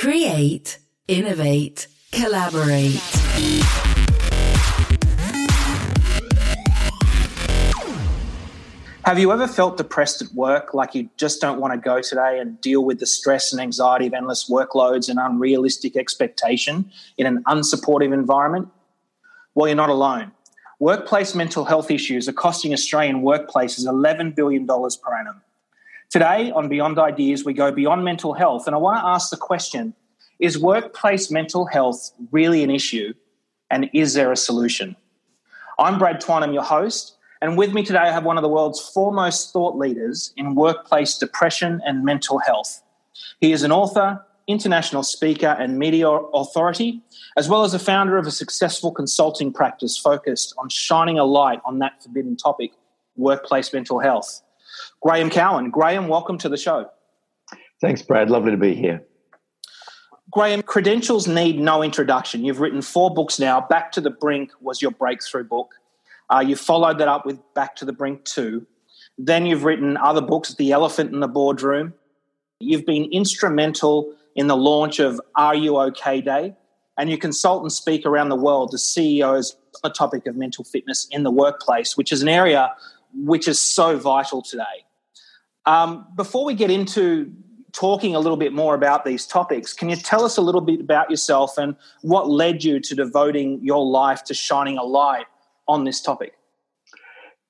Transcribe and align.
Create, 0.00 0.78
innovate, 1.08 1.86
collaborate. 2.10 3.02
Have 9.04 9.18
you 9.18 9.30
ever 9.30 9.46
felt 9.46 9.76
depressed 9.76 10.22
at 10.22 10.32
work, 10.32 10.72
like 10.72 10.94
you 10.94 11.10
just 11.18 11.42
don't 11.42 11.60
want 11.60 11.74
to 11.74 11.78
go 11.78 12.00
today 12.00 12.38
and 12.40 12.58
deal 12.62 12.82
with 12.82 12.98
the 12.98 13.04
stress 13.04 13.52
and 13.52 13.60
anxiety 13.60 14.06
of 14.06 14.14
endless 14.14 14.48
workloads 14.48 15.10
and 15.10 15.18
unrealistic 15.18 15.98
expectation 15.98 16.90
in 17.18 17.26
an 17.26 17.44
unsupportive 17.44 18.14
environment? 18.14 18.68
Well, 19.54 19.68
you're 19.68 19.76
not 19.76 19.90
alone. 19.90 20.32
Workplace 20.78 21.34
mental 21.34 21.66
health 21.66 21.90
issues 21.90 22.26
are 22.26 22.32
costing 22.32 22.72
Australian 22.72 23.20
workplaces 23.20 23.84
$11 23.84 24.34
billion 24.34 24.66
per 24.66 25.18
annum. 25.18 25.42
Today 26.10 26.50
on 26.50 26.68
Beyond 26.68 26.98
Ideas, 26.98 27.44
we 27.44 27.54
go 27.54 27.70
beyond 27.70 28.02
mental 28.02 28.34
health, 28.34 28.66
and 28.66 28.74
I 28.74 28.80
want 28.80 28.98
to 28.98 29.06
ask 29.06 29.30
the 29.30 29.36
question 29.36 29.94
Is 30.40 30.58
workplace 30.58 31.30
mental 31.30 31.66
health 31.66 32.10
really 32.32 32.64
an 32.64 32.70
issue, 32.70 33.14
and 33.70 33.88
is 33.94 34.14
there 34.14 34.32
a 34.32 34.36
solution? 34.36 34.96
I'm 35.78 36.00
Brad 36.00 36.20
Twine, 36.20 36.42
I'm 36.42 36.52
your 36.52 36.64
host. 36.64 37.16
And 37.40 37.56
with 37.56 37.72
me 37.72 37.84
today, 37.84 38.00
I 38.00 38.10
have 38.10 38.24
one 38.24 38.36
of 38.36 38.42
the 38.42 38.48
world's 38.48 38.80
foremost 38.80 39.52
thought 39.52 39.76
leaders 39.76 40.32
in 40.36 40.56
workplace 40.56 41.16
depression 41.16 41.80
and 41.86 42.04
mental 42.04 42.40
health. 42.40 42.82
He 43.40 43.52
is 43.52 43.62
an 43.62 43.70
author, 43.70 44.20
international 44.48 45.04
speaker, 45.04 45.56
and 45.60 45.78
media 45.78 46.08
authority, 46.08 47.02
as 47.36 47.48
well 47.48 47.62
as 47.62 47.72
a 47.72 47.78
founder 47.78 48.18
of 48.18 48.26
a 48.26 48.32
successful 48.32 48.90
consulting 48.90 49.52
practice 49.52 49.96
focused 49.96 50.54
on 50.58 50.70
shining 50.70 51.20
a 51.20 51.24
light 51.24 51.60
on 51.64 51.78
that 51.78 52.02
forbidden 52.02 52.36
topic, 52.36 52.72
workplace 53.16 53.72
mental 53.72 54.00
health. 54.00 54.42
Graeme 55.00 55.30
Cowan. 55.30 55.70
Graeme, 55.70 56.08
welcome 56.08 56.38
to 56.38 56.48
the 56.48 56.56
show. 56.56 56.90
Thanks, 57.80 58.02
Brad. 58.02 58.30
Lovely 58.30 58.50
to 58.50 58.56
be 58.56 58.74
here. 58.74 59.02
Graeme, 60.30 60.62
credentials 60.62 61.26
need 61.26 61.58
no 61.58 61.82
introduction. 61.82 62.44
You've 62.44 62.60
written 62.60 62.82
four 62.82 63.12
books 63.12 63.40
now. 63.40 63.60
Back 63.60 63.90
to 63.92 64.00
the 64.00 64.10
Brink 64.10 64.52
was 64.60 64.80
your 64.80 64.92
breakthrough 64.92 65.44
book. 65.44 65.74
Uh, 66.32 66.40
you 66.40 66.54
followed 66.54 66.98
that 66.98 67.08
up 67.08 67.26
with 67.26 67.40
Back 67.54 67.74
to 67.76 67.84
the 67.84 67.92
Brink 67.92 68.24
2. 68.24 68.64
Then 69.18 69.44
you've 69.44 69.64
written 69.64 69.96
other 69.96 70.20
books, 70.20 70.54
The 70.54 70.70
Elephant 70.70 71.12
in 71.12 71.20
the 71.20 71.28
Boardroom. 71.28 71.94
You've 72.60 72.86
been 72.86 73.10
instrumental 73.12 74.14
in 74.36 74.46
the 74.46 74.56
launch 74.56 75.00
of 75.00 75.20
Are 75.34 75.54
You 75.54 75.78
OK 75.78 76.20
Day, 76.20 76.54
and 76.96 77.10
you 77.10 77.18
consult 77.18 77.62
and 77.62 77.72
speak 77.72 78.06
around 78.06 78.28
the 78.28 78.36
world 78.36 78.70
to 78.70 78.78
CEOs 78.78 79.56
on 79.82 79.90
the 79.90 79.90
topic 79.90 80.26
of 80.26 80.36
mental 80.36 80.62
fitness 80.62 81.08
in 81.10 81.24
the 81.24 81.30
workplace, 81.30 81.96
which 81.96 82.12
is 82.12 82.22
an 82.22 82.28
area 82.28 82.70
which 83.14 83.48
is 83.48 83.60
so 83.60 83.98
vital 83.98 84.42
today. 84.42 84.84
Um, 85.66 86.06
before 86.16 86.44
we 86.44 86.54
get 86.54 86.70
into 86.70 87.32
talking 87.72 88.14
a 88.14 88.20
little 88.20 88.36
bit 88.36 88.52
more 88.52 88.74
about 88.74 89.04
these 89.04 89.26
topics, 89.26 89.72
can 89.72 89.88
you 89.88 89.96
tell 89.96 90.24
us 90.24 90.36
a 90.36 90.40
little 90.40 90.60
bit 90.60 90.80
about 90.80 91.10
yourself 91.10 91.58
and 91.58 91.76
what 92.02 92.28
led 92.28 92.64
you 92.64 92.80
to 92.80 92.94
devoting 92.94 93.60
your 93.62 93.84
life 93.86 94.24
to 94.24 94.34
shining 94.34 94.78
a 94.78 94.82
light 94.82 95.26
on 95.68 95.84
this 95.84 96.00
topic? 96.00 96.34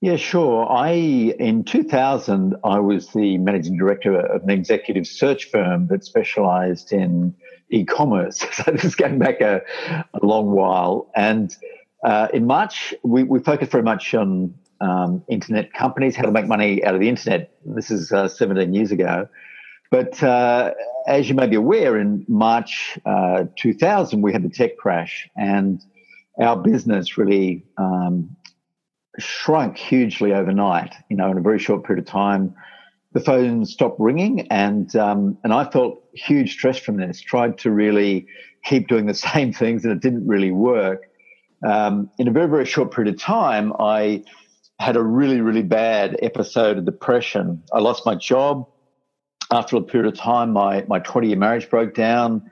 Yeah, 0.03 0.17
sure. 0.17 0.67
I 0.71 0.93
in 0.93 1.63
2000 1.65 2.57
I 2.65 2.79
was 2.81 3.09
the 3.09 3.37
managing 3.37 3.77
director 3.77 4.19
of 4.19 4.43
an 4.43 4.51
executive 4.51 5.07
search 5.07 5.51
firm 5.51 5.89
that 5.89 6.05
specialized 6.05 6.93
in 6.93 7.35
e-commerce. 7.69 8.45
So 8.53 8.71
this 8.73 8.85
is 8.85 8.95
going 8.95 9.19
back 9.19 9.41
a, 9.41 9.61
a 10.15 10.25
long 10.25 10.51
while. 10.53 11.11
And 11.15 11.55
uh, 12.03 12.29
in 12.33 12.47
March, 12.47 12.95
we, 13.03 13.25
we 13.25 13.41
focused 13.41 13.73
very 13.73 13.85
much 13.85 14.15
on 14.15 14.55
um, 14.81 15.23
internet 15.29 15.73
companies, 15.73 16.17
how 16.17 16.23
to 16.23 16.33
make 16.33 16.47
money 16.47 16.85
out 16.85 16.95
of 16.95 17.01
the 17.01 17.09
internet. 17.09 17.53
This 17.65 17.91
is 17.91 18.13
uh, 18.13 18.29
17 18.29 18.73
years 18.73 18.91
ago. 18.93 19.29
But 19.91 20.23
uh, 20.23 20.73
as 21.07 21.29
you 21.29 21.35
may 21.35 21.49
be 21.49 21.57
aware, 21.57 21.99
in 21.99 22.25
March 22.29 22.99
uh, 23.05 23.45
2000, 23.57 24.23
we 24.23 24.33
had 24.33 24.43
the 24.43 24.49
tech 24.49 24.77
crash, 24.77 25.29
and 25.37 25.83
our 26.41 26.57
business 26.57 27.19
really 27.19 27.65
um, 27.77 28.37
shrunk 29.19 29.77
hugely 29.77 30.33
overnight. 30.33 30.95
You 31.11 31.17
know, 31.17 31.31
in 31.31 31.39
a 31.39 31.43
very 31.43 31.59
short 31.59 31.85
period 31.85 32.05
of 32.05 32.09
time, 32.09 32.55
the 33.13 33.21
phone 33.21 33.67
stopped 33.67 33.99
ringing, 33.99 34.47
and 34.49 34.95
um, 34.95 35.37
and 35.43 35.53
I 35.53 35.69
felt 35.69 36.05
huge 36.15 36.53
stress 36.53 36.79
from 36.79 36.97
this. 36.97 37.21
Tried 37.21 37.59
to 37.59 37.73
really 37.73 38.27
keep 38.65 38.87
doing 38.87 39.07
the 39.07 39.15
same 39.33 39.53
things, 39.53 39.85
and 39.85 39.93
it 39.93 40.01
didn't 40.01 40.27
really 40.27 40.53
work. 40.53 41.03
Um, 41.67 42.09
in 42.19 42.29
a 42.29 42.31
very 42.31 42.49
very 42.49 42.65
short 42.65 42.93
period 42.93 43.13
of 43.13 43.21
time, 43.21 43.73
I 43.81 44.23
had 44.81 44.97
a 44.97 45.03
really 45.03 45.41
really 45.41 45.63
bad 45.63 46.19
episode 46.23 46.79
of 46.79 46.85
depression. 46.85 47.63
I 47.73 47.79
lost 47.81 48.05
my 48.07 48.15
job. 48.15 48.67
After 49.53 49.77
a 49.77 49.83
period 49.83 50.13
of 50.13 50.19
time, 50.19 50.53
my 50.53 50.85
my 50.89 50.99
20 51.01 51.29
year 51.29 51.37
marriage 51.37 51.69
broke 51.69 51.95
down, 51.95 52.51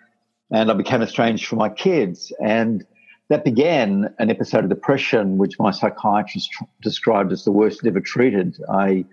and 0.53 0.71
I 0.71 0.75
became 0.75 1.03
estranged 1.03 1.47
from 1.47 1.59
my 1.59 1.71
kids. 1.71 2.33
And 2.45 2.85
that 3.31 3.45
began 3.45 4.15
an 4.19 4.31
episode 4.31 4.65
of 4.65 4.71
depression, 4.71 5.39
which 5.39 5.59
my 5.59 5.71
psychiatrist 5.71 6.51
tr- 6.51 6.65
described 6.83 7.33
as 7.33 7.45
the 7.45 7.53
worst 7.53 7.87
ever 7.87 8.01
treated. 8.01 8.57
I, 8.71 9.05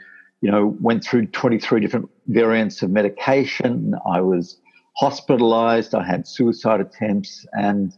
you 0.42 0.52
know, 0.52 0.76
went 0.80 1.04
through 1.04 1.28
23 1.28 1.80
different 1.80 2.10
variants 2.28 2.82
of 2.82 2.90
medication. 2.90 3.96
I 4.06 4.22
was 4.22 4.60
hospitalized. 4.98 5.94
I 5.94 6.04
had 6.04 6.28
suicide 6.28 6.82
attempts, 6.82 7.46
and 7.54 7.94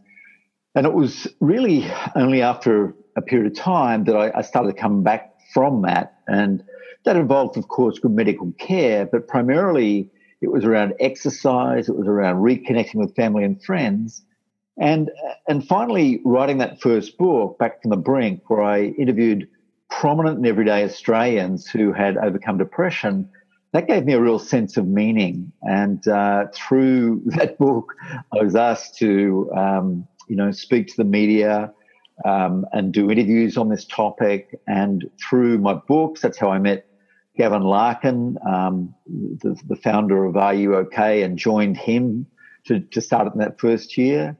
and 0.74 0.86
it 0.86 0.92
was 0.92 1.26
really 1.40 1.90
only 2.14 2.42
after 2.42 2.94
a 3.18 3.22
period 3.22 3.50
of 3.52 3.58
time 3.58 4.04
that 4.04 4.16
I, 4.16 4.38
I 4.38 4.42
started 4.42 4.74
to 4.74 4.80
come 4.80 5.02
back 5.02 5.34
from 5.52 5.82
that, 5.82 6.18
and 6.26 6.62
that 7.04 7.16
involved, 7.16 7.56
of 7.56 7.68
course, 7.68 7.98
good 7.98 8.12
medical 8.12 8.52
care, 8.58 9.06
but 9.06 9.28
primarily 9.28 10.10
it 10.40 10.50
was 10.52 10.64
around 10.64 10.94
exercise. 11.00 11.88
It 11.88 11.96
was 11.96 12.06
around 12.06 12.36
reconnecting 12.36 12.96
with 12.96 13.14
family 13.16 13.44
and 13.44 13.62
friends 13.62 14.22
and 14.78 15.10
and 15.48 15.66
finally, 15.66 16.20
writing 16.24 16.58
that 16.58 16.80
first 16.80 17.18
book, 17.18 17.58
Back 17.58 17.82
from 17.82 17.90
the 17.90 17.96
Brink, 17.96 18.48
where 18.48 18.62
I 18.62 18.84
interviewed 18.98 19.48
prominent 19.90 20.36
and 20.36 20.46
everyday 20.46 20.84
Australians 20.84 21.68
who 21.68 21.92
had 21.92 22.16
overcome 22.18 22.58
depression, 22.58 23.28
that 23.72 23.88
gave 23.88 24.04
me 24.04 24.12
a 24.12 24.20
real 24.20 24.38
sense 24.38 24.76
of 24.76 24.86
meaning. 24.86 25.50
And 25.62 26.06
uh, 26.06 26.46
through 26.54 27.22
that 27.26 27.58
book, 27.58 27.94
I 28.32 28.42
was 28.42 28.54
asked 28.54 28.96
to, 28.98 29.50
um, 29.56 30.06
you 30.28 30.36
know, 30.36 30.52
speak 30.52 30.88
to 30.88 30.96
the 30.96 31.04
media 31.04 31.72
um, 32.24 32.66
and 32.72 32.92
do 32.92 33.10
interviews 33.10 33.56
on 33.56 33.68
this 33.68 33.84
topic. 33.84 34.60
And 34.66 35.10
through 35.20 35.58
my 35.58 35.74
books, 35.74 36.20
that's 36.20 36.38
how 36.38 36.50
I 36.50 36.58
met 36.58 36.86
Gavin 37.36 37.62
Larkin, 37.62 38.36
um, 38.46 38.94
the, 39.06 39.60
the, 39.68 39.76
founder 39.76 40.24
of 40.24 40.36
Are 40.36 40.54
You 40.54 40.74
OK, 40.74 41.22
and 41.22 41.38
joined 41.38 41.76
him 41.76 42.26
to, 42.66 42.80
to 42.80 43.00
start 43.00 43.28
it 43.28 43.34
in 43.34 43.38
that 43.38 43.60
first 43.60 43.96
year. 43.96 44.36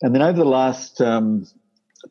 And 0.00 0.14
then 0.14 0.22
over 0.22 0.38
the 0.38 0.44
last 0.44 1.00
um, 1.00 1.44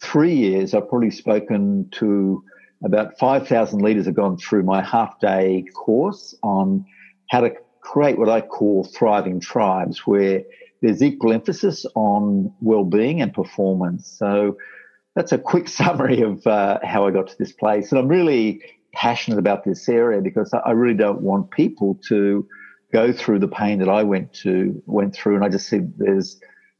three 0.01 0.35
years, 0.35 0.73
I've 0.73 0.89
probably 0.89 1.11
spoken 1.11 1.89
to 1.93 2.43
about 2.83 3.17
5,000 3.17 3.81
leaders 3.81 4.05
have 4.07 4.15
gone 4.15 4.37
through 4.37 4.63
my 4.63 4.83
half 4.83 5.19
day 5.21 5.63
course 5.73 6.35
on 6.43 6.85
how 7.29 7.41
to 7.41 7.51
create 7.81 8.19
what 8.19 8.29
I 8.29 8.41
call 8.41 8.83
thriving 8.83 9.39
tribes, 9.39 10.05
where 10.05 10.43
there's 10.81 11.01
equal 11.01 11.31
emphasis 11.31 11.85
on 11.95 12.53
well-being 12.59 13.21
and 13.21 13.33
performance. 13.33 14.07
So 14.19 14.57
that's 15.15 15.31
a 15.31 15.37
quick 15.37 15.67
summary 15.81 16.21
of 16.21 16.45
uh, 16.45 16.79
how 16.83 17.07
I 17.07 17.11
got 17.11 17.27
to 17.27 17.37
this 17.37 17.51
place. 17.51 17.91
And 17.91 17.99
I'm 17.99 18.07
really 18.07 18.61
passionate 18.93 19.39
about 19.39 19.65
this 19.65 19.89
area 19.89 20.21
because 20.21 20.53
I 20.53 20.71
really 20.71 20.97
don't 20.97 21.21
want 21.21 21.51
people 21.51 21.99
to 22.07 22.47
go 22.93 23.11
through 23.11 23.39
the 23.39 23.47
pain 23.47 23.79
that 23.79 23.89
I 23.89 24.03
went 24.03 24.31
to 24.33 24.81
went 24.85 25.13
through. 25.13 25.35
And 25.35 25.43
I 25.43 25.49
just 25.49 25.67
see 25.67 25.79
there's 25.97 26.39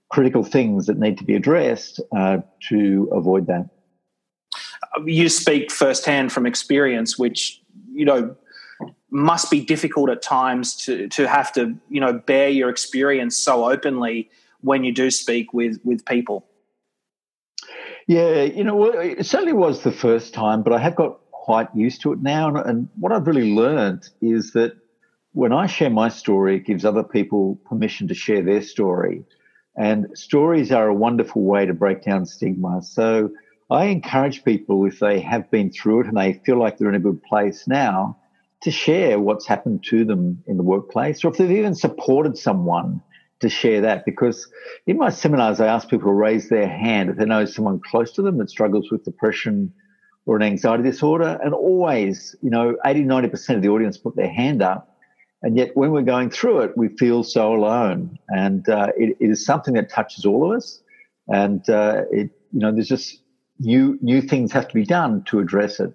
critical 0.09 0.44
things 0.44 0.85
that 0.85 0.97
need 0.97 1.18
to 1.18 1.24
be 1.24 1.35
addressed 1.35 2.00
uh, 2.16 2.38
to 2.69 3.09
avoid 3.12 3.47
that. 3.47 3.69
You 5.06 5.28
speak 5.28 5.72
firsthand 5.72 6.31
from 6.31 6.45
experience, 6.45 7.19
which 7.19 7.62
you 7.91 8.06
know 8.06 8.35
must 9.12 9.50
be 9.51 9.63
difficult 9.63 10.09
at 10.09 10.22
times 10.22 10.75
to 10.85 11.09
to 11.09 11.28
have 11.28 11.51
to 11.53 11.75
you 11.90 12.00
know 12.00 12.13
bear 12.13 12.47
your 12.47 12.69
experience 12.69 13.35
so 13.35 13.69
openly 13.69 14.29
when 14.62 14.84
you 14.85 14.94
do 14.94 15.12
speak 15.12 15.54
with 15.54 15.80
with 15.83 16.06
people. 16.06 16.45
Yeah, 18.07 18.44
you 18.44 18.63
know, 18.63 18.86
it 18.86 19.25
certainly 19.25 19.54
was 19.54 19.81
the 19.81 19.92
first 19.92 20.34
time, 20.34 20.62
but 20.62 20.74
I 20.74 20.80
have 20.80 20.96
got 20.96 21.19
quite 21.31 21.68
used 21.74 22.02
to 22.02 22.13
it 22.13 22.22
now. 22.22 22.56
And 22.56 22.88
what 23.00 23.12
I've 23.12 23.25
really 23.25 23.54
learned 23.54 24.07
is 24.22 24.54
that 24.54 24.74
when 25.34 25.52
I 25.52 25.66
share 25.66 25.90
my 25.90 26.10
story, 26.10 26.57
it 26.57 26.66
gives 26.66 26.86
other 26.86 27.04
people 27.04 27.60
permission 27.66 28.07
to 28.07 28.13
share 28.13 28.44
their 28.44 28.62
story. 28.62 29.25
And 29.75 30.07
stories 30.13 30.72
are 30.72 30.88
a 30.88 30.94
wonderful 30.94 31.42
way 31.42 31.66
to 31.66 31.74
break 31.74 32.04
down 32.04 32.25
stigma. 32.25 32.81
So 32.84 33.31
I 33.69 33.86
encourage 33.86 34.44
people, 34.44 34.86
if 34.86 35.00
they 35.00 35.19
have 35.22 35.50
been 35.50 35.72
through 35.72 36.02
it 36.02 36.07
and 36.07 36.18
they 36.18 36.34
feel 36.46 36.60
like 36.60 36.78
they're 36.78 36.90
in 36.90 36.96
a 36.96 37.00
good 37.00 37.22
place 37.24 37.68
now, 37.68 38.18
to 38.62 38.72
share 38.72 39.19
what's 39.19 39.46
happened 39.46 39.84
to 39.90 40.06
them 40.06 40.44
in 40.48 40.57
the 40.57 40.63
workplace, 40.63 41.25
or 41.25 41.31
if 41.31 41.38
they've 41.38 41.52
even 41.52 41.75
supported 41.75 42.38
someone 42.38 43.02
to 43.39 43.49
share 43.49 43.81
that. 43.81 44.05
Because 44.05 44.47
in 44.87 44.97
my 44.97 45.09
seminars, 45.09 45.59
I 45.59 45.67
ask 45.67 45.89
people 45.89 46.09
to 46.09 46.13
raise 46.13 46.49
their 46.49 46.67
hand 46.67 47.09
if 47.09 47.17
they 47.17 47.25
know 47.25 47.45
someone 47.45 47.79
close 47.79 48.11
to 48.13 48.21
them 48.21 48.37
that 48.37 48.49
struggles 48.49 48.91
with 48.91 49.03
depression 49.03 49.73
or 50.25 50.35
an 50.35 50.43
anxiety 50.43 50.83
disorder. 50.83 51.39
And 51.43 51.53
always, 51.53 52.35
you 52.41 52.49
know, 52.49 52.77
80, 52.85 53.03
90% 53.03 53.55
of 53.55 53.61
the 53.61 53.69
audience 53.69 53.97
put 53.97 54.15
their 54.15 54.31
hand 54.31 54.61
up. 54.61 54.91
And 55.41 55.57
yet, 55.57 55.75
when 55.75 55.91
we're 55.91 56.01
going 56.01 56.31
through 56.31 56.61
it, 56.61 56.77
we 56.77 56.87
feel 56.87 57.21
so 57.21 57.53
alone. 57.53 58.17
And 58.29 58.67
uh, 58.67 58.87
it, 58.97 59.17
it 59.19 59.29
is 59.29 59.45
something 59.45 59.75
that 59.75 59.89
touches 59.89 60.25
all 60.25 60.49
of 60.49 60.57
us. 60.57 60.81
And 61.27 61.67
uh, 61.69 62.03
it, 62.11 62.31
you 62.51 62.59
know, 62.59 62.71
there's 62.71 62.87
just 62.87 63.21
new 63.59 63.97
new 64.01 64.21
things 64.21 64.51
have 64.51 64.67
to 64.67 64.73
be 64.73 64.85
done 64.85 65.23
to 65.25 65.39
address 65.39 65.79
it. 65.79 65.93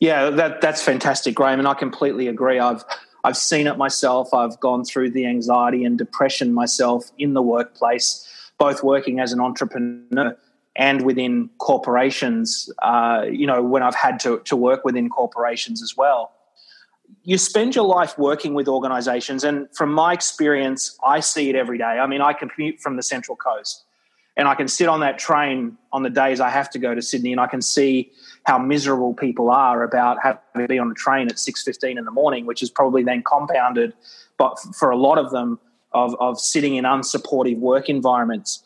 Yeah, 0.00 0.30
that 0.30 0.60
that's 0.60 0.82
fantastic, 0.82 1.34
Graeme, 1.34 1.58
and 1.58 1.68
I 1.68 1.74
completely 1.74 2.26
agree. 2.26 2.58
I've 2.58 2.84
I've 3.24 3.36
seen 3.36 3.66
it 3.66 3.76
myself. 3.76 4.34
I've 4.34 4.58
gone 4.60 4.84
through 4.84 5.10
the 5.10 5.26
anxiety 5.26 5.84
and 5.84 5.96
depression 5.96 6.52
myself 6.52 7.10
in 7.18 7.34
the 7.34 7.42
workplace, 7.42 8.28
both 8.58 8.82
working 8.82 9.20
as 9.20 9.32
an 9.32 9.40
entrepreneur 9.40 10.36
and 10.74 11.04
within 11.04 11.50
corporations. 11.58 12.70
Uh, 12.82 13.26
you 13.30 13.46
know, 13.46 13.62
when 13.62 13.82
I've 13.82 13.94
had 13.94 14.18
to 14.20 14.40
to 14.40 14.56
work 14.56 14.84
within 14.84 15.08
corporations 15.08 15.82
as 15.82 15.96
well. 15.96 16.32
You 17.24 17.38
spend 17.38 17.76
your 17.76 17.84
life 17.84 18.18
working 18.18 18.54
with 18.54 18.66
organizations, 18.66 19.44
and 19.44 19.68
from 19.76 19.92
my 19.92 20.12
experience, 20.12 20.98
I 21.04 21.20
see 21.20 21.50
it 21.50 21.54
every 21.54 21.78
day. 21.78 21.84
I 21.84 22.06
mean, 22.06 22.20
I 22.20 22.32
commute 22.32 22.80
from 22.80 22.96
the 22.96 23.02
Central 23.02 23.36
Coast 23.36 23.84
and 24.36 24.48
I 24.48 24.54
can 24.54 24.68
sit 24.68 24.88
on 24.88 25.00
that 25.00 25.18
train 25.18 25.76
on 25.92 26.02
the 26.02 26.10
days 26.10 26.40
I 26.40 26.48
have 26.50 26.70
to 26.70 26.78
go 26.78 26.94
to 26.94 27.02
Sydney, 27.02 27.32
and 27.32 27.40
I 27.40 27.46
can 27.46 27.60
see 27.60 28.12
how 28.44 28.58
miserable 28.58 29.14
people 29.14 29.50
are 29.50 29.82
about 29.82 30.18
having 30.22 30.40
to 30.56 30.68
be 30.68 30.78
on 30.78 30.90
a 30.90 30.94
train 30.94 31.28
at 31.28 31.38
six 31.38 31.62
fifteen 31.62 31.98
in 31.98 32.04
the 32.04 32.10
morning, 32.10 32.46
which 32.46 32.62
is 32.62 32.70
probably 32.70 33.02
then 33.02 33.22
compounded, 33.22 33.92
but 34.36 34.58
for 34.74 34.90
a 34.90 34.96
lot 34.96 35.18
of 35.18 35.30
them 35.30 35.58
of 35.92 36.14
of 36.20 36.40
sitting 36.40 36.74
in 36.76 36.84
unsupportive 36.84 37.58
work 37.58 37.88
environments. 37.88 38.64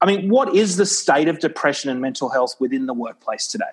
I 0.00 0.06
mean, 0.06 0.28
what 0.28 0.54
is 0.56 0.76
the 0.76 0.86
state 0.86 1.28
of 1.28 1.38
depression 1.38 1.88
and 1.90 2.00
mental 2.00 2.28
health 2.28 2.56
within 2.58 2.86
the 2.86 2.94
workplace 2.94 3.46
today? 3.46 3.64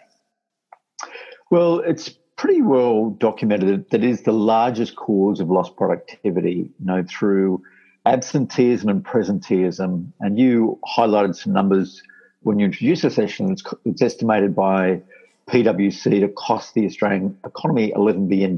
Well, 1.49 1.79
it's 1.79 2.09
pretty 2.35 2.61
well 2.61 3.09
documented 3.09 3.89
that 3.89 4.03
it 4.03 4.07
is 4.07 4.21
the 4.21 4.31
largest 4.31 4.95
cause 4.95 5.39
of 5.39 5.49
lost 5.49 5.75
productivity, 5.75 6.71
you 6.79 6.85
know, 6.85 7.03
through 7.09 7.63
absenteeism 8.05 8.87
and 8.89 9.03
presenteeism. 9.03 10.11
And 10.19 10.37
you 10.37 10.79
highlighted 10.95 11.35
some 11.35 11.51
numbers 11.51 12.03
when 12.41 12.59
you 12.59 12.65
introduced 12.65 13.01
the 13.01 13.09
session. 13.09 13.51
It's, 13.51 13.63
it's 13.83 14.01
estimated 14.01 14.55
by 14.55 15.01
PwC 15.49 16.19
to 16.21 16.29
cost 16.29 16.73
the 16.73 16.85
Australian 16.85 17.37
economy 17.45 17.91
$11 17.95 18.29
billion. 18.29 18.57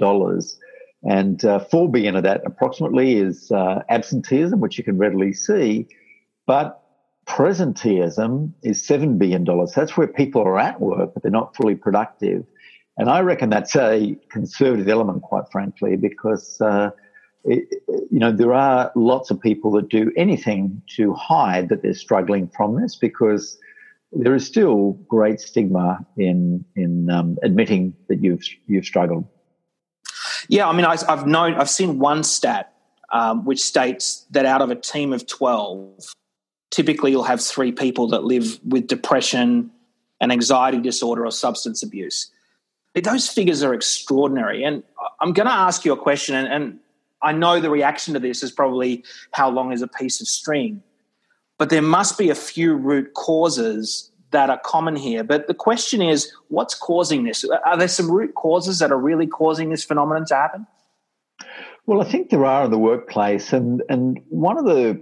And 1.03 1.43
uh, 1.43 1.59
4 1.59 1.89
billion 1.89 2.15
of 2.15 2.23
that 2.23 2.41
approximately 2.45 3.15
is 3.15 3.51
uh, 3.51 3.81
absenteeism, 3.89 4.59
which 4.59 4.77
you 4.77 4.83
can 4.83 4.97
readily 4.97 5.33
see. 5.33 5.88
But 6.45 6.81
presenteeism 7.27 8.51
is 8.61 8.81
$7 8.83 9.17
billion. 9.17 9.45
That's 9.75 9.97
where 9.97 10.07
people 10.07 10.41
are 10.41 10.59
at 10.59 10.79
work, 10.79 11.13
but 11.13 11.23
they're 11.23 11.31
not 11.31 11.55
fully 11.55 11.75
productive. 11.75 12.45
And 12.97 13.09
I 13.09 13.21
reckon 13.21 13.49
that's 13.49 13.75
a 13.75 14.17
conservative 14.29 14.89
element, 14.89 15.21
quite 15.23 15.45
frankly, 15.51 15.95
because 15.95 16.59
uh, 16.61 16.91
it, 17.45 17.81
you 17.88 18.19
know, 18.19 18.31
there 18.31 18.53
are 18.53 18.91
lots 18.95 19.31
of 19.31 19.39
people 19.39 19.71
that 19.71 19.89
do 19.89 20.11
anything 20.17 20.81
to 20.97 21.13
hide 21.13 21.69
that 21.69 21.81
they're 21.81 21.93
struggling 21.93 22.47
from 22.49 22.79
this 22.79 22.95
because 22.95 23.57
there 24.11 24.35
is 24.35 24.45
still 24.45 24.93
great 25.07 25.39
stigma 25.39 26.05
in 26.17 26.65
in 26.75 27.09
um, 27.09 27.37
admitting 27.43 27.95
that 28.09 28.23
you've 28.23 28.43
you've 28.67 28.85
struggled. 28.85 29.25
Yeah, 30.47 30.67
I 30.67 30.73
mean, 30.73 30.85
I, 30.85 30.97
have 31.07 31.27
known, 31.27 31.53
I've 31.53 31.69
seen 31.69 31.99
one 31.99 32.23
stat 32.23 32.73
um, 33.13 33.45
which 33.45 33.61
states 33.61 34.25
that 34.31 34.45
out 34.45 34.61
of 34.61 34.69
a 34.69 34.75
team 34.75 35.13
of 35.13 35.27
twelve, 35.27 35.99
typically 36.71 37.11
you'll 37.11 37.23
have 37.23 37.41
three 37.41 37.71
people 37.71 38.07
that 38.09 38.23
live 38.23 38.59
with 38.65 38.87
depression, 38.87 39.71
and 40.19 40.31
anxiety 40.31 40.79
disorder, 40.79 41.25
or 41.25 41.31
substance 41.31 41.81
abuse. 41.83 42.31
Those 42.93 43.29
figures 43.29 43.63
are 43.63 43.73
extraordinary, 43.73 44.63
and 44.63 44.83
I'm 45.21 45.31
going 45.31 45.47
to 45.47 45.53
ask 45.53 45.85
you 45.85 45.93
a 45.93 45.97
question, 45.97 46.35
and, 46.35 46.47
and 46.51 46.79
I 47.21 47.31
know 47.31 47.61
the 47.61 47.69
reaction 47.69 48.13
to 48.15 48.19
this 48.19 48.43
is 48.43 48.51
probably 48.51 49.03
how 49.31 49.49
long 49.49 49.71
is 49.71 49.81
a 49.81 49.87
piece 49.87 50.19
of 50.19 50.27
string, 50.27 50.83
but 51.61 51.69
there 51.69 51.83
must 51.83 52.17
be 52.17 52.31
a 52.31 52.33
few 52.33 52.73
root 52.73 53.13
causes 53.13 54.09
that 54.31 54.49
are 54.49 54.59
common 54.65 54.95
here. 54.95 55.23
But 55.23 55.45
the 55.45 55.53
question 55.53 56.01
is, 56.01 56.33
what's 56.47 56.73
causing 56.73 57.23
this? 57.23 57.45
Are 57.67 57.77
there 57.77 57.87
some 57.87 58.09
root 58.09 58.33
causes 58.33 58.79
that 58.79 58.91
are 58.91 58.97
really 58.97 59.27
causing 59.27 59.69
this 59.69 59.83
phenomenon 59.83 60.25
to 60.29 60.35
happen? 60.35 60.65
Well, 61.85 62.01
I 62.01 62.05
think 62.05 62.31
there 62.31 62.45
are 62.45 62.65
in 62.65 62.71
the 62.71 62.79
workplace, 62.79 63.53
and 63.53 63.83
and 63.89 64.19
one 64.29 64.57
of 64.57 64.65
the 64.65 64.99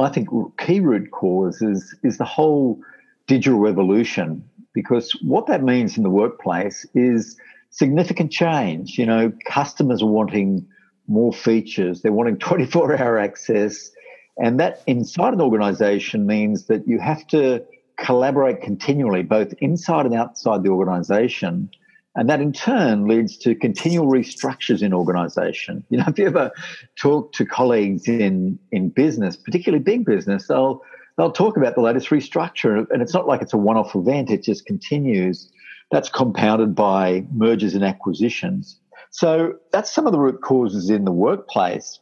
I 0.00 0.08
think 0.08 0.26
key 0.58 0.80
root 0.80 1.12
causes 1.12 1.94
is 2.02 2.18
the 2.18 2.24
whole 2.24 2.80
digital 3.28 3.60
revolution. 3.60 4.44
Because 4.74 5.12
what 5.22 5.46
that 5.46 5.62
means 5.62 5.96
in 5.96 6.02
the 6.02 6.10
workplace 6.10 6.84
is 6.92 7.36
significant 7.70 8.32
change. 8.32 8.98
You 8.98 9.06
know, 9.06 9.32
customers 9.44 10.02
are 10.02 10.10
wanting 10.10 10.66
more 11.06 11.32
features. 11.32 12.02
They're 12.02 12.10
wanting 12.10 12.38
24 12.40 13.00
hour 13.00 13.16
access. 13.16 13.92
And 14.40 14.58
that 14.58 14.82
inside 14.86 15.34
an 15.34 15.40
organization 15.40 16.26
means 16.26 16.66
that 16.66 16.88
you 16.88 16.98
have 16.98 17.26
to 17.28 17.64
collaborate 17.98 18.62
continually, 18.62 19.22
both 19.22 19.52
inside 19.60 20.06
and 20.06 20.14
outside 20.14 20.62
the 20.62 20.70
organization. 20.70 21.70
And 22.16 22.28
that 22.28 22.40
in 22.40 22.52
turn 22.52 23.06
leads 23.06 23.36
to 23.38 23.54
continual 23.54 24.06
restructures 24.06 24.82
in 24.82 24.92
organization. 24.94 25.84
You 25.90 25.98
know, 25.98 26.06
if 26.08 26.18
you 26.18 26.26
ever 26.26 26.50
talk 26.96 27.32
to 27.34 27.44
colleagues 27.44 28.08
in, 28.08 28.58
in 28.72 28.88
business, 28.88 29.36
particularly 29.36 29.84
big 29.84 30.06
business, 30.06 30.48
they'll, 30.48 30.82
they'll 31.16 31.30
talk 31.30 31.58
about 31.58 31.74
the 31.74 31.82
latest 31.82 32.08
restructure. 32.08 32.86
And 32.90 33.02
it's 33.02 33.14
not 33.14 33.28
like 33.28 33.42
it's 33.42 33.52
a 33.52 33.58
one 33.58 33.76
off 33.76 33.94
event, 33.94 34.30
it 34.30 34.42
just 34.42 34.64
continues. 34.64 35.52
That's 35.92 36.08
compounded 36.08 36.74
by 36.74 37.26
mergers 37.32 37.74
and 37.74 37.84
acquisitions. 37.84 38.80
So 39.10 39.54
that's 39.72 39.92
some 39.92 40.06
of 40.06 40.12
the 40.12 40.20
root 40.20 40.40
causes 40.40 40.88
in 40.88 41.04
the 41.04 41.12
workplace. 41.12 42.00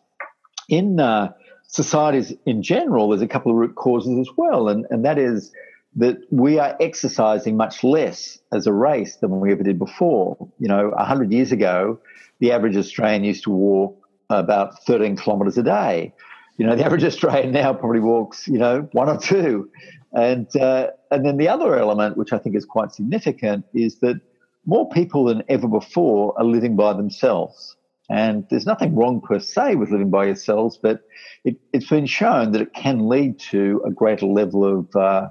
In 0.69 1.01
uh, 1.01 1.33
societies 1.69 2.33
in 2.47 2.63
general, 2.63 3.09
there's 3.09 3.23
a 3.23 3.29
couple 3.29 3.53
of 3.53 3.57
root 3.57 3.77
causes 3.77 4.19
as 4.19 4.29
well, 4.37 4.69
and, 4.69 4.87
and 4.91 5.05
that 5.05 5.19
is 5.19 5.53
that 5.97 6.19
we 6.31 6.59
are 6.59 6.77
exercising 6.81 7.57
much 7.57 7.83
less 7.83 8.39
as 8.53 8.67
a 8.67 8.73
race 8.73 9.17
than 9.17 9.41
we 9.41 9.53
ever 9.53 9.63
did 9.63 9.79
before. 9.79 10.37
You 10.59 10.69
know, 10.69 10.91
100 10.91 11.33
years 11.33 11.53
ago, 11.53 11.99
the 12.41 12.53
average 12.53 12.77
Australian 12.77 13.25
used 13.25 13.45
to 13.45 13.51
walk 13.51 14.09
about 14.31 14.83
13 14.85 15.17
kilometres 15.17 15.57
a 15.59 15.63
day. 15.63 16.13
You 16.57 16.67
know, 16.67 16.77
the 16.77 16.85
average 16.87 17.05
Australian 17.05 17.53
now 17.53 17.73
probably 17.73 18.01
walks, 18.01 18.47
you 18.49 18.59
know, 18.59 18.89
one 18.93 19.09
or 19.09 19.19
two. 19.19 19.71
And, 20.13 20.55
uh, 20.57 20.89
and 21.11 21.25
then 21.25 21.37
the 21.37 21.49
other 21.49 21.77
element, 21.77 22.17
which 22.17 22.33
I 22.33 22.39
think 22.39 22.57
is 22.57 22.65
quite 22.65 22.93
significant, 22.93 23.65
is 23.75 23.99
that 24.01 24.21
more 24.67 24.89
people 24.91 25.25
than 25.25 25.43
ever 25.49 25.67
before 25.67 26.35
are 26.39 26.45
living 26.45 26.77
by 26.77 26.93
themselves. 26.93 27.77
And 28.11 28.47
there's 28.49 28.67
nothing 28.67 28.95
wrong 28.95 29.21
per 29.21 29.39
se 29.39 29.75
with 29.75 29.91
living 29.91 30.11
by 30.11 30.27
yourselves, 30.27 30.79
but 30.83 31.03
it, 31.45 31.57
has 31.75 31.87
been 31.87 32.07
shown 32.07 32.53
that 32.53 32.63
it 32.63 32.73
can 32.73 33.09
lead 33.09 33.39
to 33.51 33.83
a 33.87 33.91
greater 33.91 34.27
level 34.27 34.65
of 34.65 34.97
uh, 34.97 35.29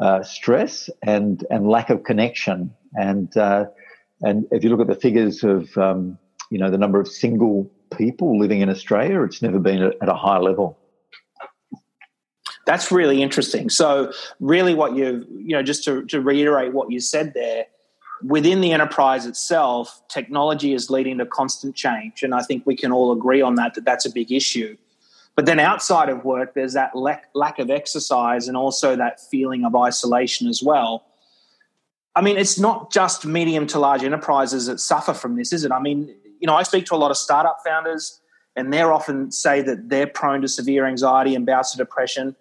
uh, 0.00 0.22
stress 0.22 0.88
and, 1.02 1.44
and 1.50 1.68
lack 1.68 1.90
of 1.90 2.04
connection. 2.04 2.72
And, 2.94 3.36
uh, 3.36 3.66
and 4.20 4.46
if 4.52 4.62
you 4.62 4.70
look 4.70 4.80
at 4.80 4.86
the 4.86 5.00
figures 5.00 5.42
of, 5.42 5.76
um, 5.76 6.16
you 6.50 6.58
know, 6.58 6.70
the 6.70 6.78
number 6.78 7.00
of 7.00 7.08
single 7.08 7.70
people 7.96 8.38
living 8.38 8.60
in 8.60 8.68
Australia, 8.68 9.22
it's 9.22 9.42
never 9.42 9.58
been 9.58 9.82
at 9.82 10.08
a 10.08 10.14
high 10.14 10.38
level. 10.38 10.78
That's 12.66 12.92
really 12.92 13.22
interesting. 13.22 13.70
So, 13.70 14.12
really, 14.38 14.74
what 14.74 14.94
you 14.94 15.26
you 15.30 15.56
know, 15.56 15.62
just 15.62 15.82
to, 15.84 16.04
to 16.06 16.20
reiterate 16.20 16.72
what 16.72 16.92
you 16.92 17.00
said 17.00 17.34
there, 17.34 17.66
within 18.24 18.60
the 18.60 18.72
enterprise 18.72 19.26
itself, 19.26 20.02
technology 20.08 20.74
is 20.74 20.90
leading 20.90 21.18
to 21.18 21.26
constant 21.26 21.74
change. 21.74 22.22
And 22.22 22.34
I 22.34 22.42
think 22.42 22.64
we 22.66 22.76
can 22.76 22.92
all 22.92 23.12
agree 23.12 23.42
on 23.42 23.56
that, 23.56 23.74
that 23.74 23.84
that's 23.84 24.06
a 24.06 24.10
big 24.10 24.32
issue. 24.32 24.76
But 25.34 25.46
then 25.46 25.58
outside 25.58 26.08
of 26.08 26.24
work, 26.24 26.54
there's 26.54 26.74
that 26.74 26.94
lack, 26.94 27.30
lack 27.34 27.58
of 27.58 27.70
exercise 27.70 28.48
and 28.48 28.56
also 28.56 28.96
that 28.96 29.20
feeling 29.20 29.64
of 29.64 29.74
isolation 29.74 30.46
as 30.48 30.62
well. 30.62 31.04
I 32.14 32.20
mean, 32.20 32.36
it's 32.36 32.58
not 32.58 32.92
just 32.92 33.24
medium 33.24 33.66
to 33.68 33.78
large 33.78 34.04
enterprises 34.04 34.66
that 34.66 34.80
suffer 34.80 35.14
from 35.14 35.36
this, 35.36 35.52
is 35.52 35.64
it? 35.64 35.72
I 35.72 35.80
mean, 35.80 36.14
you 36.40 36.46
know, 36.46 36.54
I 36.54 36.62
speak 36.62 36.84
to 36.86 36.94
a 36.94 36.96
lot 36.96 37.10
of 37.10 37.16
startup 37.16 37.58
founders, 37.64 38.20
and 38.54 38.70
they're 38.72 38.92
often 38.92 39.30
say 39.30 39.62
that 39.62 39.88
they're 39.88 40.06
prone 40.06 40.42
to 40.42 40.48
severe 40.48 40.84
anxiety 40.84 41.34
and 41.34 41.46
bouts 41.46 41.72
of 41.72 41.78
depression. 41.78 42.36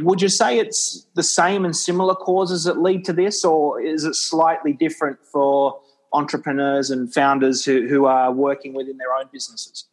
Would 0.00 0.20
you 0.20 0.28
say 0.28 0.58
it's 0.58 1.06
the 1.14 1.22
same 1.22 1.64
and 1.64 1.74
similar 1.74 2.14
causes 2.14 2.64
that 2.64 2.78
lead 2.78 3.04
to 3.06 3.12
this, 3.12 3.44
or 3.44 3.80
is 3.80 4.04
it 4.04 4.14
slightly 4.14 4.72
different 4.72 5.18
for 5.32 5.80
entrepreneurs 6.12 6.90
and 6.90 7.12
founders 7.12 7.64
who, 7.64 7.86
who 7.88 8.04
are 8.06 8.32
working 8.32 8.74
within 8.74 8.98
their 8.98 9.14
own 9.14 9.28
businesses? 9.32 9.86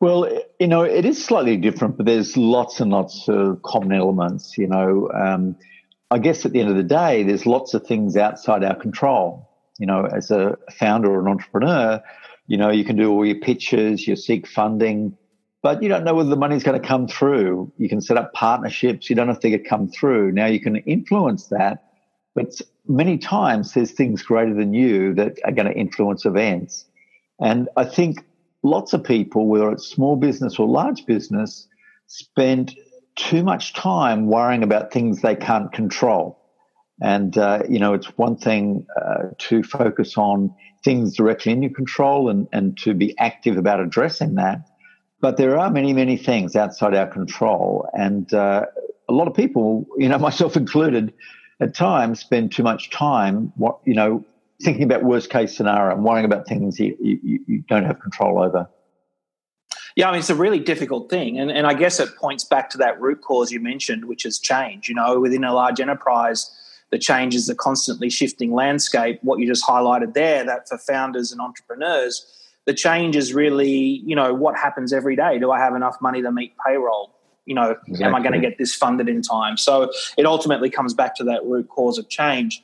Well, 0.00 0.28
you 0.58 0.66
know, 0.66 0.82
it 0.82 1.04
is 1.04 1.24
slightly 1.24 1.56
different, 1.56 1.96
but 1.96 2.06
there's 2.06 2.36
lots 2.36 2.80
and 2.80 2.90
lots 2.90 3.28
of 3.28 3.62
common 3.62 3.92
elements. 3.92 4.58
You 4.58 4.66
know, 4.66 5.10
um, 5.14 5.56
I 6.10 6.18
guess 6.18 6.44
at 6.44 6.52
the 6.52 6.60
end 6.60 6.70
of 6.70 6.76
the 6.76 6.82
day, 6.82 7.22
there's 7.22 7.46
lots 7.46 7.74
of 7.74 7.86
things 7.86 8.16
outside 8.16 8.64
our 8.64 8.74
control. 8.74 9.48
You 9.78 9.86
know, 9.86 10.04
as 10.06 10.30
a 10.30 10.56
founder 10.72 11.10
or 11.10 11.20
an 11.20 11.28
entrepreneur, 11.28 12.02
you 12.46 12.56
know, 12.56 12.70
you 12.70 12.84
can 12.84 12.96
do 12.96 13.10
all 13.10 13.24
your 13.24 13.38
pitches, 13.38 14.06
you 14.08 14.16
seek 14.16 14.48
funding, 14.48 15.16
but 15.68 15.82
you 15.82 15.88
don't 15.90 16.02
know 16.02 16.14
whether 16.14 16.30
the 16.30 16.36
money's 16.36 16.62
going 16.62 16.80
to 16.80 16.88
come 16.88 17.06
through. 17.06 17.70
You 17.76 17.90
can 17.90 18.00
set 18.00 18.16
up 18.16 18.32
partnerships. 18.32 19.10
You 19.10 19.16
don't 19.16 19.26
know 19.26 19.34
if 19.34 19.42
they're 19.42 19.50
going 19.50 19.62
to 19.62 19.68
come 19.68 19.86
through. 19.86 20.32
Now 20.32 20.46
you 20.46 20.60
can 20.60 20.76
influence 20.76 21.48
that, 21.48 21.84
but 22.34 22.58
many 22.86 23.18
times 23.18 23.74
there's 23.74 23.90
things 23.90 24.22
greater 24.22 24.54
than 24.54 24.72
you 24.72 25.12
that 25.16 25.38
are 25.44 25.52
going 25.52 25.68
to 25.68 25.74
influence 25.74 26.24
events. 26.24 26.86
And 27.38 27.68
I 27.76 27.84
think 27.84 28.24
lots 28.62 28.94
of 28.94 29.04
people, 29.04 29.46
whether 29.46 29.70
it's 29.70 29.86
small 29.86 30.16
business 30.16 30.58
or 30.58 30.66
large 30.66 31.04
business, 31.04 31.68
spend 32.06 32.74
too 33.16 33.42
much 33.42 33.74
time 33.74 34.26
worrying 34.26 34.62
about 34.62 34.90
things 34.90 35.20
they 35.20 35.36
can't 35.36 35.70
control. 35.70 36.40
And, 37.02 37.36
uh, 37.36 37.64
you 37.68 37.78
know, 37.78 37.92
it's 37.92 38.16
one 38.16 38.38
thing 38.38 38.86
uh, 38.96 39.32
to 39.36 39.62
focus 39.62 40.16
on 40.16 40.54
things 40.82 41.14
directly 41.14 41.52
in 41.52 41.62
your 41.62 41.74
control 41.74 42.30
and, 42.30 42.48
and 42.54 42.78
to 42.78 42.94
be 42.94 43.14
active 43.18 43.58
about 43.58 43.80
addressing 43.80 44.36
that. 44.36 44.62
But 45.20 45.36
there 45.36 45.58
are 45.58 45.70
many, 45.70 45.92
many 45.92 46.16
things 46.16 46.54
outside 46.54 46.94
our 46.94 47.06
control. 47.06 47.88
And 47.92 48.32
uh, 48.32 48.66
a 49.08 49.12
lot 49.12 49.26
of 49.26 49.34
people, 49.34 49.86
you 49.96 50.08
know, 50.08 50.18
myself 50.28 50.56
included, 50.56 51.12
at 51.60 51.74
times 51.74 52.20
spend 52.20 52.52
too 52.52 52.62
much 52.62 52.90
time, 52.90 53.52
you 53.84 53.94
know, 53.94 54.24
thinking 54.62 54.84
about 54.84 55.04
worst 55.04 55.30
case 55.30 55.56
scenario 55.56 55.94
and 55.94 56.04
worrying 56.04 56.24
about 56.24 56.46
things 56.46 56.78
you, 56.78 56.96
you, 57.00 57.40
you 57.46 57.64
don't 57.68 57.84
have 57.84 58.00
control 58.00 58.42
over. 58.42 58.68
Yeah, 59.96 60.08
I 60.08 60.12
mean, 60.12 60.20
it's 60.20 60.30
a 60.30 60.34
really 60.36 60.60
difficult 60.60 61.10
thing. 61.10 61.40
And, 61.40 61.50
and 61.50 61.66
I 61.66 61.74
guess 61.74 61.98
it 61.98 62.14
points 62.16 62.44
back 62.44 62.70
to 62.70 62.78
that 62.78 63.00
root 63.00 63.20
cause 63.20 63.50
you 63.50 63.58
mentioned, 63.58 64.04
which 64.04 64.24
is 64.24 64.38
change. 64.38 64.88
You 64.88 64.94
know, 64.94 65.18
within 65.18 65.42
a 65.42 65.52
large 65.52 65.80
enterprise, 65.80 66.50
the 66.90 66.98
change 66.98 67.34
is 67.34 67.48
a 67.48 67.54
constantly 67.54 68.08
shifting 68.08 68.52
landscape. 68.52 69.18
What 69.22 69.40
you 69.40 69.46
just 69.46 69.66
highlighted 69.66 70.14
there, 70.14 70.44
that 70.44 70.68
for 70.68 70.78
founders 70.78 71.32
and 71.32 71.40
entrepreneurs, 71.40 72.24
the 72.68 72.74
change 72.74 73.16
is 73.16 73.32
really, 73.32 74.02
you 74.04 74.14
know, 74.14 74.34
what 74.34 74.54
happens 74.54 74.92
every 74.92 75.16
day? 75.16 75.38
Do 75.38 75.50
I 75.50 75.58
have 75.58 75.74
enough 75.74 75.96
money 76.02 76.20
to 76.20 76.30
meet 76.30 76.52
payroll? 76.66 77.14
You 77.46 77.54
know, 77.54 77.70
exactly. 77.86 78.04
am 78.04 78.14
I 78.14 78.20
going 78.20 78.34
to 78.34 78.40
get 78.40 78.58
this 78.58 78.74
funded 78.74 79.08
in 79.08 79.22
time? 79.22 79.56
So 79.56 79.90
it 80.18 80.26
ultimately 80.26 80.68
comes 80.68 80.92
back 80.92 81.14
to 81.16 81.24
that 81.24 81.42
root 81.46 81.70
cause 81.70 81.96
of 81.96 82.10
change. 82.10 82.62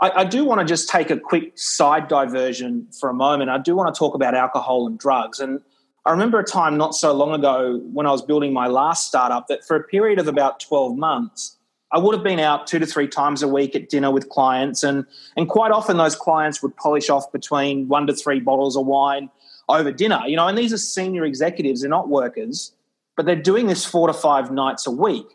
I, 0.00 0.10
I 0.10 0.24
do 0.24 0.44
want 0.44 0.60
to 0.60 0.64
just 0.64 0.88
take 0.88 1.10
a 1.10 1.18
quick 1.18 1.58
side 1.58 2.06
diversion 2.06 2.86
for 3.00 3.10
a 3.10 3.14
moment. 3.14 3.50
I 3.50 3.58
do 3.58 3.74
want 3.74 3.92
to 3.92 3.98
talk 3.98 4.14
about 4.14 4.36
alcohol 4.36 4.86
and 4.86 4.96
drugs. 4.96 5.40
And 5.40 5.60
I 6.06 6.12
remember 6.12 6.38
a 6.38 6.44
time 6.44 6.76
not 6.76 6.94
so 6.94 7.12
long 7.12 7.34
ago 7.34 7.80
when 7.92 8.06
I 8.06 8.12
was 8.12 8.22
building 8.22 8.52
my 8.52 8.68
last 8.68 9.08
startup 9.08 9.48
that 9.48 9.64
for 9.64 9.74
a 9.74 9.82
period 9.82 10.20
of 10.20 10.28
about 10.28 10.60
12 10.60 10.96
months, 10.96 11.56
I 11.92 11.98
would 11.98 12.14
have 12.14 12.24
been 12.24 12.40
out 12.40 12.66
two 12.66 12.78
to 12.78 12.86
three 12.86 13.06
times 13.06 13.42
a 13.42 13.48
week 13.48 13.76
at 13.76 13.90
dinner 13.90 14.10
with 14.10 14.30
clients. 14.30 14.82
And, 14.82 15.04
and 15.36 15.48
quite 15.48 15.72
often 15.72 15.98
those 15.98 16.16
clients 16.16 16.62
would 16.62 16.74
polish 16.76 17.10
off 17.10 17.30
between 17.30 17.86
one 17.88 18.06
to 18.06 18.14
three 18.14 18.40
bottles 18.40 18.76
of 18.76 18.86
wine 18.86 19.30
over 19.68 19.92
dinner. 19.92 20.20
You 20.26 20.36
know, 20.36 20.48
and 20.48 20.56
these 20.56 20.72
are 20.72 20.78
senior 20.78 21.24
executives, 21.24 21.82
they're 21.82 21.90
not 21.90 22.08
workers, 22.08 22.72
but 23.16 23.26
they're 23.26 23.36
doing 23.36 23.66
this 23.66 23.84
four 23.84 24.06
to 24.06 24.14
five 24.14 24.50
nights 24.50 24.86
a 24.86 24.90
week. 24.90 25.26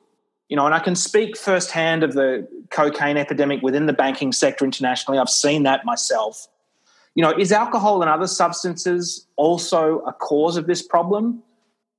You 0.50 0.56
know, 0.56 0.66
and 0.66 0.74
I 0.74 0.80
can 0.80 0.96
speak 0.96 1.38
firsthand 1.38 2.04
of 2.04 2.14
the 2.14 2.48
cocaine 2.72 3.18
epidemic 3.18 3.62
within 3.62 3.86
the 3.86 3.94
banking 3.94 4.32
sector 4.32 4.66
internationally. 4.66 5.20
I've 5.20 5.30
seen 5.30 5.64
that 5.64 5.86
myself. 5.86 6.48
You 7.16 7.24
know, 7.24 7.32
is 7.38 7.52
alcohol 7.52 8.02
and 8.02 8.10
other 8.10 8.28
substances 8.28 9.28
also 9.36 10.00
a 10.02 10.14
cause 10.14 10.56
of 10.56 10.66
this 10.66 10.82
problem? 10.82 11.44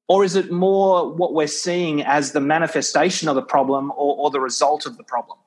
Or 0.09 0.25
is 0.25 0.37
it 0.37 0.51
more 0.51 1.13
what 1.13 1.35
we're 1.35 1.47
seeing 1.47 2.03
as 2.03 2.33
the 2.33 2.41
manifestation 2.41 3.29
of 3.29 3.35
the 3.35 3.43
problem 3.43 3.91
or, 3.91 4.17
or 4.17 4.31
the 4.31 4.41
result 4.41 4.87
of 4.87 4.97
the 4.97 5.05
problem? 5.05 5.39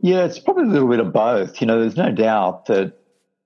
Yeah, 0.00 0.24
it's 0.24 0.38
probably 0.38 0.64
a 0.64 0.68
little 0.68 0.88
bit 0.88 1.00
of 1.00 1.12
both. 1.12 1.60
You 1.60 1.66
know, 1.66 1.80
there's 1.80 1.96
no 1.96 2.10
doubt 2.10 2.66
that 2.66 2.94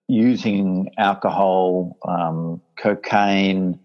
using 0.09 0.91
alcohol, 0.99 1.97
um, 2.07 2.61
cocaine, 2.77 3.81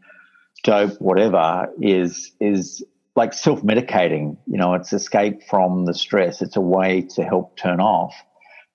dope, 0.64 1.00
whatever, 1.00 1.70
is 1.82 2.32
is 2.40 2.84
like 3.16 3.34
self 3.34 3.62
medicating. 3.64 4.38
You 4.46 4.58
know, 4.58 4.74
it's 4.76 4.94
escape 4.94 5.42
from 5.50 5.86
the 5.86 5.94
stress. 5.94 6.42
It's 6.42 6.56
a 6.56 6.62
way 6.62 7.02
to 7.16 7.24
help 7.24 7.58
turn 7.58 7.80
off. 7.80 8.14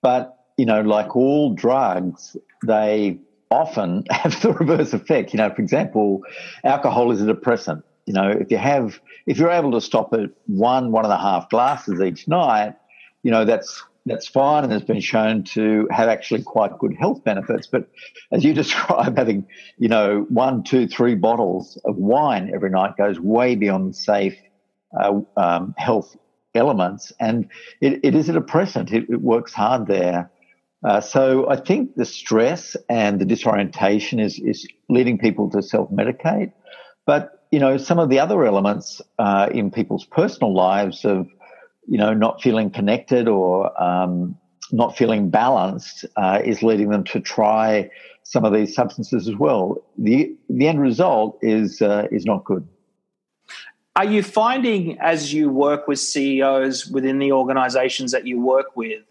But, 0.01 0.37
you 0.57 0.67
know, 0.67 0.81
like 0.81 1.15
all 1.15 1.55
drugs, 1.55 2.37
they 2.67 3.19
often 3.53 4.05
have 4.11 4.41
the 4.43 4.53
reverse 4.53 4.93
effect. 4.93 5.33
You 5.33 5.39
know, 5.39 5.51
for 5.51 5.63
example, 5.63 6.23
alcohol 6.65 7.13
is 7.13 7.21
a 7.21 7.27
depressant. 7.27 7.85
You 8.07 8.15
know, 8.15 8.29
if 8.29 8.51
you 8.51 8.59
have, 8.59 9.01
if 9.27 9.39
you're 9.39 9.51
able 9.51 9.73
to 9.73 9.81
stop 9.81 10.13
at 10.13 10.31
one, 10.47 10.91
one 10.91 11.05
and 11.05 11.13
a 11.13 11.19
half 11.19 11.49
glasses 11.51 12.01
each 12.01 12.27
night, 12.27 12.75
you 13.23 13.31
know, 13.31 13.45
that's 13.45 13.85
that's 14.05 14.27
fine 14.27 14.65
and 14.65 14.73
has 14.73 14.83
been 14.83 15.01
shown 15.01 15.45
to 15.45 15.87
have 15.93 16.09
actually 16.09 16.43
quite 16.43 16.77
good 16.79 16.95
health 16.99 17.23
benefits. 17.23 17.69
But 17.69 17.89
as 18.33 18.43
you 18.45 18.53
describe, 18.63 19.17
having, 19.17 19.47
you 19.79 19.89
know, 19.89 20.27
one, 20.29 20.65
two, 20.65 20.89
three 20.89 21.15
bottles 21.15 21.79
of 21.85 21.97
wine 21.97 22.51
every 22.53 22.71
night 22.71 22.97
goes 22.97 23.21
way 23.21 23.55
beyond 23.55 23.95
safe 23.95 24.37
uh, 24.99 25.21
um, 25.37 25.75
health 25.79 26.17
elements. 26.55 27.13
And 27.21 27.49
it, 27.81 28.01
it 28.03 28.15
is 28.15 28.29
a 28.29 28.33
depressant. 28.33 28.93
It, 28.93 29.09
it 29.09 29.21
works 29.21 29.53
hard 29.53 29.87
there. 29.87 30.31
Uh, 30.85 31.01
so 31.01 31.49
I 31.49 31.57
think 31.57 31.95
the 31.95 32.05
stress 32.05 32.77
and 32.89 33.21
the 33.21 33.25
disorientation 33.25 34.19
is, 34.19 34.39
is 34.41 34.67
leading 34.89 35.19
people 35.19 35.49
to 35.51 35.63
self-medicate. 35.63 36.53
But, 37.07 37.47
you 37.51 37.61
know, 37.61 37.77
some 37.77 37.99
of 37.99 38.09
the 38.09 38.19
other 38.19 38.45
elements 38.45 39.01
uh, 39.19 39.49
in 39.53 39.71
people's 39.71 40.05
personal 40.05 40.55
lives 40.55 41.05
of 41.05 41.29
you 41.87 41.99
know, 41.99 42.15
not 42.15 42.43
feeling 42.43 42.71
connected 42.71 43.29
or 43.29 43.83
um, 43.83 44.37
not 44.71 44.97
feeling 44.97 45.31
balanced 45.31 46.05
uh, 46.17 46.41
is 46.45 46.63
leading 46.63 46.91
them 46.91 47.05
to 47.05 47.21
try 47.21 47.91
some 48.23 48.45
of 48.45 48.53
these 48.53 48.75
substances 48.75 49.29
as 49.29 49.37
well. 49.37 49.85
the 49.99 50.35
The 50.49 50.69
end 50.69 50.81
result 50.81 51.39
is 51.43 51.83
uh, 51.83 52.07
is 52.11 52.25
not 52.25 52.45
good. 52.45 52.67
Are 53.95 54.07
you 54.07 54.23
finding 54.23 54.99
as 55.01 55.35
you 55.35 55.51
work 55.51 55.87
with 55.87 55.99
CEOs 55.99 56.87
within 56.87 57.19
the 57.19 57.33
organizations 57.33 58.13
that 58.13 58.27
you 58.27 58.41
work 58.41 58.75
with 58.75 59.03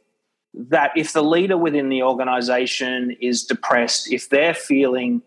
that 0.53 0.91
if 0.95 1.13
the 1.13 1.23
leader 1.23 1.57
within 1.57 1.89
the 1.89 2.03
organization 2.03 3.15
is 3.21 3.43
depressed, 3.43 4.11
if 4.11 4.29
they're 4.29 4.53
feeling, 4.53 5.21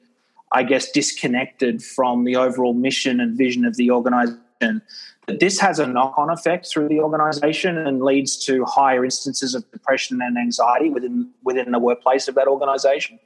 I 0.52 0.62
guess, 0.62 0.90
disconnected 0.90 1.82
from 1.82 2.24
the 2.24 2.36
overall 2.36 2.74
mission 2.74 3.20
and 3.20 3.36
vision 3.36 3.64
of 3.64 3.76
the 3.76 3.90
organization, 3.90 4.82
that 5.26 5.40
this 5.40 5.58
has 5.60 5.78
a 5.78 5.86
knock 5.86 6.14
on 6.18 6.28
effect 6.30 6.66
through 6.66 6.88
the 6.88 7.00
organization 7.00 7.78
and 7.78 8.02
leads 8.02 8.36
to 8.44 8.64
higher 8.64 9.04
instances 9.04 9.54
of 9.54 9.70
depression 9.70 10.20
and 10.20 10.36
anxiety 10.36 10.90
within 10.90 11.30
within 11.42 11.72
the 11.72 11.78
workplace 11.78 12.28
of 12.28 12.34
that 12.34 12.46
organization. 12.46 13.18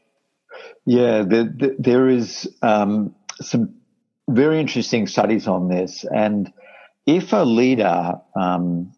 Yeah, 0.87 1.23
there, 1.23 1.53
there 1.79 2.09
is 2.09 2.49
um, 2.63 3.15
some 3.41 3.75
very 4.31 4.61
interesting 4.61 5.07
studies 5.07 5.49
on 5.49 5.69
this, 5.69 6.05
and 6.15 6.53
if 7.07 7.33
a 7.33 7.45
leader, 7.45 8.15
um, 8.37 8.93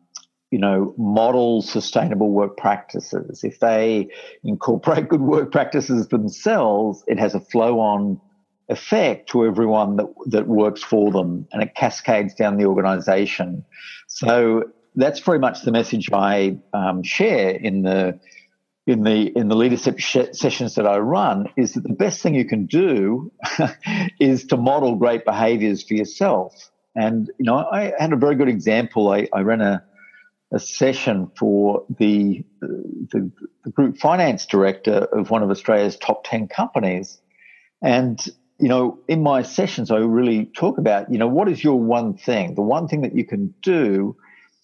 you 0.50 0.58
know, 0.58 0.94
model 0.98 1.62
sustainable 1.62 2.30
work 2.30 2.56
practices, 2.56 3.44
if 3.44 3.60
they 3.60 4.08
incorporate 4.42 5.08
good 5.08 5.20
work 5.20 5.52
practices 5.52 6.08
themselves, 6.08 7.04
it 7.06 7.18
has 7.18 7.34
a 7.34 7.40
flow 7.40 7.78
on 7.78 8.20
effect 8.68 9.28
to 9.30 9.44
everyone 9.44 9.96
that, 9.96 10.06
that 10.26 10.46
works 10.46 10.82
for 10.82 11.10
them 11.10 11.46
and 11.52 11.62
it 11.62 11.74
cascades 11.74 12.34
down 12.34 12.56
the 12.56 12.64
organization. 12.64 13.64
So 14.06 14.64
that's 14.94 15.20
very 15.20 15.38
much 15.38 15.62
the 15.62 15.72
message 15.72 16.08
I 16.12 16.58
um, 16.72 17.02
share 17.02 17.50
in 17.50 17.82
the 17.82 18.18
in 18.86 19.02
the 19.02 19.26
in 19.36 19.48
the 19.48 19.56
leadership 19.56 19.98
sh- 19.98 20.32
sessions 20.32 20.74
that 20.74 20.86
I 20.86 20.98
run 20.98 21.48
is 21.56 21.74
that 21.74 21.82
the 21.82 21.92
best 21.92 22.22
thing 22.22 22.34
you 22.34 22.44
can 22.44 22.66
do 22.66 23.30
is 24.20 24.46
to 24.46 24.56
model 24.56 24.96
great 24.96 25.24
behaviors 25.24 25.82
for 25.82 25.94
yourself. 25.94 26.70
And 26.96 27.28
you 27.38 27.44
know, 27.44 27.56
I 27.70 27.92
had 27.98 28.12
a 28.12 28.16
very 28.16 28.34
good 28.34 28.48
example. 28.48 29.12
I, 29.12 29.28
I 29.32 29.40
ran 29.40 29.60
a 29.60 29.84
a 30.52 30.58
session 30.58 31.30
for 31.38 31.84
the, 31.98 32.44
the, 32.60 33.30
the 33.64 33.70
group 33.70 33.98
finance 33.98 34.46
director 34.46 35.06
of 35.12 35.30
one 35.30 35.42
of 35.42 35.50
Australia's 35.50 35.96
top 35.96 36.24
ten 36.24 36.48
companies, 36.48 37.20
and 37.82 38.20
you 38.58 38.68
know, 38.68 38.98
in 39.08 39.22
my 39.22 39.40
sessions, 39.40 39.90
I 39.90 39.96
really 39.96 40.44
talk 40.44 40.76
about, 40.76 41.10
you 41.10 41.16
know, 41.16 41.26
what 41.26 41.48
is 41.48 41.64
your 41.64 41.80
one 41.80 42.14
thing, 42.14 42.54
the 42.56 42.60
one 42.60 42.88
thing 42.88 43.00
that 43.00 43.14
you 43.14 43.24
can 43.24 43.54
do 43.62 44.16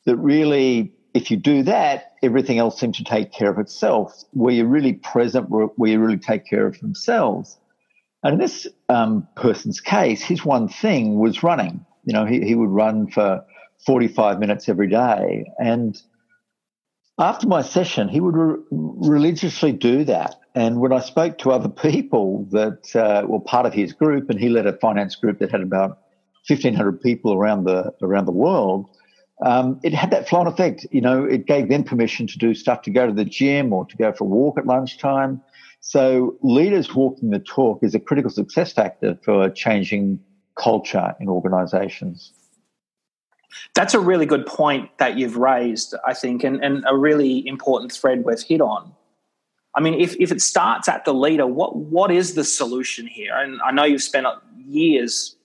that 0.05 0.17
really, 0.17 0.93
if 1.15 1.31
you 1.31 1.39
do 1.39 1.63
that, 1.63 2.13
everything 2.23 2.59
else 2.59 2.79
seems 2.79 2.99
to 2.99 3.05
take 3.05 3.33
care 3.33 3.51
of 3.51 3.59
itself, 3.59 4.13
where 4.33 4.53
you're 4.53 4.67
really 4.67 4.93
present, 4.93 5.49
where 5.49 5.91
you 5.91 5.99
really 5.99 6.19
take 6.19 6.45
care 6.45 6.67
of 6.67 6.79
themselves. 6.81 7.59
And 8.23 8.35
in 8.35 8.39
this 8.39 8.67
um, 8.91 9.27
person's 9.35 9.81
case, 9.81 10.21
his 10.21 10.45
one 10.45 10.69
thing 10.69 11.19
was 11.19 11.43
running. 11.43 11.87
You 12.05 12.13
know, 12.13 12.27
he, 12.27 12.43
he 12.43 12.55
would 12.55 12.69
run 12.69 13.11
for 13.11 13.47
45 13.85 14.39
minutes 14.39 14.69
every 14.69 14.89
day. 14.89 15.45
And 15.59 16.01
after 17.19 17.47
my 17.47 17.63
session, 17.63 18.09
he 18.09 18.21
would 18.21 18.37
re- 18.37 18.63
religiously 18.71 19.73
do 19.73 20.05
that. 20.05 20.37
And 20.55 20.81
when 20.81 20.93
I 20.93 21.01
spoke 21.01 21.39
to 21.39 21.51
other 21.51 21.69
people 21.91 22.47
that 22.51 22.95
uh, 22.95 23.27
were 23.27 23.41
part 23.41 23.67
of 23.67 23.73
his 23.75 23.93
group, 23.93 24.31
and 24.31 24.39
he 24.39 24.49
led 24.49 24.67
a 24.67 24.77
finance 24.79 25.17
group 25.17 25.39
that 25.39 25.51
had 25.51 25.63
about 25.63 25.99
1,500 26.49 27.01
people 27.01 27.35
around 27.35 27.65
the 27.65 27.93
around 28.03 28.27
the 28.27 28.33
world, 28.33 28.89
um, 29.45 29.81
it 29.83 29.93
had 29.93 30.11
that 30.13 30.29
flow-on 30.29 30.47
effect. 30.47 30.87
You 30.91 31.01
know, 31.01 31.25
it 31.25 31.47
gave 31.47 31.69
them 31.69 31.85
permission 31.85 32.27
to 32.29 32.39
do 32.39 32.55
stuff, 32.55 32.83
to 32.83 32.91
go 32.91 33.07
to 33.07 33.13
the 33.13 33.25
gym 33.25 33.73
or 33.73 33.85
to 33.87 33.97
go 33.97 34.13
for 34.13 34.25
a 34.25 34.29
walk 34.29 34.59
at 34.59 34.67
lunchtime. 34.67 35.43
So 35.81 36.37
leaders 36.43 36.95
walking 36.95 37.31
the 37.31 37.39
talk 37.39 37.81
is 37.83 37.95
a 37.95 38.01
critical 38.01 38.31
success 38.31 38.73
factor 38.73 39.19
for 39.25 39.51
changing 39.51 40.21
culture 40.57 41.15
in 41.21 41.29
organizations. 41.29 42.33
That's 43.75 43.95
a 43.95 44.01
really 44.01 44.27
good 44.27 44.47
point 44.47 44.91
that 44.99 45.19
you've 45.19 45.37
raised, 45.37 45.95
I 46.07 46.15
think, 46.15 46.45
and, 46.45 46.63
and 46.65 46.85
a 46.89 46.97
really 46.97 47.47
important 47.47 47.93
thread 47.93 48.25
we've 48.25 48.41
hit 48.41 48.61
on. 48.61 48.93
I 49.75 49.81
mean, 49.81 50.01
if, 50.01 50.17
if 50.19 50.33
it 50.33 50.41
starts 50.41 50.89
at 50.89 51.05
the 51.05 51.13
leader, 51.13 51.47
what 51.47 51.77
what 51.77 52.11
is 52.11 52.35
the 52.35 52.45
solution 52.45 53.07
here? 53.07 53.37
And 53.37 53.61
I 53.63 53.73
know 53.73 53.85
you've 53.85 54.03
spent 54.03 54.27
years 54.67 55.37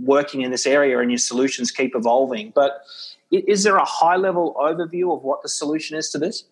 working 0.00 0.42
in 0.42 0.50
this 0.50 0.66
area 0.66 0.98
and 0.98 1.10
your 1.10 1.18
solutions 1.18 1.70
keep 1.70 1.94
evolving, 1.94 2.52
but 2.54 2.82
is 3.30 3.62
there 3.62 3.76
a 3.76 3.84
high 3.84 4.16
level 4.16 4.54
overview 4.58 5.16
of 5.16 5.22
what 5.22 5.42
the 5.42 5.48
solution 5.48 5.96
is 5.96 6.10
to 6.10 6.18
this? 6.18 6.44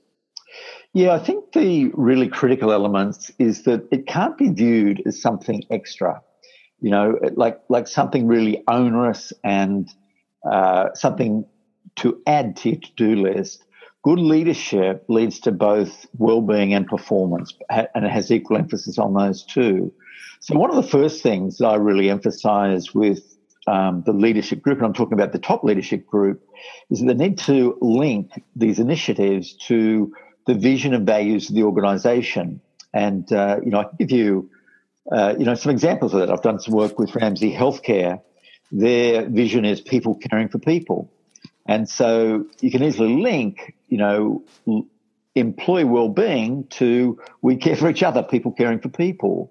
Yeah, 0.92 1.12
I 1.12 1.18
think 1.18 1.52
the 1.52 1.90
really 1.94 2.28
critical 2.28 2.72
elements 2.72 3.30
is 3.38 3.64
that 3.64 3.86
it 3.90 4.06
can't 4.06 4.38
be 4.38 4.48
viewed 4.48 5.02
as 5.04 5.20
something 5.20 5.62
extra, 5.70 6.22
you 6.80 6.90
know, 6.90 7.18
like 7.34 7.60
like 7.68 7.88
something 7.88 8.26
really 8.26 8.62
onerous 8.68 9.32
and 9.44 9.88
uh, 10.50 10.94
something 10.94 11.44
to 11.96 12.20
add 12.26 12.56
to 12.56 12.70
your 12.70 12.80
to 12.80 12.90
do 12.96 13.16
list. 13.16 13.64
Good 14.02 14.20
leadership 14.20 15.04
leads 15.08 15.40
to 15.40 15.52
both 15.52 16.06
well-being 16.16 16.72
and 16.74 16.86
performance, 16.86 17.52
and 17.68 18.04
it 18.04 18.10
has 18.10 18.30
equal 18.30 18.56
emphasis 18.56 18.98
on 18.98 19.14
those 19.14 19.44
two. 19.44 19.92
So, 20.40 20.56
one 20.56 20.70
of 20.70 20.76
the 20.76 20.88
first 20.88 21.22
things 21.22 21.58
that 21.58 21.66
I 21.66 21.74
really 21.74 22.08
emphasize 22.08 22.94
with 22.94 23.36
um, 23.66 24.04
the 24.06 24.12
leadership 24.12 24.62
group, 24.62 24.78
and 24.78 24.86
I'm 24.86 24.92
talking 24.92 25.14
about 25.14 25.32
the 25.32 25.40
top 25.40 25.64
leadership 25.64 26.06
group, 26.06 26.40
is 26.90 27.00
they 27.00 27.14
need 27.14 27.38
to 27.38 27.76
link 27.80 28.30
these 28.54 28.78
initiatives 28.78 29.54
to 29.66 30.12
the 30.46 30.54
vision 30.54 30.94
and 30.94 31.04
values 31.04 31.48
of 31.48 31.56
the 31.56 31.64
organisation. 31.64 32.60
And 32.94 33.30
uh, 33.32 33.58
you 33.64 33.70
know, 33.70 33.80
I 33.80 33.84
can 33.84 33.96
give 33.98 34.12
you 34.12 34.48
uh, 35.10 35.34
you 35.38 35.44
know 35.44 35.54
some 35.54 35.72
examples 35.72 36.14
of 36.14 36.20
that. 36.20 36.30
I've 36.30 36.42
done 36.42 36.60
some 36.60 36.74
work 36.74 36.98
with 36.98 37.14
Ramsay 37.14 37.52
Healthcare. 37.52 38.20
Their 38.72 39.28
vision 39.28 39.64
is 39.64 39.80
people 39.80 40.14
caring 40.14 40.48
for 40.48 40.58
people. 40.58 41.10
And 41.66 41.88
so 41.88 42.46
you 42.60 42.70
can 42.70 42.82
easily 42.82 43.16
link, 43.20 43.74
you 43.88 43.98
know, 43.98 44.44
employee 45.34 45.84
well-being 45.84 46.66
to 46.68 47.18
we 47.42 47.56
care 47.56 47.76
for 47.76 47.90
each 47.90 48.02
other, 48.02 48.22
people 48.22 48.52
caring 48.52 48.80
for 48.80 48.88
people. 48.88 49.50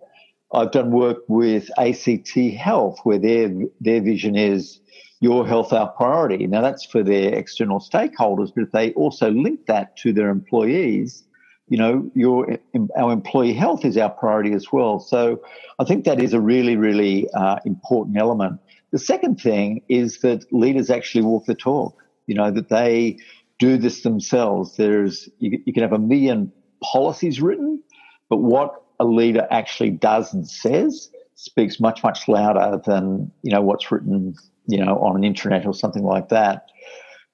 I've 0.53 0.71
done 0.71 0.91
work 0.91 1.19
with 1.27 1.69
ACT 1.77 2.35
Health 2.57 2.99
where 3.03 3.19
their 3.19 3.51
their 3.81 4.01
vision 4.01 4.35
is 4.35 4.79
your 5.19 5.47
health 5.47 5.73
our 5.73 5.89
priority. 5.89 6.47
Now 6.47 6.61
that's 6.61 6.85
for 6.85 7.03
their 7.03 7.33
external 7.33 7.79
stakeholders, 7.79 8.51
but 8.53 8.65
if 8.65 8.71
they 8.71 8.93
also 8.93 9.31
link 9.31 9.65
that 9.67 9.97
to 9.97 10.13
their 10.13 10.29
employees, 10.29 11.23
you 11.67 11.77
know, 11.77 12.09
your 12.13 12.57
our 12.97 13.11
employee 13.11 13.53
health 13.53 13.85
is 13.85 13.97
our 13.97 14.09
priority 14.09 14.53
as 14.53 14.71
well. 14.71 14.99
So 14.99 15.41
I 15.79 15.83
think 15.83 16.05
that 16.05 16.21
is 16.21 16.33
a 16.33 16.39
really 16.39 16.77
really 16.77 17.29
uh, 17.31 17.57
important 17.65 18.17
element. 18.17 18.59
The 18.95 18.99
second 18.99 19.41
thing 19.41 19.81
is 19.89 20.19
that 20.21 20.45
leaders 20.53 20.89
actually 20.89 21.23
walk 21.23 21.45
the 21.45 21.55
talk 21.55 22.01
you 22.27 22.35
know, 22.35 22.51
that 22.51 22.69
they 22.69 23.17
do 23.59 23.77
this 23.77 24.03
themselves. 24.03 24.77
There's, 24.77 25.29
you, 25.39 25.61
you 25.65 25.73
can 25.73 25.83
have 25.83 25.93
a 25.93 25.99
million 25.99 26.51
policies 26.83 27.41
written, 27.41 27.81
but 28.29 28.37
what 28.37 28.83
a 28.99 29.05
leader 29.05 29.47
actually 29.51 29.91
does 29.91 30.33
and 30.33 30.47
says 30.47 31.11
speaks 31.35 31.79
much, 31.79 32.03
much 32.03 32.27
louder 32.29 32.81
than, 32.85 33.31
you 33.41 33.51
know, 33.51 33.61
what's 33.61 33.91
written, 33.91 34.35
you 34.67 34.83
know, 34.83 34.97
on 34.99 35.17
an 35.17 35.23
internet 35.23 35.65
or 35.65 35.73
something 35.73 36.03
like 36.03 36.29
that. 36.29 36.69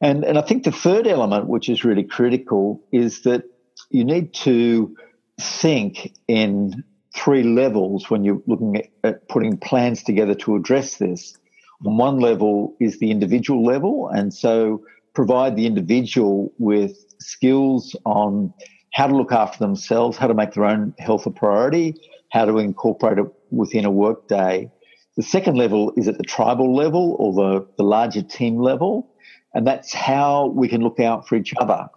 And, 0.02 0.24
and 0.24 0.40
I 0.40 0.42
think 0.42 0.64
the 0.64 0.72
third 0.72 1.06
element, 1.06 1.48
which 1.48 1.70
is 1.70 1.84
really 1.84 2.04
critical, 2.04 2.84
is 2.92 3.22
that 3.22 3.44
you 3.92 4.04
need 4.04 4.34
to 4.34 4.96
think 5.40 6.16
in 6.28 6.84
three 7.16 7.44
levels 7.44 8.10
when 8.10 8.24
you're 8.24 8.42
looking 8.48 8.78
at, 8.78 8.88
at 9.04 9.30
putting 9.30 9.58
plans 9.58 10.02
together 10.02 10.34
to 10.34 10.56
address 10.56 10.98
this. 10.98 11.38
On 11.86 11.98
one 11.98 12.20
level 12.20 12.76
is 12.80 13.00
the 13.00 13.12
individual 13.12 13.64
level, 13.64 14.10
and 14.10 14.34
so 14.34 14.84
provide 15.14 15.56
the 15.56 15.66
individual 15.66 16.54
with 16.58 17.06
skills 17.20 17.96
on 18.06 18.54
how 18.94 19.08
to 19.08 19.16
look 19.16 19.32
after 19.32 19.58
themselves, 19.60 20.18
how 20.18 20.28
to 20.28 20.34
make 20.34 20.54
their 20.54 20.66
own 20.66 20.94
health 21.00 21.26
a 21.26 21.32
priority, 21.32 21.96
how 22.32 22.46
to 22.46 22.58
incorporate 22.58 23.18
it 23.18 23.26
within 23.50 23.86
a 23.86 23.92
workday. 23.92 24.70
The 25.18 25.24
second 25.24 25.56
level 25.56 25.94
is 25.98 26.08
at 26.08 26.18
the 26.18 26.24
tribal 26.24 26.76
level 26.76 27.16
or 27.20 27.34
the, 27.34 27.68
the 27.78 27.84
larger 27.84 28.22
team 28.22 28.58
level, 28.58 29.10
and 29.54 29.66
that's 29.66 29.94
how 29.94 30.48
we 30.48 30.68
can 30.68 30.82
look 30.82 31.00
out 31.00 31.28
for 31.28 31.36
each 31.36 31.54
other. 31.60 31.90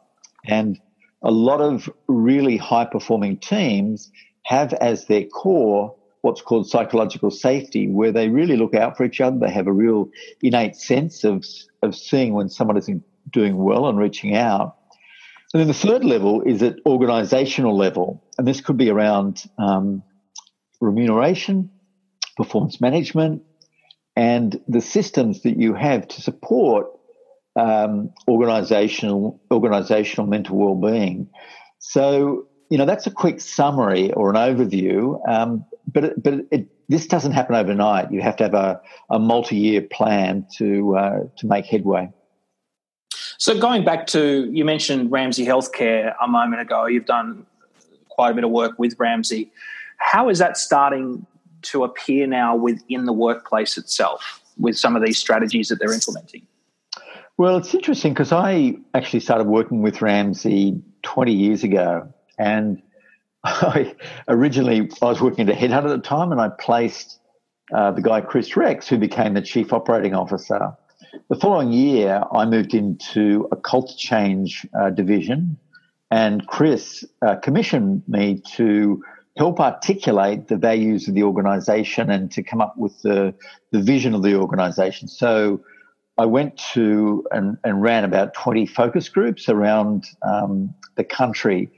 And 0.47 0.80
a 1.23 1.30
lot 1.30 1.61
of 1.61 1.89
really 2.06 2.56
high 2.56 2.85
performing 2.85 3.39
teams 3.39 4.11
have 4.45 4.73
as 4.75 5.06
their 5.06 5.25
core 5.25 5.97
what's 6.25 6.41
called 6.41 6.67
psychological 6.67 7.30
safety, 7.30 7.87
where 7.87 8.10
they 8.10 8.30
really 8.30 8.56
look 8.56 8.75
out 8.75 8.97
for 8.97 9.04
each 9.04 9.21
other. 9.21 9.39
They 9.39 9.50
have 9.50 9.67
a 9.67 9.73
real 9.73 10.08
innate 10.41 10.75
sense 10.75 11.23
of, 11.23 11.45
of 11.82 11.95
seeing 11.95 12.32
when 12.32 12.49
someone 12.49 12.78
isn't 12.78 13.02
doing 13.30 13.58
well 13.58 13.87
and 13.89 13.99
reaching 13.99 14.34
out. 14.34 14.75
And 15.52 15.60
then 15.60 15.69
the 15.69 15.75
third 15.75 16.02
level 16.02 16.41
is 16.41 16.63
at 16.63 16.76
organizational 16.87 17.76
level. 17.76 18.25
And 18.39 18.49
this 18.49 18.63
could 18.63 18.78
be 18.78 18.89
around 18.89 19.45
um, 19.58 20.02
remuneration, 20.80 21.71
performance 22.39 22.80
management, 22.80 23.43
and 24.17 24.58
the 24.67 24.80
systems 24.80 25.43
that 25.43 25.58
you 25.58 25.75
have 25.75 26.08
to 26.08 26.23
support 26.23 26.87
um, 27.54 28.15
organizational 28.26 29.43
organizational 29.50 30.26
mental 30.26 30.56
well-being. 30.56 31.28
So 31.80 32.47
you 32.71 32.79
know 32.79 32.87
that's 32.87 33.07
a 33.07 33.11
quick 33.11 33.41
summary 33.41 34.13
or 34.13 34.31
an 34.31 34.37
overview. 34.37 35.21
Um, 35.29 35.65
but 35.87 36.05
it, 36.05 36.23
but 36.23 36.35
it, 36.50 36.69
this 36.89 37.07
doesn't 37.07 37.33
happen 37.33 37.55
overnight. 37.55 38.13
You 38.13 38.21
have 38.23 38.37
to 38.37 38.45
have 38.45 38.55
a, 38.55 38.81
a 39.11 39.19
multi-year 39.19 39.83
plan 39.83 40.47
to 40.57 40.97
uh, 40.97 41.19
to 41.37 41.47
make 41.47 41.67
headway. 41.67 42.11
So 43.39 43.59
going 43.59 43.85
back 43.85 44.07
to 44.09 44.50
you 44.53 44.65
mentioned 44.65 45.11
Ramsay 45.11 45.47
Healthcare 45.47 46.15
a 46.23 46.29
moment 46.29 46.63
ago. 46.63 46.87
You've 46.87 47.07
done 47.07 47.47
quite 48.15 48.31
a 48.31 48.35
bit 48.35 48.45
of 48.45 48.50
work 48.50 48.79
with 48.79 48.95
Ramsay 48.99 49.50
How 49.99 50.29
is 50.29 50.39
that 50.39 50.57
starting 50.57 51.27
to 51.63 51.85
appear 51.85 52.27
now 52.27 52.55
within 52.55 53.07
the 53.07 53.13
workplace 53.13 53.77
itself 53.77 54.41
with 54.59 54.79
some 54.79 54.95
of 54.95 55.05
these 55.05 55.19
strategies 55.19 55.69
that 55.69 55.79
they're 55.81 55.93
implementing? 55.93 56.47
Well, 57.37 57.57
it's 57.57 57.75
interesting 57.75 58.13
because 58.13 58.31
I 58.31 58.77
actually 58.93 59.21
started 59.21 59.49
working 59.49 59.83
with 59.83 60.00
Ramsay 60.00 60.81
20 61.03 61.33
years 61.33 61.65
ago, 61.65 62.14
and 62.38 62.82
I 63.44 63.94
originally 64.26 64.90
I 65.02 65.06
was 65.06 65.20
working 65.20 65.49
at 65.49 65.54
a 65.54 65.58
headhunt 65.58 65.84
at 65.84 65.88
the 65.88 65.99
time, 65.99 66.32
and 66.32 66.40
I 66.40 66.49
placed 66.49 67.20
uh, 67.73 67.90
the 67.90 68.00
guy 68.00 68.23
Chris 68.23 68.56
Rex, 68.56 68.88
who 68.88 68.99
became 68.99 69.34
the 69.34 69.42
chief 69.42 69.73
operating 69.73 70.14
officer. 70.14 70.73
The 71.28 71.36
following 71.36 71.70
year, 71.70 72.23
I 72.32 72.47
moved 72.47 72.75
into 72.75 73.47
a 73.52 73.56
culture 73.56 73.97
change 73.97 74.66
uh, 74.78 74.90
division, 74.90 75.58
and 76.10 76.47
Chris 76.47 77.04
uh, 77.20 77.36
commissioned 77.36 78.02
me 78.08 78.42
to 78.56 79.04
help 79.36 79.60
articulate 79.60 80.49
the 80.49 80.56
values 80.56 81.06
of 81.06 81.14
the 81.14 81.25
organisation 81.25 82.08
and 82.10 82.30
to 82.32 82.42
come 82.42 82.62
up 82.62 82.78
with 82.78 83.02
the 83.02 83.34
the 83.73 83.82
vision 83.82 84.14
of 84.14 84.23
the 84.23 84.34
organisation. 84.36 85.06
So. 85.06 85.62
I 86.16 86.26
went 86.26 86.56
to 86.75 87.26
and, 87.32 87.58
and, 87.64 87.82
ran 87.82 88.04
about 88.04 88.34
20 88.34 88.66
focus 88.66 89.08
groups 89.08 89.49
around 89.49 90.06
um, 90.23 90.73
the 90.94 91.02
country 91.02 91.73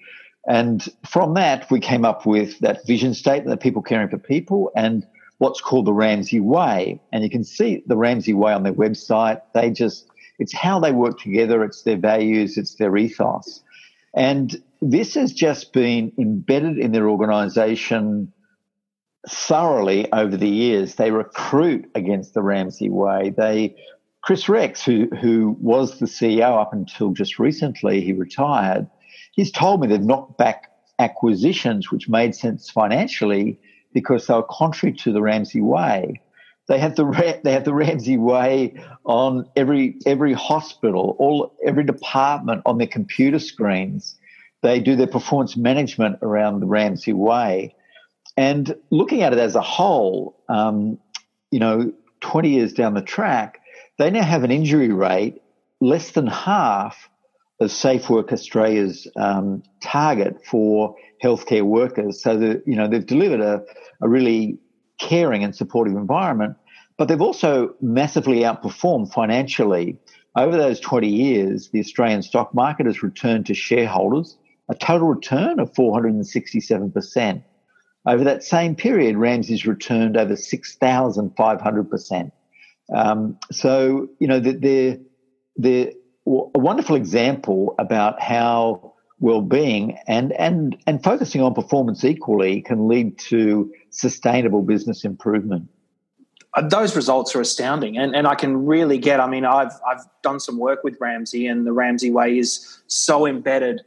and 0.46 0.88
from 1.04 1.34
that, 1.34 1.70
we 1.70 1.80
came 1.80 2.04
up 2.04 2.24
with 2.24 2.58
that 2.60 2.86
vision 2.86 3.14
statement 3.14 3.50
that 3.50 3.62
people 3.62 3.82
caring 3.82 4.08
for 4.08 4.18
people 4.18 4.70
and 4.76 5.06
what's 5.38 5.60
called 5.60 5.86
the 5.86 5.92
Ramsay 5.92 6.40
Way. 6.40 7.00
And 7.12 7.24
you 7.24 7.30
can 7.30 7.44
see 7.44 7.82
the 7.86 7.96
Ramsay 7.96 8.32
Way 8.32 8.52
on 8.52 8.62
their 8.62 8.72
website. 8.72 9.42
They 9.54 9.70
just, 9.70 10.06
it's 10.38 10.54
how 10.54 10.78
they 10.78 10.92
work 10.92 11.18
together, 11.18 11.64
it's 11.64 11.82
their 11.82 11.96
values, 11.96 12.56
it's 12.56 12.76
their 12.76 12.96
ethos. 12.96 13.62
And 14.14 14.62
this 14.80 15.14
has 15.14 15.32
just 15.32 15.72
been 15.72 16.12
embedded 16.18 16.78
in 16.78 16.92
their 16.92 17.08
organization 17.08 18.32
thoroughly 19.28 20.10
over 20.12 20.36
the 20.36 20.48
years. 20.48 20.94
They 20.94 21.10
recruit 21.10 21.90
against 21.96 22.34
the 22.34 22.42
Ramsay 22.42 22.88
Way. 22.88 23.34
They, 23.36 23.74
Chris 24.22 24.48
Rex, 24.48 24.84
who, 24.84 25.08
who 25.20 25.56
was 25.60 25.98
the 25.98 26.06
CEO 26.06 26.60
up 26.60 26.72
until 26.72 27.10
just 27.10 27.40
recently, 27.40 28.00
he 28.00 28.12
retired 28.12 28.88
he's 29.36 29.52
told 29.52 29.80
me 29.80 29.86
they've 29.86 30.02
knocked 30.02 30.36
back 30.38 30.72
acquisitions 30.98 31.92
which 31.92 32.08
made 32.08 32.34
sense 32.34 32.70
financially 32.70 33.58
because 33.92 34.26
they 34.26 34.34
were 34.34 34.46
contrary 34.50 34.94
to 34.94 35.12
the 35.12 35.22
Ramsay 35.22 35.60
way. 35.60 36.20
They 36.68 36.78
have 36.78 36.96
the 36.96 37.40
they 37.44 37.52
have 37.52 37.64
the 37.64 37.74
Ramsay 37.74 38.16
way 38.16 38.74
on 39.04 39.48
every 39.54 39.96
every 40.04 40.32
hospital, 40.32 41.16
all 41.18 41.56
every 41.64 41.84
department 41.84 42.62
on 42.66 42.78
their 42.78 42.86
computer 42.86 43.38
screens. 43.38 44.16
They 44.62 44.80
do 44.80 44.96
their 44.96 45.06
performance 45.06 45.56
management 45.56 46.18
around 46.22 46.60
the 46.60 46.66
Ramsay 46.66 47.12
way, 47.12 47.74
and 48.36 48.74
looking 48.90 49.22
at 49.22 49.32
it 49.32 49.38
as 49.38 49.54
a 49.54 49.60
whole, 49.60 50.42
um, 50.48 50.98
you 51.50 51.60
know, 51.60 51.92
twenty 52.20 52.50
years 52.50 52.72
down 52.72 52.94
the 52.94 53.02
track, 53.02 53.60
they 53.98 54.10
now 54.10 54.24
have 54.24 54.44
an 54.44 54.50
injury 54.50 54.92
rate 54.92 55.40
less 55.80 56.12
than 56.12 56.26
half 56.26 57.08
of 57.60 57.70
Safe 57.70 58.10
Work 58.10 58.32
Australia's 58.32 59.06
um, 59.16 59.62
target 59.82 60.44
for 60.44 60.94
healthcare 61.22 61.62
workers. 61.62 62.22
So 62.22 62.36
that 62.36 62.62
you 62.66 62.76
know 62.76 62.88
they've 62.88 63.06
delivered 63.06 63.40
a, 63.40 63.62
a 64.02 64.08
really 64.08 64.58
caring 64.98 65.44
and 65.44 65.54
supportive 65.54 65.96
environment, 65.96 66.56
but 66.98 67.08
they've 67.08 67.20
also 67.20 67.74
massively 67.80 68.40
outperformed 68.40 69.12
financially. 69.12 69.98
Over 70.36 70.58
those 70.58 70.80
20 70.80 71.08
years, 71.08 71.70
the 71.70 71.80
Australian 71.80 72.22
stock 72.22 72.54
market 72.54 72.84
has 72.84 73.02
returned 73.02 73.46
to 73.46 73.54
shareholders 73.54 74.36
a 74.68 74.74
total 74.74 75.08
return 75.08 75.60
of 75.60 75.72
467%. 75.72 77.42
Over 78.06 78.24
that 78.24 78.44
same 78.44 78.74
period, 78.76 79.16
Ramsay's 79.16 79.66
returned 79.66 80.16
over 80.16 80.34
6,500%. 80.34 82.32
Um, 82.94 83.38
so, 83.50 84.08
you 84.18 84.28
know, 84.28 84.40
they're, 84.40 84.98
they're 85.56 85.90
a 86.26 86.58
wonderful 86.58 86.96
example 86.96 87.74
about 87.78 88.20
how 88.20 88.94
well-being 89.18 89.96
and, 90.06 90.32
and, 90.32 90.76
and 90.86 91.02
focusing 91.02 91.40
on 91.40 91.54
performance 91.54 92.04
equally 92.04 92.60
can 92.60 92.88
lead 92.88 93.18
to 93.18 93.72
sustainable 93.90 94.62
business 94.62 95.04
improvement. 95.04 95.68
Uh, 96.54 96.62
those 96.62 96.96
results 96.96 97.36
are 97.36 97.40
astounding, 97.42 97.98
and 97.98 98.16
and 98.16 98.26
I 98.26 98.34
can 98.34 98.64
really 98.64 98.96
get. 98.96 99.20
I 99.20 99.28
mean, 99.28 99.44
I've 99.44 99.72
I've 99.86 100.00
done 100.22 100.40
some 100.40 100.56
work 100.56 100.82
with 100.82 100.96
Ramsay 100.98 101.46
and 101.46 101.66
the 101.66 101.72
Ramsay 101.72 102.10
way 102.10 102.38
is 102.38 102.80
so 102.86 103.26
embedded 103.26 103.82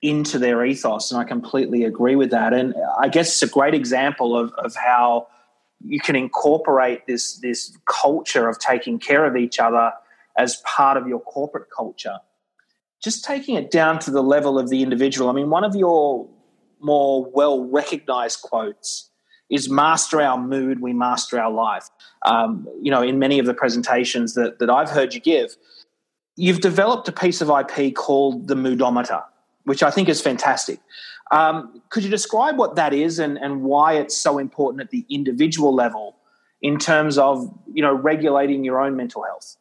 into 0.00 0.38
their 0.38 0.64
ethos, 0.64 1.10
and 1.10 1.20
I 1.20 1.24
completely 1.24 1.82
agree 1.82 2.14
with 2.14 2.30
that. 2.30 2.52
And 2.52 2.72
I 3.00 3.08
guess 3.08 3.28
it's 3.28 3.42
a 3.42 3.52
great 3.52 3.74
example 3.74 4.38
of 4.38 4.52
of 4.52 4.76
how 4.76 5.26
you 5.84 5.98
can 5.98 6.14
incorporate 6.14 7.04
this 7.08 7.38
this 7.40 7.76
culture 7.86 8.48
of 8.48 8.60
taking 8.60 9.00
care 9.00 9.24
of 9.24 9.36
each 9.36 9.58
other 9.58 9.92
as 10.36 10.56
part 10.64 10.96
of 10.96 11.06
your 11.06 11.20
corporate 11.20 11.68
culture. 11.74 12.18
Just 13.02 13.24
taking 13.24 13.56
it 13.56 13.70
down 13.70 13.98
to 14.00 14.10
the 14.10 14.22
level 14.22 14.58
of 14.58 14.70
the 14.70 14.82
individual. 14.82 15.28
I 15.28 15.32
mean, 15.32 15.50
one 15.50 15.64
of 15.64 15.74
your 15.74 16.28
more 16.80 17.24
well 17.32 17.64
recognized 17.64 18.42
quotes 18.42 19.10
is 19.50 19.68
master 19.68 20.20
our 20.20 20.38
mood, 20.38 20.80
we 20.80 20.92
master 20.92 21.38
our 21.38 21.50
life. 21.50 21.88
Um, 22.24 22.66
you 22.80 22.90
know, 22.90 23.02
in 23.02 23.18
many 23.18 23.38
of 23.38 23.46
the 23.46 23.54
presentations 23.54 24.34
that, 24.34 24.58
that 24.58 24.70
I've 24.70 24.90
heard 24.90 25.14
you 25.14 25.20
give, 25.20 25.56
you've 26.36 26.60
developed 26.60 27.08
a 27.08 27.12
piece 27.12 27.40
of 27.40 27.50
IP 27.50 27.94
called 27.94 28.48
the 28.48 28.54
Moodometer, 28.54 29.22
which 29.64 29.82
I 29.82 29.90
think 29.90 30.08
is 30.08 30.20
fantastic. 30.20 30.80
Um, 31.30 31.82
could 31.90 32.04
you 32.04 32.10
describe 32.10 32.58
what 32.58 32.76
that 32.76 32.92
is 32.92 33.18
and, 33.18 33.38
and 33.38 33.62
why 33.62 33.94
it's 33.94 34.16
so 34.16 34.38
important 34.38 34.82
at 34.82 34.90
the 34.90 35.04
individual 35.08 35.74
level 35.74 36.16
in 36.62 36.78
terms 36.78 37.18
of, 37.18 37.52
you 37.72 37.82
know, 37.82 37.94
regulating 37.94 38.64
your 38.64 38.80
own 38.80 38.96
mental 38.96 39.22
health? 39.22 39.56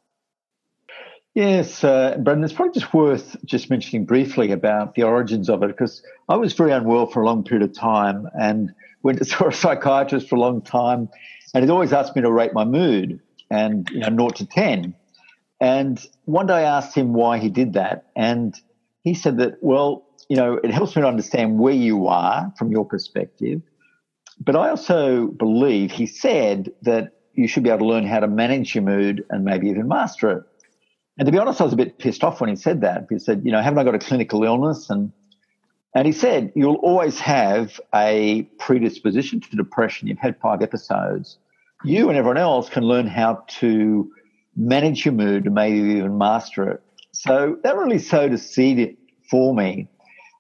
Yes, 1.34 1.84
uh, 1.84 2.16
Brendan, 2.20 2.44
it's 2.44 2.54
probably 2.54 2.80
just 2.80 2.94
worth 2.94 3.36
just 3.44 3.70
mentioning 3.70 4.06
briefly 4.06 4.52
about 4.52 4.94
the 4.94 5.04
origins 5.04 5.50
of 5.50 5.64
it 5.64 5.68
because 5.68 6.04
I 6.30 6.36
was 6.36 6.54
very 6.54 6.72
unwell 6.72 7.08
for 7.08 7.24
a 7.24 7.26
long 7.26 7.44
period 7.44 7.68
of 7.68 7.76
time 7.76 8.28
and 8.40 8.72
went 9.02 9.18
to 9.18 9.26
saw 9.26 9.48
a 9.48 9.52
psychiatrist 9.52 10.30
for 10.30 10.36
a 10.36 10.40
long 10.40 10.62
time, 10.62 11.10
and 11.54 11.64
he'd 11.64 11.72
always 11.72 11.92
asked 11.92 12.16
me 12.16 12.22
to 12.22 12.32
rate 12.32 12.54
my 12.54 12.66
mood 12.66 13.20
and 13.50 13.90
you 13.92 14.00
know 14.00 14.10
naught 14.10 14.36
to 14.38 14.46
ten. 14.46 14.94
And 15.62 16.06
one 16.26 16.48
day 16.48 16.56
I 16.56 16.78
asked 16.78 16.96
him 16.96 17.14
why 17.14 17.40
he 17.40 17.50
did 17.50 17.74
that, 17.74 18.06
and 18.16 18.56
he 19.04 19.16
said 19.16 19.38
that 19.38 19.56
well, 19.62 20.06
you 20.30 20.38
know, 20.38 20.60
it 20.64 20.70
helps 20.72 20.96
me 20.96 21.02
to 21.02 21.08
understand 21.08 21.58
where 21.58 21.74
you 21.74 22.08
are 22.08 22.54
from 22.60 22.72
your 22.72 22.86
perspective, 22.86 23.62
but 24.40 24.56
I 24.56 24.70
also 24.70 25.28
believe 25.28 25.92
he 25.92 26.06
said 26.08 26.72
that 26.84 27.14
you 27.34 27.48
should 27.48 27.64
be 27.64 27.70
able 27.70 27.80
to 27.80 27.86
learn 27.86 28.06
how 28.06 28.20
to 28.20 28.28
manage 28.28 28.76
your 28.76 28.84
mood 28.84 29.26
and 29.30 29.44
maybe 29.46 29.70
even 29.70 29.88
master 29.88 30.30
it. 30.32 30.44
And 31.18 31.26
to 31.28 31.32
be 31.32 31.38
honest, 31.38 31.62
I 31.62 31.66
was 31.66 31.74
a 31.74 31.78
bit 31.78 32.00
pissed 32.00 32.24
off 32.24 32.42
when 32.42 32.50
he 32.50 32.56
said 32.56 32.82
that. 32.82 33.06
He 33.10 33.20
said, 33.20 33.44
you 33.46 33.52
know, 33.52 33.62
haven't 33.62 33.80
I 33.80 33.84
got 33.84 33.96
a 33.96 34.00
clinical 34.00 34.44
illness 34.44 34.90
and 34.90 35.12
and 35.96 36.08
he 36.08 36.12
said, 36.12 36.52
You'll 36.56 36.76
always 36.76 37.20
have 37.20 37.80
a 37.94 38.44
predisposition 38.60 39.42
to 39.42 39.56
depression. 39.56 40.08
You've 40.08 40.18
had 40.18 40.40
five 40.40 40.62
episodes. 40.62 41.38
You 41.84 42.10
and 42.10 42.18
everyone 42.18 42.38
else 42.38 42.70
can 42.70 42.84
learn 42.84 43.08
how 43.08 43.44
to 43.60 44.12
manage 44.56 45.06
your 45.06 45.14
mood 45.14 45.46
and 45.46 45.54
maybe 45.54 45.78
even 45.78 46.18
master 46.18 46.70
it. 46.70 46.82
So 47.12 47.58
that 47.64 47.76
really 47.76 48.00
sowed 48.00 48.32
a 48.34 48.38
seed 48.38 48.98
for 49.30 49.54
me. 49.54 49.88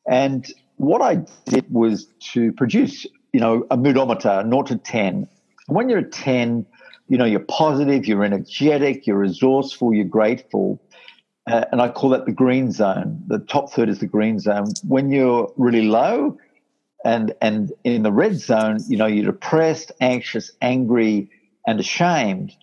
And 0.07 0.51
what 0.77 1.01
I 1.01 1.23
did 1.45 1.71
was 1.71 2.07
to 2.31 2.51
produce, 2.53 3.05
you 3.31 3.39
know, 3.39 3.67
a 3.69 3.77
moodometer, 3.77 4.43
0 4.49 4.63
to 4.63 4.77
10. 4.77 5.27
When 5.67 5.89
you're 5.89 5.99
at 5.99 6.11
10, 6.11 6.65
you 7.07 7.17
know, 7.17 7.25
you're 7.25 7.39
positive, 7.41 8.05
you're 8.05 8.23
energetic, 8.23 9.05
you're 9.05 9.17
resourceful, 9.17 9.93
you're 9.93 10.05
grateful 10.05 10.81
uh, 11.47 11.65
and 11.71 11.81
I 11.81 11.89
call 11.89 12.09
that 12.11 12.25
the 12.25 12.31
green 12.31 12.71
zone. 12.71 13.21
The 13.27 13.39
top 13.39 13.71
third 13.71 13.89
is 13.89 13.99
the 13.99 14.07
green 14.07 14.39
zone. 14.39 14.67
When 14.87 15.09
you're 15.09 15.51
really 15.57 15.83
low, 15.87 16.37
and 17.03 17.33
and 17.41 17.73
in 17.83 18.03
the 18.03 18.13
red 18.13 18.35
zone, 18.37 18.79
you 18.87 18.95
know, 18.95 19.07
you're 19.07 19.25
depressed, 19.25 19.91
anxious, 19.99 20.51
angry, 20.61 21.29
and 21.67 21.79
ashamed. 21.79 22.53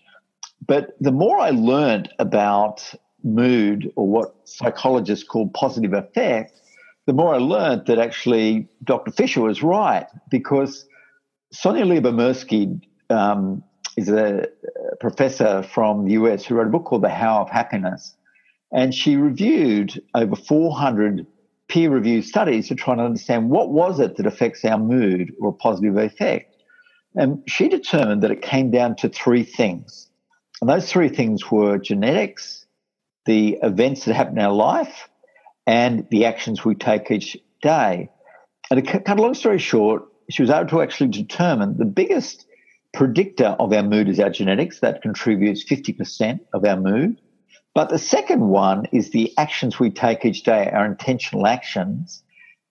But 0.66 0.96
the 1.00 1.12
more 1.12 1.38
I 1.38 1.50
learned 1.50 2.10
about 2.18 2.94
mood, 3.22 3.92
or 3.96 4.06
what 4.06 4.34
psychologists 4.44 5.26
call 5.26 5.48
positive 5.50 5.92
affect, 5.92 6.58
the 7.06 7.12
more 7.12 7.34
I 7.34 7.38
learned 7.38 7.84
that 7.86 7.98
actually 7.98 8.66
Dr. 8.84 9.10
Fisher 9.10 9.42
was 9.42 9.62
right 9.62 10.06
because 10.30 10.86
Sonja 11.54 11.84
Lyubomirsky 11.84 12.80
um, 13.10 13.62
is 13.96 14.08
a 14.08 14.46
professor 15.00 15.62
from 15.62 16.04
the 16.04 16.12
US 16.12 16.44
who 16.44 16.54
wrote 16.54 16.66
a 16.66 16.70
book 16.70 16.84
called 16.84 17.02
The 17.02 17.08
How 17.08 17.40
of 17.42 17.50
Happiness 17.50 18.14
and 18.72 18.94
she 18.94 19.16
reviewed 19.16 20.00
over 20.14 20.36
400 20.36 21.26
peer 21.68 21.90
reviewed 21.90 22.24
studies 22.24 22.68
to 22.68 22.74
try 22.74 22.94
and 22.94 23.00
understand 23.00 23.50
what 23.50 23.70
was 23.70 24.00
it 24.00 24.16
that 24.16 24.26
affects 24.26 24.64
our 24.64 24.78
mood 24.78 25.32
or 25.40 25.52
positive 25.52 25.96
effect. 25.96 26.56
And 27.14 27.42
she 27.48 27.68
determined 27.68 28.22
that 28.22 28.30
it 28.30 28.42
came 28.42 28.70
down 28.70 28.96
to 28.96 29.08
three 29.08 29.42
things. 29.42 30.08
And 30.60 30.70
those 30.70 30.90
three 30.90 31.08
things 31.08 31.50
were 31.50 31.78
genetics, 31.78 32.66
the 33.26 33.58
events 33.62 34.04
that 34.04 34.14
happen 34.14 34.38
in 34.38 34.44
our 34.44 34.52
life, 34.52 35.08
and 35.66 36.06
the 36.10 36.24
actions 36.26 36.64
we 36.64 36.74
take 36.74 37.10
each 37.10 37.36
day. 37.62 38.08
And 38.70 38.84
to 38.84 39.00
cut 39.00 39.18
a 39.18 39.22
long 39.22 39.34
story 39.34 39.58
short, 39.58 40.04
she 40.28 40.42
was 40.42 40.50
able 40.50 40.68
to 40.68 40.82
actually 40.82 41.08
determine 41.08 41.76
the 41.76 41.84
biggest 41.84 42.46
predictor 42.92 43.56
of 43.58 43.72
our 43.72 43.82
mood 43.82 44.08
is 44.08 44.20
our 44.20 44.30
genetics. 44.30 44.80
That 44.80 45.02
contributes 45.02 45.64
50% 45.64 46.40
of 46.52 46.64
our 46.64 46.76
mood. 46.76 47.20
But 47.74 47.88
the 47.88 47.98
second 47.98 48.48
one 48.48 48.86
is 48.92 49.10
the 49.10 49.32
actions 49.38 49.78
we 49.78 49.90
take 49.90 50.24
each 50.24 50.42
day, 50.42 50.68
our 50.72 50.84
intentional 50.84 51.46
actions, 51.46 52.22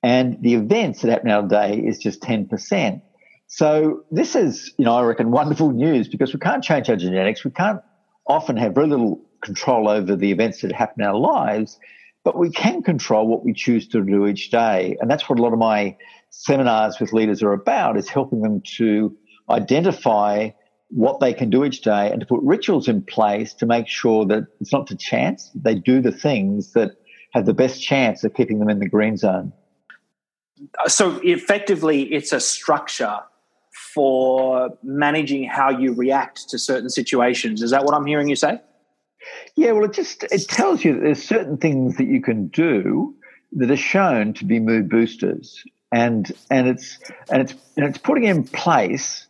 and 0.03 0.41
the 0.41 0.55
events 0.55 1.01
that 1.01 1.11
happen 1.11 1.29
in 1.29 1.33
our 1.33 1.47
day 1.47 1.77
is 1.77 1.99
just 1.99 2.21
10%. 2.21 3.01
So 3.47 4.03
this 4.11 4.35
is, 4.35 4.73
you 4.77 4.85
know, 4.85 4.95
I 4.95 5.03
reckon 5.03 5.31
wonderful 5.31 5.71
news 5.71 6.07
because 6.07 6.33
we 6.33 6.39
can't 6.39 6.63
change 6.63 6.89
our 6.89 6.95
genetics. 6.95 7.43
We 7.43 7.51
can't 7.51 7.81
often 8.27 8.57
have 8.57 8.75
very 8.75 8.87
little 8.87 9.21
control 9.41 9.89
over 9.89 10.15
the 10.15 10.31
events 10.31 10.61
that 10.61 10.71
happen 10.71 11.01
in 11.01 11.07
our 11.07 11.17
lives, 11.17 11.79
but 12.23 12.37
we 12.37 12.51
can 12.51 12.83
control 12.83 13.27
what 13.27 13.43
we 13.43 13.53
choose 13.53 13.87
to 13.87 14.03
do 14.03 14.27
each 14.27 14.51
day. 14.51 14.97
And 14.99 15.09
that's 15.09 15.29
what 15.29 15.39
a 15.39 15.41
lot 15.41 15.53
of 15.53 15.59
my 15.59 15.97
seminars 16.29 16.99
with 16.99 17.13
leaders 17.13 17.41
are 17.41 17.53
about 17.53 17.97
is 17.97 18.07
helping 18.07 18.41
them 18.41 18.61
to 18.77 19.15
identify 19.49 20.49
what 20.89 21.19
they 21.19 21.33
can 21.33 21.49
do 21.49 21.63
each 21.63 21.81
day 21.81 22.11
and 22.11 22.19
to 22.19 22.25
put 22.25 22.41
rituals 22.41 22.87
in 22.87 23.01
place 23.01 23.53
to 23.53 23.65
make 23.65 23.87
sure 23.87 24.25
that 24.25 24.47
it's 24.59 24.73
not 24.73 24.87
to 24.87 24.95
chance, 24.95 25.51
they 25.53 25.75
do 25.75 26.01
the 26.01 26.11
things 26.11 26.73
that 26.73 26.91
have 27.31 27.45
the 27.45 27.53
best 27.53 27.81
chance 27.81 28.23
of 28.23 28.33
keeping 28.33 28.59
them 28.59 28.69
in 28.69 28.79
the 28.79 28.89
green 28.89 29.15
zone. 29.15 29.53
Uh, 30.83 30.89
so 30.89 31.19
effectively, 31.23 32.01
it's 32.13 32.33
a 32.33 32.39
structure 32.39 33.19
for 33.93 34.77
managing 34.83 35.43
how 35.43 35.69
you 35.69 35.93
react 35.93 36.49
to 36.49 36.57
certain 36.57 36.89
situations. 36.89 37.61
Is 37.61 37.71
that 37.71 37.85
what 37.85 37.93
I'm 37.93 38.05
hearing 38.05 38.27
you 38.27 38.35
say? 38.35 38.59
Yeah, 39.55 39.71
well, 39.73 39.85
it 39.85 39.93
just 39.93 40.23
it 40.23 40.47
tells 40.47 40.83
you 40.83 40.93
that 40.93 41.01
there's 41.01 41.23
certain 41.23 41.57
things 41.57 41.97
that 41.97 42.05
you 42.05 42.21
can 42.21 42.47
do 42.47 43.15
that 43.53 43.69
are 43.69 43.77
shown 43.77 44.33
to 44.35 44.45
be 44.45 44.59
mood 44.59 44.89
boosters, 44.89 45.63
and 45.91 46.31
and 46.49 46.67
it's 46.67 46.97
and 47.29 47.41
it's 47.43 47.53
and 47.75 47.85
it's 47.85 47.97
putting 47.97 48.23
in 48.23 48.43
place 48.43 49.27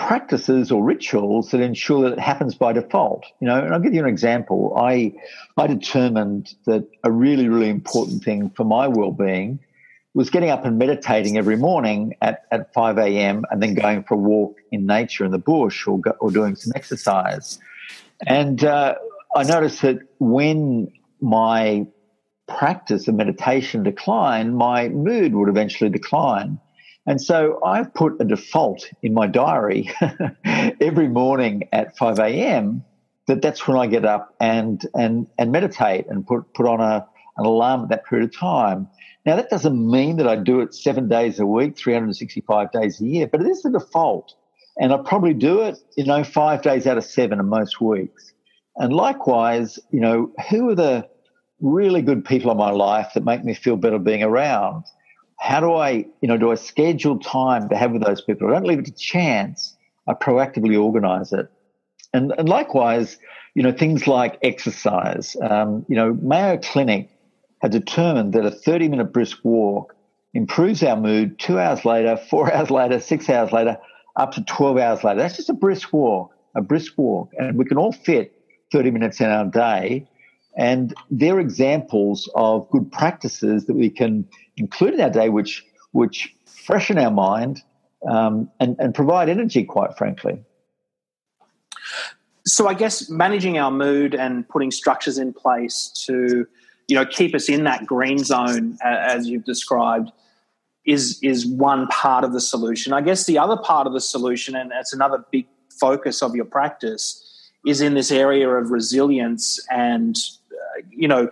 practices 0.00 0.72
or 0.72 0.82
rituals 0.82 1.50
that 1.50 1.60
ensure 1.60 2.02
that 2.02 2.14
it 2.14 2.18
happens 2.18 2.54
by 2.54 2.72
default. 2.72 3.26
You 3.40 3.48
know, 3.48 3.62
and 3.62 3.74
I'll 3.74 3.80
give 3.80 3.94
you 3.94 4.00
an 4.00 4.08
example. 4.08 4.74
I 4.76 5.14
I 5.56 5.66
determined 5.66 6.54
that 6.66 6.88
a 7.04 7.10
really 7.10 7.48
really 7.48 7.68
important 7.68 8.24
thing 8.24 8.50
for 8.56 8.64
my 8.64 8.88
well-being 8.88 9.60
was 10.14 10.30
getting 10.30 10.50
up 10.50 10.64
and 10.64 10.76
meditating 10.76 11.36
every 11.36 11.56
morning 11.56 12.14
at, 12.20 12.42
at 12.50 12.72
5 12.72 12.98
a.m. 12.98 13.44
and 13.50 13.62
then 13.62 13.74
going 13.74 14.02
for 14.02 14.14
a 14.14 14.16
walk 14.16 14.56
in 14.72 14.84
nature 14.84 15.24
in 15.24 15.30
the 15.30 15.38
bush 15.38 15.86
or, 15.86 16.00
go, 16.00 16.10
or 16.18 16.32
doing 16.32 16.56
some 16.56 16.72
exercise. 16.74 17.60
And 18.26 18.64
uh, 18.64 18.96
I 19.36 19.44
noticed 19.44 19.82
that 19.82 20.00
when 20.18 20.92
my 21.20 21.86
practice 22.48 23.06
of 23.06 23.14
meditation 23.14 23.84
declined, 23.84 24.56
my 24.56 24.88
mood 24.88 25.32
would 25.32 25.48
eventually 25.48 25.90
decline. 25.90 26.58
And 27.10 27.20
so 27.20 27.58
I've 27.64 27.92
put 27.92 28.20
a 28.20 28.24
default 28.24 28.88
in 29.02 29.14
my 29.14 29.26
diary 29.26 29.90
every 30.80 31.08
morning 31.08 31.68
at 31.72 31.96
5 31.96 32.20
a.m. 32.20 32.84
that 33.26 33.42
that's 33.42 33.66
when 33.66 33.76
I 33.76 33.88
get 33.88 34.04
up 34.04 34.36
and, 34.38 34.80
and, 34.94 35.26
and 35.36 35.50
meditate 35.50 36.06
and 36.08 36.24
put, 36.24 36.54
put 36.54 36.66
on 36.66 36.80
a, 36.80 37.04
an 37.36 37.46
alarm 37.46 37.82
at 37.82 37.88
that 37.88 38.06
period 38.06 38.28
of 38.28 38.38
time. 38.38 38.86
Now, 39.26 39.34
that 39.34 39.50
doesn't 39.50 39.90
mean 39.90 40.18
that 40.18 40.28
I 40.28 40.36
do 40.36 40.60
it 40.60 40.72
seven 40.72 41.08
days 41.08 41.40
a 41.40 41.46
week, 41.46 41.76
365 41.76 42.70
days 42.70 43.00
a 43.00 43.04
year, 43.04 43.26
but 43.26 43.40
it 43.40 43.48
is 43.48 43.62
the 43.62 43.72
default. 43.72 44.32
And 44.80 44.92
I 44.92 44.98
probably 44.98 45.34
do 45.34 45.62
it, 45.62 45.78
you 45.96 46.04
know, 46.04 46.22
five 46.22 46.62
days 46.62 46.86
out 46.86 46.96
of 46.96 47.02
seven 47.02 47.40
in 47.40 47.48
most 47.48 47.80
weeks. 47.80 48.32
And 48.76 48.92
likewise, 48.92 49.80
you 49.90 49.98
know, 49.98 50.30
who 50.48 50.70
are 50.70 50.76
the 50.76 51.08
really 51.60 52.02
good 52.02 52.24
people 52.24 52.52
in 52.52 52.56
my 52.56 52.70
life 52.70 53.14
that 53.14 53.24
make 53.24 53.44
me 53.44 53.54
feel 53.54 53.74
better 53.74 53.98
being 53.98 54.22
around. 54.22 54.84
How 55.40 55.58
do 55.58 55.72
I, 55.72 56.04
you 56.20 56.28
know, 56.28 56.36
do 56.36 56.52
I 56.52 56.54
schedule 56.54 57.18
time 57.18 57.70
to 57.70 57.76
have 57.76 57.92
with 57.92 58.04
those 58.04 58.20
people? 58.20 58.48
I 58.48 58.52
don't 58.52 58.66
leave 58.66 58.78
it 58.78 58.84
to 58.84 58.92
chance. 58.92 59.74
I 60.06 60.12
proactively 60.12 60.80
organize 60.80 61.32
it. 61.32 61.46
And, 62.12 62.32
and 62.36 62.48
likewise, 62.48 63.16
you 63.54 63.62
know, 63.62 63.72
things 63.72 64.06
like 64.06 64.38
exercise. 64.42 65.36
Um, 65.42 65.86
you 65.88 65.96
know, 65.96 66.12
Mayo 66.20 66.58
Clinic 66.58 67.08
had 67.62 67.72
determined 67.72 68.34
that 68.34 68.44
a 68.44 68.50
30 68.50 68.88
minute 68.88 69.12
brisk 69.12 69.38
walk 69.42 69.94
improves 70.34 70.82
our 70.82 70.96
mood 70.96 71.38
two 71.38 71.58
hours 71.58 71.86
later, 71.86 72.16
four 72.16 72.52
hours 72.54 72.70
later, 72.70 73.00
six 73.00 73.30
hours 73.30 73.50
later, 73.50 73.78
up 74.16 74.32
to 74.32 74.44
12 74.44 74.76
hours 74.76 75.04
later. 75.04 75.20
That's 75.20 75.36
just 75.36 75.48
a 75.48 75.54
brisk 75.54 75.92
walk, 75.92 76.34
a 76.54 76.60
brisk 76.60 76.92
walk. 76.98 77.30
And 77.38 77.56
we 77.56 77.64
can 77.64 77.78
all 77.78 77.92
fit 77.92 78.34
30 78.72 78.90
minutes 78.90 79.20
in 79.20 79.30
our 79.30 79.46
day. 79.46 80.06
And 80.56 80.94
they're 81.10 81.40
examples 81.40 82.28
of 82.34 82.68
good 82.70 82.92
practices 82.92 83.66
that 83.66 83.76
we 83.76 83.88
can 83.88 84.28
include 84.60 84.94
in 84.94 85.00
our 85.00 85.10
day, 85.10 85.28
which, 85.28 85.64
which 85.90 86.32
freshen 86.46 86.98
our 86.98 87.10
mind 87.10 87.62
um, 88.08 88.50
and, 88.60 88.76
and 88.78 88.94
provide 88.94 89.28
energy, 89.28 89.64
quite 89.64 89.96
frankly. 89.98 90.38
So 92.46 92.68
I 92.68 92.74
guess 92.74 93.10
managing 93.10 93.58
our 93.58 93.70
mood 93.70 94.14
and 94.14 94.48
putting 94.48 94.70
structures 94.70 95.18
in 95.18 95.32
place 95.32 95.92
to, 96.06 96.46
you 96.88 96.96
know, 96.96 97.04
keep 97.04 97.34
us 97.34 97.48
in 97.48 97.64
that 97.64 97.86
green 97.86 98.18
zone, 98.18 98.78
as 98.82 99.26
you've 99.26 99.44
described, 99.44 100.10
is 100.86 101.18
is 101.22 101.46
one 101.46 101.86
part 101.88 102.24
of 102.24 102.32
the 102.32 102.40
solution. 102.40 102.92
I 102.92 103.02
guess 103.02 103.26
the 103.26 103.38
other 103.38 103.56
part 103.56 103.86
of 103.86 103.92
the 103.92 104.00
solution, 104.00 104.56
and 104.56 104.72
it's 104.74 104.92
another 104.92 105.24
big 105.30 105.46
focus 105.78 106.22
of 106.22 106.34
your 106.34 106.46
practice, 106.46 107.50
is 107.66 107.80
in 107.80 107.94
this 107.94 108.10
area 108.10 108.48
of 108.48 108.70
resilience 108.70 109.60
and 109.70 110.16
uh, 110.50 110.82
you 110.90 111.06
know 111.06 111.30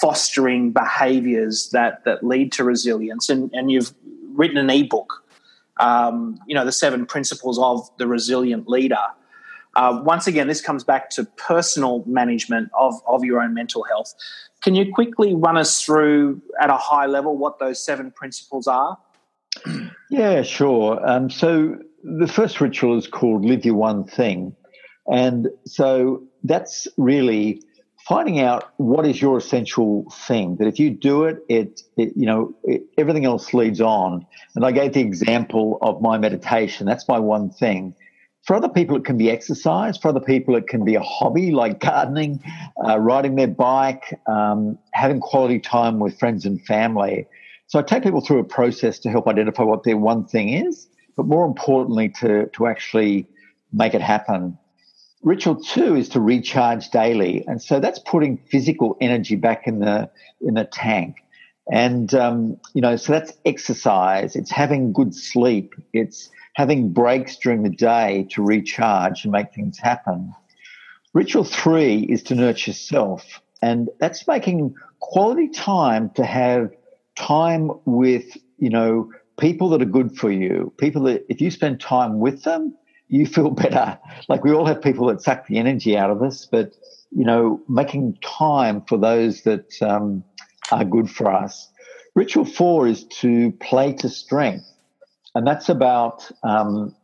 fostering 0.00 0.72
behaviors 0.72 1.70
that 1.70 2.04
that 2.04 2.22
lead 2.24 2.52
to 2.52 2.64
resilience. 2.64 3.28
And 3.28 3.50
and 3.52 3.70
you've 3.70 3.92
written 4.34 4.56
an 4.56 4.70
ebook, 4.70 5.24
um, 5.80 6.38
you 6.46 6.54
know, 6.54 6.64
the 6.64 6.72
seven 6.72 7.06
principles 7.06 7.58
of 7.58 7.88
the 7.98 8.06
resilient 8.06 8.68
leader. 8.68 8.96
Uh, 9.76 10.00
once 10.02 10.26
again, 10.26 10.48
this 10.48 10.60
comes 10.60 10.82
back 10.82 11.10
to 11.10 11.24
personal 11.36 12.02
management 12.06 12.70
of, 12.76 12.94
of 13.06 13.24
your 13.24 13.40
own 13.40 13.54
mental 13.54 13.84
health. 13.84 14.14
Can 14.62 14.74
you 14.74 14.92
quickly 14.92 15.34
run 15.34 15.56
us 15.56 15.82
through 15.82 16.42
at 16.60 16.70
a 16.70 16.76
high 16.76 17.06
level 17.06 17.36
what 17.36 17.58
those 17.58 17.82
seven 17.82 18.10
principles 18.10 18.66
are? 18.66 18.98
Yeah, 20.10 20.42
sure. 20.42 20.98
Um, 21.08 21.30
so 21.30 21.76
the 22.02 22.26
first 22.26 22.60
ritual 22.60 22.98
is 22.98 23.06
called 23.06 23.44
Live 23.44 23.64
Your 23.64 23.74
One 23.74 24.04
Thing. 24.04 24.56
And 25.06 25.48
so 25.64 26.24
that's 26.42 26.88
really 26.96 27.62
finding 28.08 28.40
out 28.40 28.72
what 28.78 29.06
is 29.06 29.20
your 29.20 29.36
essential 29.36 30.10
thing 30.10 30.56
that 30.56 30.66
if 30.66 30.78
you 30.78 30.90
do 30.90 31.24
it, 31.24 31.44
it, 31.48 31.82
it 31.98 32.14
you 32.16 32.24
know, 32.24 32.54
it, 32.64 32.84
everything 32.96 33.26
else 33.26 33.52
leads 33.52 33.82
on. 33.82 34.26
And 34.56 34.64
I 34.64 34.72
gave 34.72 34.94
the 34.94 35.00
example 35.00 35.78
of 35.82 36.00
my 36.00 36.16
meditation. 36.16 36.86
That's 36.86 37.06
my 37.06 37.18
one 37.18 37.50
thing. 37.50 37.94
For 38.44 38.56
other 38.56 38.70
people, 38.70 38.96
it 38.96 39.04
can 39.04 39.18
be 39.18 39.30
exercise. 39.30 39.98
For 39.98 40.08
other 40.08 40.20
people, 40.20 40.56
it 40.56 40.68
can 40.68 40.86
be 40.86 40.94
a 40.94 41.02
hobby 41.02 41.50
like 41.50 41.80
gardening, 41.80 42.42
uh, 42.82 42.98
riding 42.98 43.34
their 43.34 43.46
bike, 43.46 44.18
um, 44.26 44.78
having 44.94 45.20
quality 45.20 45.60
time 45.60 45.98
with 45.98 46.18
friends 46.18 46.46
and 46.46 46.64
family. 46.64 47.26
So 47.66 47.78
I 47.78 47.82
take 47.82 48.02
people 48.04 48.22
through 48.22 48.38
a 48.38 48.44
process 48.44 48.98
to 49.00 49.10
help 49.10 49.28
identify 49.28 49.64
what 49.64 49.84
their 49.84 49.98
one 49.98 50.24
thing 50.24 50.48
is, 50.48 50.88
but 51.14 51.26
more 51.26 51.44
importantly, 51.44 52.08
to, 52.20 52.46
to 52.54 52.66
actually 52.68 53.26
make 53.70 53.92
it 53.92 54.00
happen. 54.00 54.56
Ritual 55.22 55.62
two 55.62 55.96
is 55.96 56.08
to 56.10 56.20
recharge 56.20 56.90
daily. 56.90 57.44
And 57.46 57.60
so 57.60 57.80
that's 57.80 57.98
putting 57.98 58.38
physical 58.38 58.96
energy 59.00 59.36
back 59.36 59.66
in 59.66 59.80
the, 59.80 60.10
in 60.40 60.54
the 60.54 60.64
tank. 60.64 61.16
And, 61.70 62.14
um, 62.14 62.56
you 62.72 62.80
know, 62.80 62.96
so 62.96 63.12
that's 63.12 63.32
exercise. 63.44 64.36
It's 64.36 64.50
having 64.50 64.92
good 64.92 65.14
sleep. 65.14 65.74
It's 65.92 66.30
having 66.54 66.92
breaks 66.92 67.36
during 67.36 67.62
the 67.62 67.70
day 67.70 68.26
to 68.30 68.42
recharge 68.42 69.24
and 69.24 69.32
make 69.32 69.52
things 69.54 69.78
happen. 69.78 70.34
Ritual 71.14 71.44
three 71.44 72.00
is 72.00 72.22
to 72.24 72.34
nurture 72.34 72.72
self, 72.72 73.40
and 73.62 73.88
that's 73.98 74.26
making 74.26 74.74
quality 75.00 75.48
time 75.48 76.10
to 76.16 76.24
have 76.24 76.70
time 77.16 77.70
with, 77.86 78.36
you 78.58 78.70
know, 78.70 79.10
people 79.38 79.70
that 79.70 79.82
are 79.82 79.86
good 79.86 80.16
for 80.16 80.30
you, 80.30 80.72
people 80.78 81.02
that 81.04 81.24
if 81.28 81.40
you 81.40 81.50
spend 81.50 81.80
time 81.80 82.18
with 82.18 82.42
them, 82.42 82.74
you 83.08 83.26
feel 83.26 83.50
better. 83.50 83.98
Like 84.28 84.44
we 84.44 84.52
all 84.52 84.66
have 84.66 84.82
people 84.82 85.06
that 85.06 85.22
suck 85.22 85.46
the 85.46 85.58
energy 85.58 85.96
out 85.96 86.10
of 86.10 86.22
us, 86.22 86.46
but 86.50 86.74
you 87.10 87.24
know, 87.24 87.60
making 87.68 88.18
time 88.22 88.82
for 88.86 88.98
those 88.98 89.42
that 89.42 89.80
um, 89.80 90.24
are 90.70 90.84
good 90.84 91.10
for 91.10 91.32
us. 91.32 91.70
Ritual 92.14 92.44
four 92.44 92.86
is 92.86 93.04
to 93.20 93.52
play 93.52 93.92
to 93.94 94.08
strength 94.08 94.66
and 95.34 95.46
that's 95.46 95.68
about 95.68 96.28
um, 96.42 96.94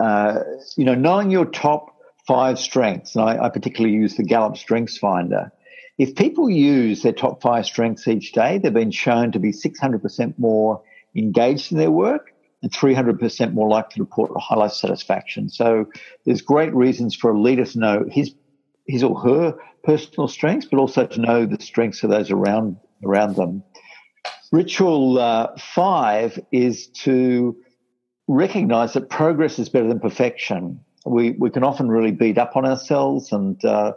uh, 0.00 0.40
you 0.76 0.84
know 0.84 0.94
knowing 0.94 1.30
your 1.30 1.44
top 1.44 1.96
five 2.26 2.58
strengths. 2.58 3.16
And 3.16 3.24
I, 3.24 3.46
I 3.46 3.48
particularly 3.48 3.94
use 3.94 4.14
the 4.14 4.22
Gallup 4.22 4.56
Strengths 4.56 4.98
Finder. 4.98 5.50
If 5.98 6.14
people 6.14 6.48
use 6.48 7.02
their 7.02 7.12
top 7.12 7.42
five 7.42 7.66
strengths 7.66 8.06
each 8.08 8.32
day, 8.32 8.58
they've 8.58 8.72
been 8.72 8.92
shown 8.92 9.32
to 9.32 9.38
be 9.38 9.52
600% 9.52 10.38
more 10.38 10.82
engaged 11.14 11.72
in 11.72 11.78
their 11.78 11.90
work 11.90 12.31
and 12.62 12.70
300% 12.70 13.52
more 13.52 13.68
likely 13.68 13.96
to 13.96 14.02
report 14.02 14.30
high 14.40 14.56
life 14.56 14.72
satisfaction. 14.72 15.48
So 15.48 15.86
there's 16.24 16.42
great 16.42 16.74
reasons 16.74 17.14
for 17.14 17.32
a 17.32 17.40
leader 17.40 17.64
to 17.64 17.78
know 17.78 18.04
his 18.08 18.34
his 18.86 19.04
or 19.04 19.18
her 19.20 19.54
personal 19.84 20.26
strengths, 20.28 20.66
but 20.66 20.78
also 20.78 21.06
to 21.06 21.20
know 21.20 21.46
the 21.46 21.62
strengths 21.62 22.02
of 22.02 22.10
those 22.10 22.30
around 22.30 22.76
around 23.04 23.36
them. 23.36 23.62
Ritual 24.52 25.18
uh, 25.18 25.56
five 25.58 26.38
is 26.52 26.88
to 26.88 27.56
recognize 28.28 28.92
that 28.92 29.08
progress 29.08 29.58
is 29.58 29.68
better 29.68 29.88
than 29.88 30.00
perfection. 30.00 30.80
We, 31.04 31.32
we 31.32 31.50
can 31.50 31.64
often 31.64 31.88
really 31.88 32.12
beat 32.12 32.38
up 32.38 32.56
on 32.56 32.64
ourselves 32.64 33.32
and 33.32 33.62
uh, 33.64 33.92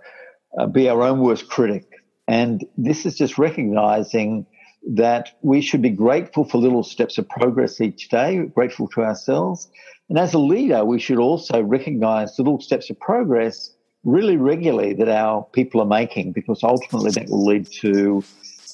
uh, 0.57 0.67
be 0.67 0.89
our 0.89 1.01
own 1.03 1.19
worst 1.19 1.49
critic. 1.49 1.85
And 2.27 2.65
this 2.77 3.05
is 3.05 3.15
just 3.15 3.37
recognizing 3.37 4.47
that 4.93 5.31
we 5.41 5.61
should 5.61 5.81
be 5.81 5.89
grateful 5.89 6.45
for 6.45 6.57
little 6.57 6.83
steps 6.83 7.17
of 7.17 7.27
progress 7.27 7.81
each 7.81 8.09
day, 8.09 8.45
grateful 8.53 8.87
to 8.89 9.01
ourselves. 9.01 9.69
And 10.09 10.19
as 10.19 10.33
a 10.33 10.39
leader, 10.39 10.85
we 10.85 10.99
should 10.99 11.17
also 11.17 11.61
recognize 11.61 12.35
the 12.35 12.43
little 12.43 12.61
steps 12.61 12.89
of 12.89 12.99
progress 12.99 13.71
really 14.03 14.37
regularly 14.37 14.93
that 14.93 15.09
our 15.09 15.43
people 15.53 15.81
are 15.81 15.87
making, 15.87 16.31
because 16.31 16.63
ultimately 16.63 17.11
that 17.11 17.29
will 17.29 17.43
lead 17.43 17.67
to 17.81 18.23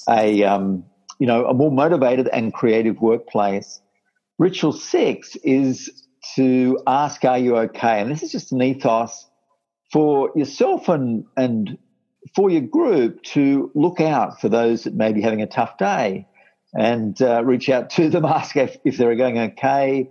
a, 0.08 0.44
um, 0.44 0.84
you 1.18 1.26
know, 1.26 1.46
a 1.46 1.54
more 1.54 1.72
motivated 1.72 2.28
and 2.28 2.52
creative 2.52 3.00
workplace. 3.00 3.80
Ritual 4.38 4.72
six 4.72 5.36
is 5.36 6.06
to 6.36 6.78
ask, 6.86 7.24
Are 7.24 7.38
you 7.38 7.56
okay? 7.56 8.00
And 8.00 8.10
this 8.10 8.22
is 8.22 8.32
just 8.32 8.52
an 8.52 8.60
ethos 8.60 9.26
for 9.90 10.30
yourself 10.36 10.88
and, 10.88 11.24
and 11.36 11.78
for 12.34 12.50
your 12.50 12.62
group 12.62 13.22
to 13.22 13.70
look 13.74 14.00
out 14.00 14.40
for 14.40 14.48
those 14.48 14.84
that 14.84 14.94
may 14.94 15.12
be 15.12 15.20
having 15.20 15.42
a 15.42 15.46
tough 15.46 15.76
day 15.78 16.26
and 16.74 17.20
uh, 17.20 17.44
reach 17.44 17.68
out 17.68 17.90
to 17.90 18.08
them, 18.08 18.24
ask 18.38 18.56
if, 18.56 18.76
if 18.84 18.96
they're 18.96 19.14
going 19.16 19.38
okay, 19.38 20.10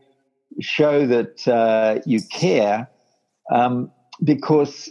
show 0.60 1.08
that 1.08 1.48
uh, 1.48 2.00
you 2.06 2.20
care, 2.32 2.90
um, 3.52 3.92
because 4.24 4.90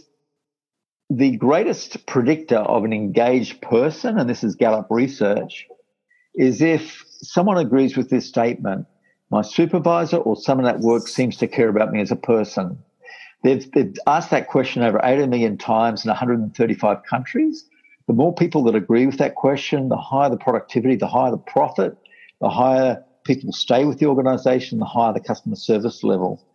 the 1.09 1.35
greatest 1.37 2.05
predictor 2.05 2.57
of 2.57 2.83
an 2.83 2.93
engaged 2.93 3.61
person, 3.61 4.17
and 4.17 4.29
this 4.29 4.43
is 4.43 4.55
Gallup 4.55 4.87
research, 4.89 5.67
is 6.35 6.61
if 6.61 7.03
someone 7.21 7.57
agrees 7.57 7.97
with 7.97 8.09
this 8.09 8.27
statement 8.27 8.87
my 9.31 9.41
supervisor 9.41 10.17
or 10.17 10.35
someone 10.35 10.67
at 10.67 10.81
work 10.81 11.07
seems 11.07 11.37
to 11.37 11.47
care 11.47 11.69
about 11.69 11.91
me 11.91 12.01
as 12.01 12.11
a 12.11 12.17
person. 12.17 12.77
They've, 13.43 13.71
they've 13.71 13.95
asked 14.07 14.29
that 14.31 14.47
question 14.47 14.83
over 14.83 14.99
80 15.03 15.27
million 15.27 15.57
times 15.57 16.05
in 16.05 16.09
135 16.09 16.97
countries. 17.09 17.65
The 18.07 18.13
more 18.13 18.33
people 18.33 18.63
that 18.65 18.75
agree 18.75 19.05
with 19.05 19.17
that 19.17 19.35
question, 19.35 19.89
the 19.89 19.97
higher 19.97 20.29
the 20.29 20.37
productivity, 20.37 20.95
the 20.95 21.07
higher 21.07 21.31
the 21.31 21.37
profit, 21.37 21.97
the 22.39 22.49
higher 22.49 23.03
people 23.23 23.51
stay 23.53 23.85
with 23.85 23.99
the 23.99 24.07
organization, 24.07 24.79
the 24.79 24.85
higher 24.85 25.13
the 25.13 25.19
customer 25.19 25.55
service 25.55 26.03
level. 26.03 26.45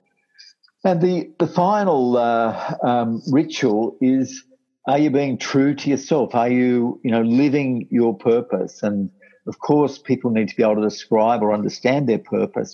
And 0.84 1.00
the, 1.00 1.30
the 1.38 1.46
final 1.46 2.16
uh, 2.16 2.76
um, 2.82 3.22
ritual 3.30 3.96
is 4.00 4.44
are 4.86 4.98
you 4.98 5.10
being 5.10 5.36
true 5.36 5.74
to 5.74 5.90
yourself? 5.90 6.34
Are 6.34 6.48
you, 6.48 7.00
you 7.02 7.10
know, 7.10 7.22
living 7.22 7.88
your 7.90 8.16
purpose? 8.16 8.84
And 8.84 9.10
of 9.48 9.58
course, 9.58 9.98
people 9.98 10.30
need 10.30 10.48
to 10.48 10.56
be 10.56 10.62
able 10.62 10.76
to 10.76 10.82
describe 10.82 11.42
or 11.42 11.52
understand 11.52 12.08
their 12.08 12.20
purpose 12.20 12.72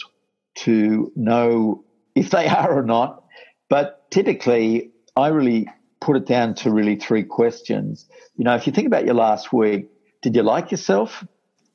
to 0.56 1.10
know 1.16 1.84
if 2.14 2.30
they 2.30 2.46
are 2.48 2.78
or 2.78 2.82
not. 2.82 3.21
But 3.72 4.10
typically, 4.10 4.90
I 5.16 5.28
really 5.28 5.66
put 6.02 6.18
it 6.18 6.26
down 6.26 6.54
to 6.56 6.70
really 6.70 6.96
three 6.96 7.22
questions. 7.22 8.06
You 8.36 8.44
know, 8.44 8.54
if 8.54 8.66
you 8.66 8.72
think 8.74 8.86
about 8.86 9.06
your 9.06 9.14
last 9.14 9.50
week, 9.50 9.88
did 10.20 10.36
you 10.36 10.42
like 10.42 10.70
yourself? 10.70 11.24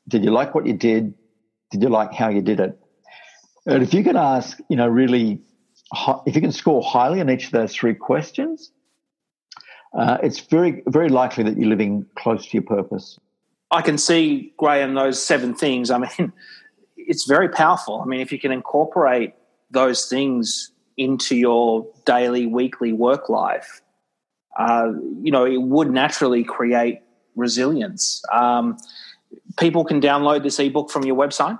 Did 0.08 0.24
you 0.24 0.30
like 0.30 0.54
what 0.54 0.68
you 0.68 0.74
did? 0.74 1.16
Did 1.72 1.82
you 1.82 1.90
like 1.90 2.14
how 2.14 2.30
you 2.30 2.44
did 2.44 2.60
it? 2.60 2.78
And 3.66 3.82
if 3.82 3.96
you 3.96 4.04
can 4.04 4.16
ask, 4.16 4.60
you 4.70 4.78
know, 4.78 4.88
really, 4.88 5.42
if 6.28 6.36
you 6.36 6.42
can 6.42 6.52
score 6.52 6.84
highly 6.84 7.20
on 7.20 7.32
each 7.32 7.46
of 7.48 7.52
those 7.52 7.76
three 7.76 7.96
questions, 7.96 8.72
uh, 9.98 10.20
it's 10.22 10.40
very, 10.40 10.84
very 10.86 11.10
likely 11.10 11.46
that 11.46 11.58
you're 11.58 11.68
living 11.68 12.06
close 12.14 12.46
to 12.46 12.54
your 12.54 12.62
purpose. 12.62 13.18
I 13.72 13.82
can 13.82 13.98
see, 13.98 14.54
Graeme, 14.58 14.94
those 14.94 15.20
seven 15.20 15.56
things. 15.56 15.90
I 15.90 15.98
mean, 15.98 16.32
it's 16.96 17.26
very 17.26 17.50
powerful. 17.50 18.02
I 18.02 18.06
mean, 18.06 18.20
if 18.20 18.32
you 18.32 18.38
can 18.38 18.52
incorporate 18.52 19.34
those 19.72 20.06
things 20.06 20.74
into 20.98 21.36
your 21.36 21.88
daily, 22.06 22.46
weekly 22.46 22.92
work 22.92 23.30
life, 23.30 23.82
uh, 24.58 24.92
you 25.22 25.32
know, 25.32 25.46
it 25.46 25.62
would 25.62 25.92
naturally 25.92 26.44
create 26.44 27.02
resilience. 27.36 28.24
Um, 28.32 28.78
people 29.60 29.86
can 29.86 30.02
download 30.02 30.44
this 30.44 30.60
ebook 30.60 30.90
from 30.90 31.06
your 31.06 31.16
website. 31.16 31.60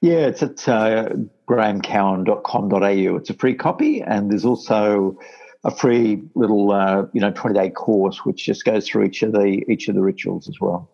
Yeah, 0.00 0.26
it's 0.26 0.42
at 0.42 0.68
uh, 0.68 1.10
graemecowan.com.au. 1.48 3.16
It's 3.16 3.30
a 3.30 3.34
free 3.34 3.54
copy, 3.54 4.02
and 4.02 4.30
there's 4.30 4.44
also 4.44 5.18
a 5.62 5.70
free 5.70 6.22
little, 6.34 6.72
uh, 6.72 7.06
you 7.12 7.20
know, 7.20 7.30
20 7.30 7.58
day 7.58 7.70
course 7.70 8.24
which 8.24 8.44
just 8.44 8.64
goes 8.64 8.88
through 8.88 9.04
each 9.04 9.22
of 9.22 9.32
the 9.32 9.64
each 9.70 9.88
of 9.88 9.94
the 9.94 10.00
rituals 10.00 10.48
as 10.48 10.60
well. 10.60 10.90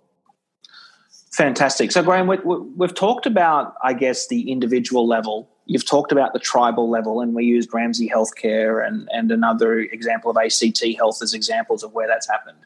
Fantastic. 1.37 1.92
So, 1.92 2.03
Graeme, 2.03 2.27
we, 2.29 2.38
have 2.81 2.94
talked 2.94 3.27
about, 3.27 3.75
I 3.85 3.92
guess, 3.92 4.29
the 4.29 4.51
individual 4.51 5.07
level. 5.07 5.51
You've 5.66 5.85
talked 5.85 6.11
about 6.11 6.33
the 6.33 6.38
tribal 6.38 6.88
level, 6.88 7.20
and 7.20 7.35
we 7.35 7.44
used 7.44 7.75
Ramsay 7.75 8.09
Healthcare 8.09 8.87
and, 8.87 9.07
and 9.12 9.31
another 9.31 9.81
example 9.81 10.31
of 10.31 10.38
ACT 10.38 10.83
Health 10.96 11.20
as 11.20 11.35
examples 11.35 11.83
of 11.83 11.92
where 11.92 12.09
that's 12.09 12.27
happened. 12.27 12.57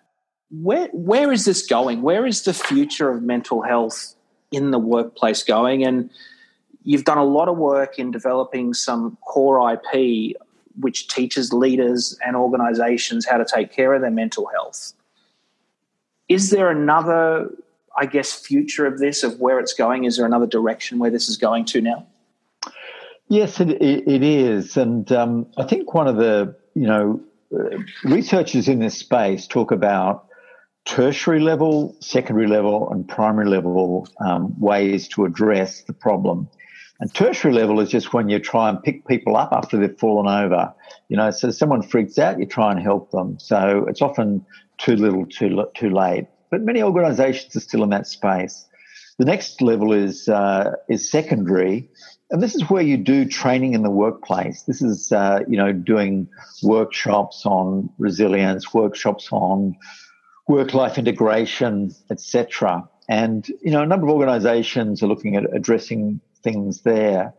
Where 0.53 0.87
where 0.93 1.33
is 1.33 1.47
this 1.47 1.67
going? 1.67 2.03
Where 2.03 2.25
is 2.25 2.43
the 2.43 2.55
future 2.55 3.11
of 3.11 3.25
mental 3.25 3.63
health 3.63 4.15
in 4.53 4.71
the 4.71 4.79
workplace 4.79 5.43
going? 5.43 5.83
And 5.85 6.09
you've 6.85 7.05
done 7.05 7.19
a 7.19 7.25
lot 7.25 7.49
of 7.49 7.57
work 7.57 7.99
in 7.99 8.13
developing 8.13 8.73
some 8.73 9.19
core 9.27 9.73
IP 9.73 10.37
which 10.79 11.09
teaches 11.09 11.53
leaders 11.53 12.17
and 12.25 12.37
organizations 12.37 13.27
how 13.27 13.37
to 13.37 13.45
take 13.45 13.73
care 13.73 13.95
of 13.95 14.01
their 14.01 14.13
mental 14.13 14.47
health. 14.47 14.93
Is 16.29 16.51
there 16.51 16.71
another 16.71 17.51
I 17.97 18.07
guess, 18.07 18.33
future 18.33 18.87
of 18.87 18.99
this, 18.99 19.23
of 19.23 19.41
where 19.41 19.59
it's 19.59 19.75
going? 19.75 20.05
Is 20.05 20.17
there 20.17 20.27
another 20.27 20.47
direction 20.47 20.99
where 20.99 21.11
this 21.11 21.29
is 21.29 21.37
going 21.37 21.65
to 21.67 21.81
now? 21.81 22.07
Yes, 23.29 23.61
it, 23.61 23.71
it 23.71 24.23
is. 24.23 24.77
And 24.77 25.11
um, 25.13 25.47
I 25.57 25.65
think 25.65 25.95
one 25.95 26.09
of 26.09 26.17
the, 26.17 26.57
you 26.75 26.87
know, 26.87 27.21
uh, 27.55 27.79
researchers 28.05 28.69
in 28.69 28.79
this 28.79 28.97
space 28.97 29.47
talk 29.47 29.71
about 29.71 30.27
tertiary 30.85 31.41
level, 31.41 31.97
secondary 32.01 32.47
level, 32.47 32.91
and 32.91 33.09
primary 33.09 33.49
level 33.49 34.09
um, 34.25 34.59
ways 34.59 35.09
to 35.09 35.25
address 35.25 35.83
the 35.83 35.93
problem. 35.93 36.49
And 37.01 37.13
tertiary 37.15 37.55
level 37.55 37.81
is 37.81 37.89
just 37.89 38.13
when 38.13 38.29
you 38.29 38.39
try 38.39 38.69
and 38.69 38.83
pick 38.83 39.07
people 39.07 39.37
up 39.37 39.53
after 39.53 39.79
they've 39.79 39.99
fallen 39.99 40.27
over. 40.27 40.73
You 41.09 41.17
know, 41.17 41.31
so 41.31 41.51
someone 41.51 41.83
freaks 41.83 42.19
out, 42.19 42.39
you 42.39 42.47
try 42.47 42.71
and 42.71 42.81
help 42.81 43.11
them. 43.11 43.39
So 43.39 43.87
it's 43.89 44.03
often 44.03 44.45
too 44.79 44.97
little, 44.97 45.25
too 45.27 45.67
too 45.75 45.91
late 45.91 46.27
but 46.51 46.63
many 46.63 46.83
organisations 46.83 47.55
are 47.57 47.61
still 47.61 47.83
in 47.83 47.91
that 47.91 48.07
space. 48.07 48.67
The 49.19 49.25
next 49.25 49.61
level 49.61 49.93
is 49.93 50.29
uh, 50.29 50.73
is 50.89 51.11
secondary, 51.11 51.89
and 52.31 52.43
this 52.43 52.55
is 52.55 52.71
where 52.71 52.83
you 52.83 52.97
do 52.97 53.25
training 53.27 53.75
in 53.75 53.83
the 53.83 53.91
workplace. 53.91 54.63
This 54.63 54.83
is 54.83 55.13
uh, 55.13 55.41
you 55.49 55.57
know 55.57 55.73
doing 55.73 56.29
workshops 56.63 57.45
on 57.45 57.91
resilience, 57.99 58.73
workshops 58.73 59.29
on 59.31 59.77
work 60.49 60.75
life 60.75 60.99
integration, 60.99 61.95
etc. 62.11 62.89
And 63.09 63.47
you 63.63 63.71
know 63.71 63.83
a 63.83 63.87
number 63.87 64.07
of 64.07 64.15
organisations 64.15 65.03
are 65.03 65.07
looking 65.07 65.37
at 65.37 65.55
addressing 65.55 66.21
things 66.43 66.83
there. 66.83 67.35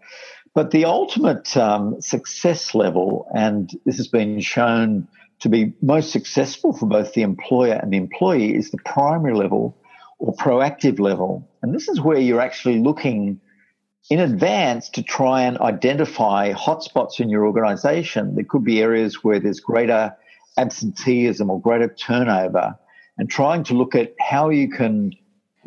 But 0.54 0.72
the 0.72 0.86
ultimate 0.86 1.56
um, 1.56 2.02
success 2.02 2.76
level, 2.76 3.28
and 3.34 3.72
this 3.86 3.98
has 3.98 4.08
been 4.08 4.42
shown 4.42 5.08
to 5.42 5.50
be 5.50 5.74
most 5.82 6.12
successful 6.12 6.72
for 6.72 6.86
both 6.86 7.14
the 7.14 7.24
employer 7.24 7.74
and 7.74 7.92
the 7.92 7.98
employee 7.98 8.56
is 8.56 8.72
the 8.72 8.78
primary 8.86 9.36
level 9.36 9.78
or 10.20 10.34
proactive 10.36 11.00
level. 11.00 11.48
And 11.62 11.74
this 11.74 11.88
is 11.88 12.00
where 12.00 12.20
you're 12.20 12.42
actually 12.42 12.80
looking 12.80 13.40
in 14.10 14.20
advance 14.20 14.90
to 14.90 15.04
try 15.04 15.44
and 15.44 15.58
identify 15.60 16.54
hotspots 16.54 17.20
in 17.20 17.30
your 17.30 17.46
organization. 17.46 18.36
There 18.36 18.46
could 18.46 18.64
be 18.64 18.82
areas 18.82 19.24
where 19.24 19.40
there's 19.40 19.60
greater 19.60 20.16
absenteeism 20.58 21.50
or 21.50 21.62
greater 21.62 21.88
turnover, 21.88 22.78
and 23.18 23.30
trying 23.30 23.64
to 23.66 23.74
look 23.74 23.96
at 23.96 24.14
how 24.20 24.50
you 24.50 24.70
can 24.70 25.14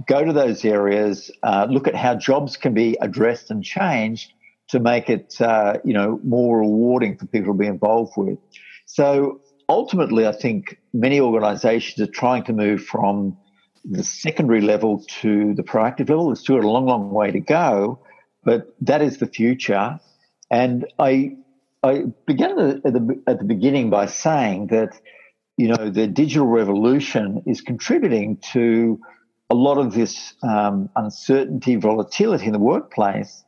go 0.06 0.24
to 0.24 0.32
those 0.32 0.64
areas, 0.64 1.30
uh, 1.42 1.66
look 1.70 1.86
at 1.86 1.94
how 1.94 2.14
jobs 2.14 2.56
can 2.56 2.74
be 2.74 2.96
addressed 3.00 3.50
and 3.50 3.62
changed 3.64 4.32
to 4.68 4.80
make 4.80 5.08
it, 5.08 5.40
uh, 5.40 5.78
you 5.84 5.92
know, 5.92 6.20
more 6.24 6.58
rewarding 6.58 7.16
for 7.16 7.26
people 7.26 7.52
to 7.52 7.58
be 7.58 7.66
involved 7.66 8.12
with. 8.16 8.38
So 8.86 9.40
ultimately, 9.68 10.26
I 10.26 10.32
think 10.32 10.78
many 10.92 11.20
organizations 11.20 12.06
are 12.06 12.10
trying 12.10 12.44
to 12.44 12.52
move 12.52 12.84
from 12.84 13.36
the 13.84 14.02
secondary 14.02 14.60
level 14.60 15.04
to 15.20 15.54
the 15.54 15.62
proactive 15.62 16.08
level. 16.08 16.26
There's 16.26 16.40
still 16.40 16.56
a 16.56 16.62
long, 16.62 16.86
long 16.86 17.10
way 17.10 17.30
to 17.30 17.40
go, 17.40 18.00
but 18.42 18.74
that 18.80 19.02
is 19.02 19.18
the 19.18 19.26
future. 19.26 20.00
And 20.50 20.86
I, 20.98 21.36
I 21.82 22.04
began 22.26 22.58
at 22.58 22.82
the, 22.82 23.22
at 23.26 23.38
the 23.38 23.44
beginning 23.44 23.90
by 23.90 24.06
saying 24.06 24.68
that, 24.68 24.98
you 25.56 25.68
know, 25.68 25.90
the 25.90 26.06
digital 26.06 26.46
revolution 26.46 27.42
is 27.46 27.60
contributing 27.60 28.38
to 28.52 29.00
a 29.50 29.54
lot 29.54 29.78
of 29.78 29.94
this 29.94 30.34
um, 30.42 30.88
uncertainty, 30.96 31.76
volatility 31.76 32.46
in 32.46 32.52
the 32.52 32.58
workplace. 32.58 33.44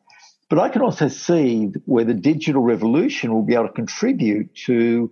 But 0.48 0.58
I 0.60 0.68
can 0.68 0.82
also 0.82 1.08
see 1.08 1.72
where 1.86 2.04
the 2.04 2.14
digital 2.14 2.62
revolution 2.62 3.32
will 3.32 3.42
be 3.42 3.54
able 3.54 3.66
to 3.66 3.72
contribute 3.72 4.54
to 4.66 5.10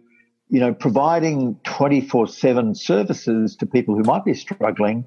you 0.48 0.60
know, 0.60 0.74
providing 0.74 1.58
24 1.64 2.28
7 2.28 2.74
services 2.74 3.56
to 3.56 3.66
people 3.66 3.96
who 3.96 4.02
might 4.02 4.24
be 4.24 4.34
struggling 4.34 5.06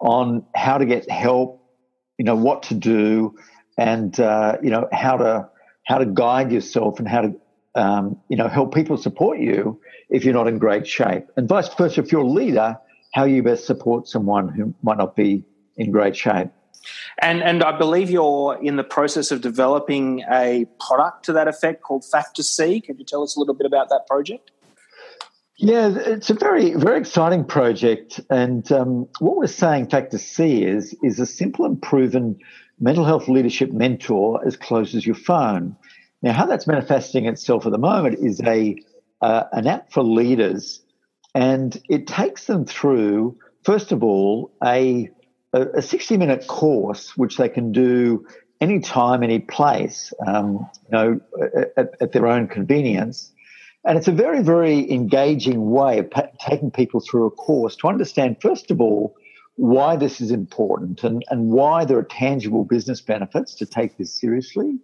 on 0.00 0.44
how 0.54 0.78
to 0.78 0.86
get 0.86 1.10
help, 1.10 1.62
you 2.18 2.24
know, 2.24 2.36
what 2.36 2.64
to 2.64 2.74
do, 2.74 3.34
and, 3.78 4.18
uh, 4.20 4.56
you 4.62 4.70
know, 4.70 4.88
how 4.92 5.16
to, 5.16 5.48
how 5.84 5.98
to 5.98 6.06
guide 6.06 6.52
yourself 6.52 6.98
and 6.98 7.08
how 7.08 7.22
to, 7.22 7.34
um, 7.74 8.20
you 8.28 8.36
know, 8.36 8.48
help 8.48 8.74
people 8.74 8.96
support 8.96 9.38
you 9.38 9.80
if 10.08 10.24
you're 10.24 10.34
not 10.34 10.48
in 10.48 10.58
great 10.58 10.86
shape. 10.86 11.26
And 11.36 11.48
vice 11.48 11.68
versa, 11.74 12.00
if 12.00 12.12
you're 12.12 12.22
a 12.22 12.28
leader, 12.28 12.78
how 13.12 13.24
you 13.24 13.42
best 13.42 13.66
support 13.66 14.08
someone 14.08 14.48
who 14.48 14.74
might 14.82 14.98
not 14.98 15.16
be 15.16 15.44
in 15.76 15.90
great 15.90 16.16
shape. 16.16 16.48
And 17.18 17.42
and 17.42 17.64
I 17.64 17.76
believe 17.76 18.10
you're 18.10 18.58
in 18.62 18.76
the 18.76 18.84
process 18.84 19.30
of 19.30 19.40
developing 19.40 20.22
a 20.30 20.66
product 20.78 21.24
to 21.24 21.32
that 21.32 21.48
effect 21.48 21.82
called 21.82 22.04
Factor 22.04 22.42
C. 22.42 22.80
Can 22.80 22.98
you 22.98 23.04
tell 23.04 23.22
us 23.22 23.36
a 23.36 23.40
little 23.40 23.54
bit 23.54 23.66
about 23.66 23.88
that 23.88 24.06
project? 24.06 24.50
Yeah, 25.58 25.90
it's 25.96 26.28
a 26.28 26.34
very, 26.34 26.74
very 26.74 26.98
exciting 26.98 27.44
project. 27.44 28.20
And 28.28 28.70
um, 28.70 29.08
what 29.20 29.36
we're 29.36 29.46
saying, 29.46 29.88
Factor 29.88 30.18
C, 30.18 30.62
is, 30.64 30.94
is 31.02 31.18
a 31.18 31.26
simple 31.26 31.64
and 31.64 31.80
proven 31.80 32.38
mental 32.78 33.04
health 33.04 33.26
leadership 33.26 33.72
mentor 33.72 34.46
as 34.46 34.56
close 34.56 34.94
as 34.94 35.06
your 35.06 35.14
phone. 35.14 35.76
Now, 36.20 36.32
how 36.32 36.46
that's 36.46 36.66
manifesting 36.66 37.24
itself 37.26 37.64
at 37.64 37.72
the 37.72 37.78
moment 37.78 38.18
is 38.18 38.40
a 38.42 38.76
uh, 39.22 39.44
an 39.52 39.66
app 39.66 39.90
for 39.92 40.02
leaders, 40.02 40.82
and 41.34 41.80
it 41.88 42.06
takes 42.06 42.46
them 42.46 42.66
through, 42.66 43.38
first 43.64 43.92
of 43.92 44.02
all, 44.02 44.52
a 44.62 45.08
a 45.54 45.80
60 45.80 46.18
minute 46.18 46.46
course 46.48 47.16
which 47.16 47.38
they 47.38 47.48
can 47.48 47.72
do 47.72 48.26
anytime, 48.60 49.22
any 49.22 49.38
place, 49.38 50.12
um, 50.26 50.68
you 50.84 50.90
know, 50.92 51.20
at, 51.78 51.94
at 52.00 52.12
their 52.12 52.26
own 52.26 52.46
convenience. 52.46 53.32
And 53.86 53.96
it's 53.96 54.08
a 54.08 54.12
very, 54.12 54.42
very 54.42 54.90
engaging 54.90 55.70
way 55.70 56.00
of 56.00 56.10
pa- 56.10 56.26
taking 56.40 56.72
people 56.72 57.00
through 57.00 57.26
a 57.26 57.30
course 57.30 57.76
to 57.76 57.88
understand, 57.88 58.38
first 58.42 58.72
of 58.72 58.80
all, 58.80 59.14
why 59.54 59.94
this 59.94 60.20
is 60.20 60.32
important 60.32 61.04
and, 61.04 61.24
and 61.30 61.48
why 61.50 61.84
there 61.84 61.96
are 61.96 62.02
tangible 62.02 62.64
business 62.64 63.00
benefits 63.00 63.54
to 63.54 63.64
take 63.64 63.96
this 63.96 64.12
seriously. 64.12 64.78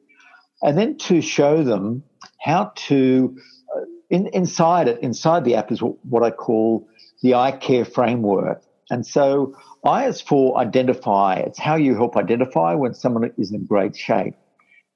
And 0.62 0.78
then 0.78 0.96
to 0.98 1.20
show 1.20 1.64
them 1.64 2.04
how 2.40 2.72
to, 2.76 3.36
uh, 3.76 3.80
in, 4.08 4.28
inside 4.28 4.86
it, 4.86 5.00
inside 5.02 5.44
the 5.44 5.56
app 5.56 5.72
is 5.72 5.82
what, 5.82 5.96
what 6.04 6.22
I 6.22 6.30
call 6.30 6.88
the 7.22 7.34
I 7.34 7.50
care 7.50 7.84
framework. 7.84 8.62
And 8.88 9.04
so 9.04 9.56
I 9.84 10.06
is 10.06 10.20
for 10.20 10.58
identify. 10.58 11.34
It's 11.34 11.58
how 11.58 11.74
you 11.74 11.96
help 11.96 12.16
identify 12.16 12.74
when 12.74 12.94
someone 12.94 13.32
is 13.36 13.50
in 13.50 13.66
great 13.66 13.96
shape. 13.96 14.34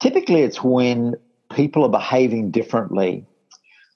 Typically, 0.00 0.42
it's 0.42 0.62
when 0.62 1.16
people 1.50 1.82
are 1.84 1.90
behaving 1.90 2.52
differently 2.52 3.26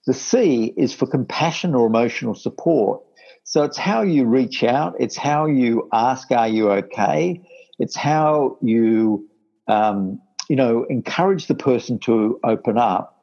the 0.07 0.15
C 0.15 0.73
is 0.77 0.93
for 0.93 1.07
compassion 1.07 1.75
or 1.75 1.87
emotional 1.87 2.35
support. 2.35 3.03
So 3.45 3.65
it's 3.65 3.79
how 3.79 4.03
you 4.03 4.25
reach 4.27 4.63
out. 4.63 4.95
It's 4.99 5.17
how 5.17 5.47
you 5.47 5.89
ask, 5.93 6.31
"Are 6.31 6.49
you 6.49 6.71
okay?" 6.71 7.43
It's 7.79 7.97
how 7.97 8.59
you, 8.61 9.29
um, 9.67 10.21
you 10.49 10.57
know, 10.57 10.85
encourage 10.85 11.47
the 11.47 11.55
person 11.55 11.99
to 12.01 12.39
open 12.45 12.77
up. 12.79 13.17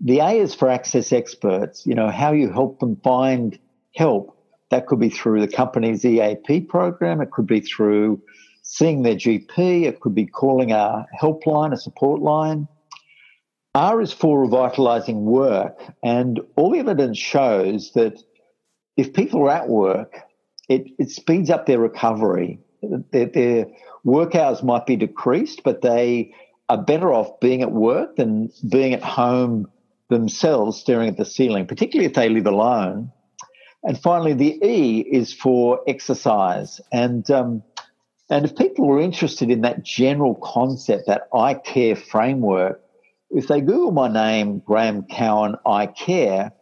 The 0.00 0.18
A 0.18 0.32
is 0.32 0.54
for 0.54 0.68
access 0.68 1.12
experts. 1.12 1.86
You 1.86 1.94
know, 1.94 2.10
how 2.10 2.32
you 2.32 2.50
help 2.50 2.80
them 2.80 2.96
find 2.96 3.58
help. 3.94 4.36
That 4.70 4.86
could 4.86 4.98
be 4.98 5.10
through 5.10 5.40
the 5.40 5.48
company's 5.48 6.04
EAP 6.04 6.62
program. 6.62 7.20
It 7.20 7.30
could 7.30 7.46
be 7.46 7.60
through 7.60 8.20
seeing 8.62 9.02
their 9.02 9.14
GP. 9.14 9.84
It 9.84 10.00
could 10.00 10.14
be 10.14 10.26
calling 10.26 10.72
a 10.72 11.06
helpline, 11.20 11.72
a 11.72 11.76
support 11.76 12.20
line. 12.20 12.66
R 13.74 14.00
is 14.00 14.12
for 14.12 14.40
revitalizing 14.40 15.24
work, 15.24 15.78
and 16.02 16.40
all 16.56 16.70
the 16.70 16.78
evidence 16.78 17.18
shows 17.18 17.92
that 17.92 18.22
if 18.96 19.12
people 19.12 19.40
are 19.42 19.50
at 19.50 19.68
work, 19.68 20.14
it, 20.68 20.86
it 20.98 21.10
speeds 21.10 21.50
up 21.50 21.66
their 21.66 21.80
recovery. 21.80 22.60
their, 23.10 23.26
their 23.26 23.66
work 24.04 24.34
hours 24.34 24.62
might 24.62 24.86
be 24.86 24.96
decreased, 24.96 25.62
but 25.64 25.82
they 25.82 26.32
are 26.68 26.82
better 26.82 27.12
off 27.12 27.40
being 27.40 27.62
at 27.62 27.72
work 27.72 28.16
than 28.16 28.50
being 28.68 28.94
at 28.94 29.02
home 29.02 29.66
themselves 30.08 30.78
staring 30.78 31.08
at 31.08 31.16
the 31.16 31.24
ceiling, 31.24 31.66
particularly 31.66 32.06
if 32.06 32.14
they 32.14 32.28
live 32.28 32.46
alone. 32.46 33.10
And 33.82 34.00
finally, 34.00 34.34
the 34.34 34.58
E 34.64 35.00
is 35.00 35.32
for 35.32 35.80
exercise. 35.86 36.80
And, 36.92 37.28
um, 37.30 37.62
and 38.30 38.44
if 38.44 38.56
people 38.56 38.88
are 38.90 39.00
interested 39.00 39.50
in 39.50 39.62
that 39.62 39.82
general 39.82 40.36
concept, 40.36 41.06
that 41.06 41.28
I 41.34 41.54
care 41.54 41.96
framework, 41.96 42.80
if 43.34 43.48
they 43.48 43.60
Google 43.60 43.90
my 43.90 44.08
name, 44.08 44.60
Graeme 44.60 45.02
Cowan 45.02 45.56
I 45.66 45.86
Care, 45.86 46.52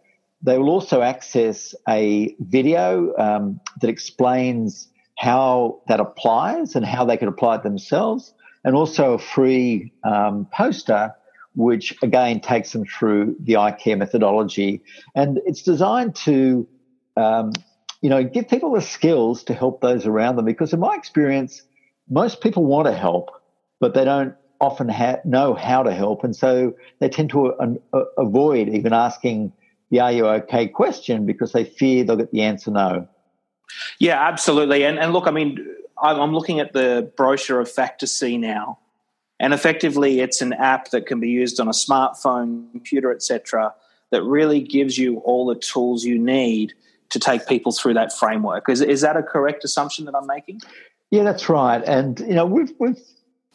they 0.43 0.59
will 0.59 0.71
also 0.71 1.03
access 1.03 1.75
a 1.89 2.35
video 2.41 3.15
um, 3.17 3.61
that 3.81 3.89
explains 3.91 4.89
how 5.19 5.83
that 5.87 6.01
applies 6.01 6.75
and 6.75 6.85
how 6.85 7.05
they 7.05 7.17
can 7.17 7.29
apply 7.29 7.57
it 7.57 7.63
themselves, 7.63 8.35
and 8.65 8.75
also 8.75 9.15
a 9.15 9.19
free 9.19 9.93
um, 10.03 10.47
poster 10.53 11.15
which 11.55 11.95
again 12.03 12.41
takes 12.41 12.73
them 12.73 12.87
through 12.87 13.37
the 13.39 13.59
I 13.59 13.73
Care 13.73 13.97
methodology. 13.97 14.81
And 15.15 15.39
it's 15.45 15.63
designed 15.63 16.17
to, 16.17 16.67
um, 17.17 17.53
you 18.01 18.09
know, 18.09 18.25
give 18.25 18.49
people 18.49 18.73
the 18.73 18.81
skills 18.81 19.45
to 19.45 19.55
help 19.55 19.83
those 19.83 20.07
around 20.07 20.37
them. 20.37 20.47
Because 20.47 20.73
in 20.73 20.81
my 20.81 20.95
experience, 20.95 21.63
most 22.09 22.41
people 22.41 22.65
want 22.65 22.87
to 22.87 22.95
help, 22.95 23.31
but 23.81 23.93
they 23.93 24.05
don't 24.05 24.35
often 24.63 24.89
ha- 24.89 25.19
know 25.25 25.55
how 25.55 25.83
to 25.83 25.93
help. 25.93 26.25
And 26.25 26.35
so 26.35 26.75
they 27.01 27.09
tend 27.09 27.31
to 27.31 27.53
uh, 27.93 28.05
avoid 28.17 28.69
even 28.69 28.93
asking 28.93 29.53
the 29.91 30.01
are 30.01 30.13
you 30.13 30.27
okay 30.27 30.69
question 30.69 31.27
because 31.27 31.53
they 31.53 31.65
fear 31.65 32.05
they'll 32.05 32.17
get 32.17 32.31
the 32.31 32.43
answer 32.43 32.71
no. 32.71 33.07
Yeah, 33.99 34.27
absolutely. 34.27 34.85
And, 34.85 34.99
and 34.99 35.13
look, 35.13 35.27
I 35.27 35.31
mean, 35.31 35.67
I'm 36.01 36.33
looking 36.33 36.61
at 36.61 36.73
the 36.73 37.11
brochure 37.17 37.61
of 37.61 37.71
Factor 37.71 38.07
C 38.07 38.39
now, 38.39 38.79
and 39.39 39.53
effectively, 39.53 40.21
it's 40.21 40.41
an 40.41 40.53
app 40.53 40.91
that 40.91 41.07
can 41.07 41.21
be 41.21 41.29
used 41.29 41.59
on 41.59 41.69
a 41.69 41.73
smartphone, 41.73 42.71
computer, 42.71 43.13
etc., 43.13 43.75
that 44.11 44.23
really 44.23 44.61
gives 44.61 44.99
you 44.99 45.19
all 45.19 45.47
the 45.47 45.55
tools 45.55 46.05
you 46.05 46.19
need 46.19 46.75
to 47.11 47.19
take 47.19 47.47
people 47.47 47.73
through 47.73 47.95
that 47.95 48.13
framework. 48.13 48.69
Is, 48.69 48.83
is 48.83 49.01
that 49.01 49.17
a 49.17 49.23
correct 49.23 49.65
assumption 49.65 50.05
that 50.05 50.15
I'm 50.15 50.27
making? 50.27 50.61
Yeah, 51.11 51.25
that's 51.25 51.49
right. 51.49 51.83
And 51.85 52.21
you 52.21 52.35
know, 52.35 52.47
we've 52.47 52.73
we've 52.79 52.99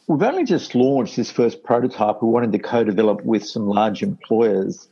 we've 0.07 0.23
only 0.23 0.45
just 0.45 0.73
launched 0.73 1.15
this 1.15 1.29
first 1.29 1.63
prototype. 1.63 2.21
We 2.21 2.29
wanted 2.29 2.53
to 2.53 2.59
co-develop 2.59 3.23
with 3.23 3.45
some 3.45 3.67
large 3.67 4.01
employers 4.01 4.87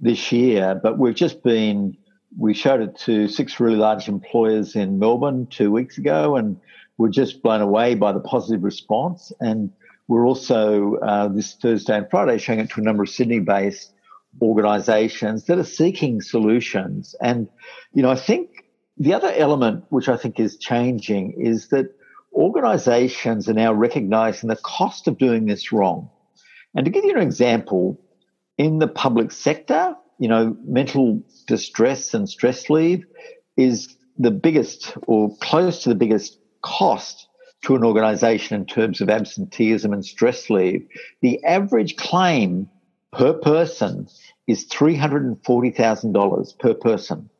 this 0.00 0.32
year, 0.32 0.78
but 0.82 0.98
we've 0.98 1.14
just 1.14 1.42
been 1.42 1.96
we 2.36 2.52
showed 2.52 2.80
it 2.80 2.98
to 2.98 3.28
six 3.28 3.60
really 3.60 3.76
large 3.76 4.08
employers 4.08 4.74
in 4.74 4.98
Melbourne 4.98 5.46
two 5.46 5.70
weeks 5.70 5.98
ago, 5.98 6.34
and 6.34 6.58
we're 6.98 7.10
just 7.10 7.42
blown 7.42 7.60
away 7.60 7.94
by 7.94 8.12
the 8.12 8.20
positive 8.20 8.64
response. 8.64 9.32
And 9.38 9.70
we're 10.08 10.26
also 10.26 10.96
uh, 10.96 11.28
this 11.28 11.54
Thursday 11.54 11.96
and 11.96 12.10
Friday 12.10 12.38
showing 12.38 12.58
it 12.58 12.70
to 12.70 12.80
a 12.80 12.82
number 12.82 13.04
of 13.04 13.08
Sydney 13.08 13.38
based 13.38 13.92
organizations 14.42 15.44
that 15.44 15.58
are 15.58 15.64
seeking 15.64 16.20
solutions. 16.20 17.14
And, 17.20 17.48
you 17.92 18.02
know, 18.02 18.10
I 18.10 18.16
think 18.16 18.64
the 18.98 19.14
other 19.14 19.32
element 19.32 19.84
which 19.90 20.08
I 20.08 20.16
think 20.16 20.40
is 20.40 20.56
changing 20.56 21.34
is 21.38 21.68
that 21.68 21.94
organizations 22.34 23.48
are 23.48 23.54
now 23.54 23.72
recognizing 23.72 24.48
the 24.48 24.56
cost 24.56 25.08
of 25.08 25.18
doing 25.18 25.46
this 25.46 25.72
wrong. 25.72 26.10
And 26.74 26.84
to 26.84 26.90
give 26.90 27.04
you 27.04 27.12
an 27.12 27.22
example, 27.22 28.00
in 28.58 28.78
the 28.78 28.88
public 28.88 29.32
sector, 29.32 29.96
you 30.18 30.28
know, 30.28 30.56
mental 30.64 31.22
distress 31.46 32.14
and 32.14 32.28
stress 32.28 32.70
leave 32.70 33.04
is 33.56 33.96
the 34.18 34.30
biggest 34.30 34.96
or 35.06 35.36
close 35.38 35.82
to 35.82 35.88
the 35.88 35.94
biggest 35.94 36.38
cost 36.62 37.28
to 37.64 37.74
an 37.74 37.84
organisation 37.84 38.56
in 38.56 38.66
terms 38.66 39.00
of 39.00 39.08
absenteeism 39.08 39.92
and 39.92 40.04
stress 40.04 40.50
leave, 40.50 40.86
the 41.22 41.42
average 41.44 41.96
claim 41.96 42.68
per 43.12 43.32
person 43.32 44.06
is 44.46 44.66
$340,000 44.66 46.58
per 46.58 46.74
person. 46.74 47.30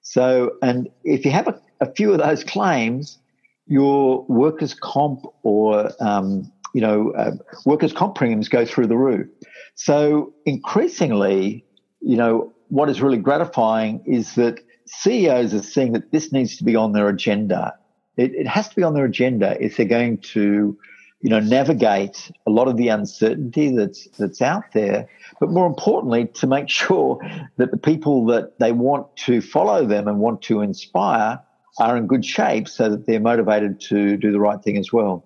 So, 0.00 0.52
and 0.62 0.88
if 1.02 1.24
you 1.24 1.30
have 1.32 1.48
a, 1.48 1.60
a, 1.80 1.92
few 1.92 2.12
of 2.12 2.18
those 2.18 2.44
claims, 2.44 3.18
your 3.66 4.24
workers' 4.28 4.74
comp 4.74 5.24
or, 5.42 5.90
um, 6.00 6.50
you 6.74 6.80
know, 6.80 7.12
uh, 7.12 7.32
workers' 7.64 7.92
comp 7.92 8.14
premiums 8.14 8.48
go 8.48 8.64
through 8.64 8.86
the 8.86 8.96
roof. 8.96 9.28
So 9.74 10.32
increasingly, 10.44 11.64
you 12.00 12.16
know, 12.16 12.52
what 12.68 12.88
is 12.88 13.00
really 13.00 13.18
gratifying 13.18 14.02
is 14.06 14.34
that 14.34 14.60
CEOs 14.86 15.54
are 15.54 15.62
seeing 15.62 15.92
that 15.92 16.12
this 16.12 16.32
needs 16.32 16.56
to 16.56 16.64
be 16.64 16.76
on 16.76 16.92
their 16.92 17.08
agenda 17.08 17.74
it, 18.16 18.34
it 18.34 18.46
has 18.46 18.68
to 18.68 18.76
be 18.76 18.82
on 18.82 18.94
their 18.94 19.04
agenda 19.04 19.56
if 19.62 19.76
they're 19.76 19.86
going 19.86 20.18
to, 20.18 20.78
you 21.20 21.30
know, 21.30 21.40
navigate 21.40 22.30
a 22.46 22.50
lot 22.50 22.68
of 22.68 22.76
the 22.76 22.88
uncertainty 22.88 23.74
that's 23.74 24.06
that's 24.18 24.42
out 24.42 24.64
there. 24.72 25.08
But 25.40 25.50
more 25.50 25.66
importantly, 25.66 26.26
to 26.26 26.46
make 26.46 26.68
sure 26.82 27.18
that 27.56 27.70
the 27.70 27.76
people 27.76 28.26
that 28.26 28.58
they 28.58 28.72
want 28.72 29.16
to 29.18 29.40
follow 29.40 29.86
them 29.86 30.08
and 30.08 30.18
want 30.18 30.42
to 30.42 30.60
inspire 30.60 31.40
are 31.78 31.96
in 31.96 32.06
good 32.06 32.24
shape, 32.24 32.68
so 32.68 32.88
that 32.88 33.06
they're 33.06 33.20
motivated 33.20 33.80
to 33.80 34.16
do 34.16 34.30
the 34.30 34.40
right 34.40 34.62
thing 34.62 34.76
as 34.76 34.92
well. 34.92 35.24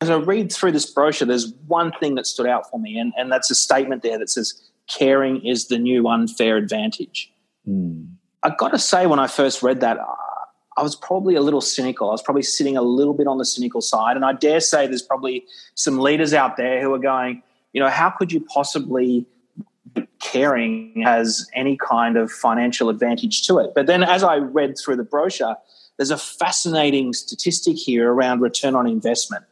As 0.00 0.10
I 0.10 0.16
read 0.16 0.52
through 0.52 0.72
this 0.72 0.86
brochure, 0.86 1.26
there's 1.26 1.52
one 1.66 1.92
thing 2.00 2.14
that 2.14 2.26
stood 2.26 2.46
out 2.46 2.70
for 2.70 2.78
me, 2.78 2.98
and, 2.98 3.12
and 3.16 3.30
that's 3.30 3.50
a 3.50 3.54
statement 3.54 4.02
there 4.02 4.18
that 4.18 4.30
says, 4.30 4.62
caring 4.88 5.44
is 5.44 5.68
the 5.68 5.78
new 5.78 6.08
unfair 6.08 6.56
advantage. 6.56 7.32
Mm. 7.68 8.08
I've 8.42 8.56
got 8.56 8.70
to 8.70 8.78
say, 8.78 9.06
when 9.06 9.18
I 9.18 9.26
first 9.26 9.62
read 9.62 9.80
that, 9.80 9.98
I 10.76 10.82
was 10.82 10.94
probably 10.94 11.34
a 11.34 11.40
little 11.40 11.60
cynical. 11.60 12.08
I 12.08 12.12
was 12.12 12.22
probably 12.22 12.42
sitting 12.42 12.76
a 12.76 12.82
little 12.82 13.12
bit 13.12 13.26
on 13.26 13.38
the 13.38 13.44
cynical 13.44 13.80
side. 13.80 14.14
And 14.14 14.24
I 14.24 14.32
dare 14.32 14.60
say 14.60 14.86
there's 14.86 15.02
probably 15.02 15.44
some 15.74 15.98
leaders 15.98 16.32
out 16.32 16.56
there 16.56 16.80
who 16.80 16.94
are 16.94 17.00
going, 17.00 17.42
you 17.72 17.80
know, 17.80 17.90
how 17.90 18.10
could 18.10 18.30
you 18.30 18.40
possibly 18.40 19.26
caring 20.20 21.02
has 21.02 21.48
any 21.52 21.76
kind 21.76 22.16
of 22.16 22.30
financial 22.30 22.88
advantage 22.88 23.44
to 23.48 23.58
it? 23.58 23.72
But 23.74 23.86
then 23.86 24.04
as 24.04 24.22
I 24.22 24.36
read 24.36 24.78
through 24.78 24.96
the 24.96 25.02
brochure, 25.02 25.56
there's 25.98 26.10
a 26.10 26.16
fascinating 26.16 27.12
statistic 27.12 27.76
here 27.76 28.10
around 28.10 28.40
return 28.40 28.74
on 28.74 28.86
investment. 28.86 29.44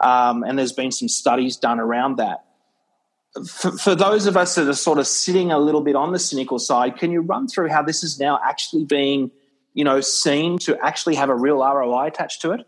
Um, 0.00 0.42
and 0.42 0.58
there's 0.58 0.72
been 0.72 0.90
some 0.90 1.08
studies 1.08 1.56
done 1.56 1.78
around 1.78 2.16
that. 2.16 2.44
For, 3.46 3.70
for, 3.78 3.94
those 3.94 4.26
of 4.26 4.36
us 4.36 4.56
that 4.56 4.68
are 4.68 4.74
sort 4.74 4.98
of 4.98 5.06
sitting 5.06 5.52
a 5.52 5.58
little 5.58 5.80
bit 5.80 5.94
on 5.94 6.12
the 6.12 6.18
cynical 6.18 6.58
side, 6.58 6.98
can 6.98 7.12
you 7.12 7.20
run 7.20 7.46
through 7.46 7.68
how 7.68 7.82
this 7.82 8.02
is 8.02 8.18
now 8.18 8.40
actually 8.44 8.84
being– 8.84 9.30
you 9.74 9.84
know, 9.84 10.00
seen 10.00 10.58
to 10.58 10.78
actually 10.84 11.14
have 11.14 11.30
a 11.30 11.34
real 11.34 11.58
ROI 11.58 12.06
attached 12.06 12.42
to 12.42 12.52
it? 12.52 12.66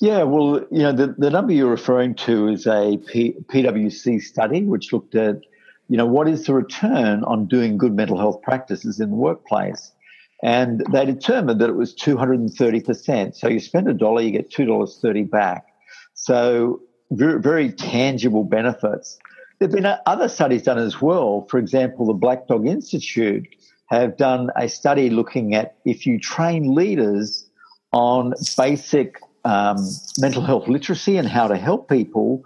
Yeah, 0.00 0.24
well, 0.24 0.60
you 0.70 0.82
know, 0.82 0.92
the, 0.92 1.14
the 1.16 1.30
number 1.30 1.52
you're 1.52 1.70
referring 1.70 2.14
to 2.16 2.48
is 2.48 2.66
a 2.66 2.98
P, 3.06 3.34
PwC 3.48 4.20
study 4.20 4.62
which 4.62 4.92
looked 4.92 5.14
at, 5.14 5.40
you 5.88 5.96
know, 5.96 6.06
what 6.06 6.28
is 6.28 6.44
the 6.44 6.52
return 6.52 7.24
on 7.24 7.46
doing 7.46 7.78
good 7.78 7.94
mental 7.94 8.18
health 8.18 8.42
practices 8.42 9.00
in 9.00 9.10
the 9.10 9.16
workplace? 9.16 9.92
And 10.46 10.84
they 10.92 11.04
determined 11.04 11.60
that 11.60 11.68
it 11.68 11.74
was 11.74 11.92
230%. 11.92 13.34
So 13.34 13.48
you 13.48 13.58
spend 13.58 13.88
a 13.88 13.92
dollar, 13.92 14.22
you 14.22 14.30
get 14.30 14.48
$2.30 14.48 15.28
back. 15.28 15.66
So 16.14 16.80
very, 17.10 17.40
very 17.40 17.72
tangible 17.72 18.44
benefits. 18.44 19.18
There 19.58 19.66
have 19.66 19.74
been 19.74 19.92
other 20.06 20.28
studies 20.28 20.62
done 20.62 20.78
as 20.78 21.02
well. 21.02 21.48
For 21.50 21.58
example, 21.58 22.06
the 22.06 22.12
Black 22.12 22.46
Dog 22.46 22.64
Institute 22.64 23.44
have 23.86 24.16
done 24.16 24.50
a 24.56 24.68
study 24.68 25.10
looking 25.10 25.56
at 25.56 25.78
if 25.84 26.06
you 26.06 26.20
train 26.20 26.76
leaders 26.76 27.50
on 27.92 28.32
basic 28.56 29.18
um, 29.44 29.78
mental 30.18 30.42
health 30.42 30.68
literacy 30.68 31.16
and 31.16 31.26
how 31.26 31.48
to 31.48 31.56
help 31.56 31.88
people, 31.88 32.44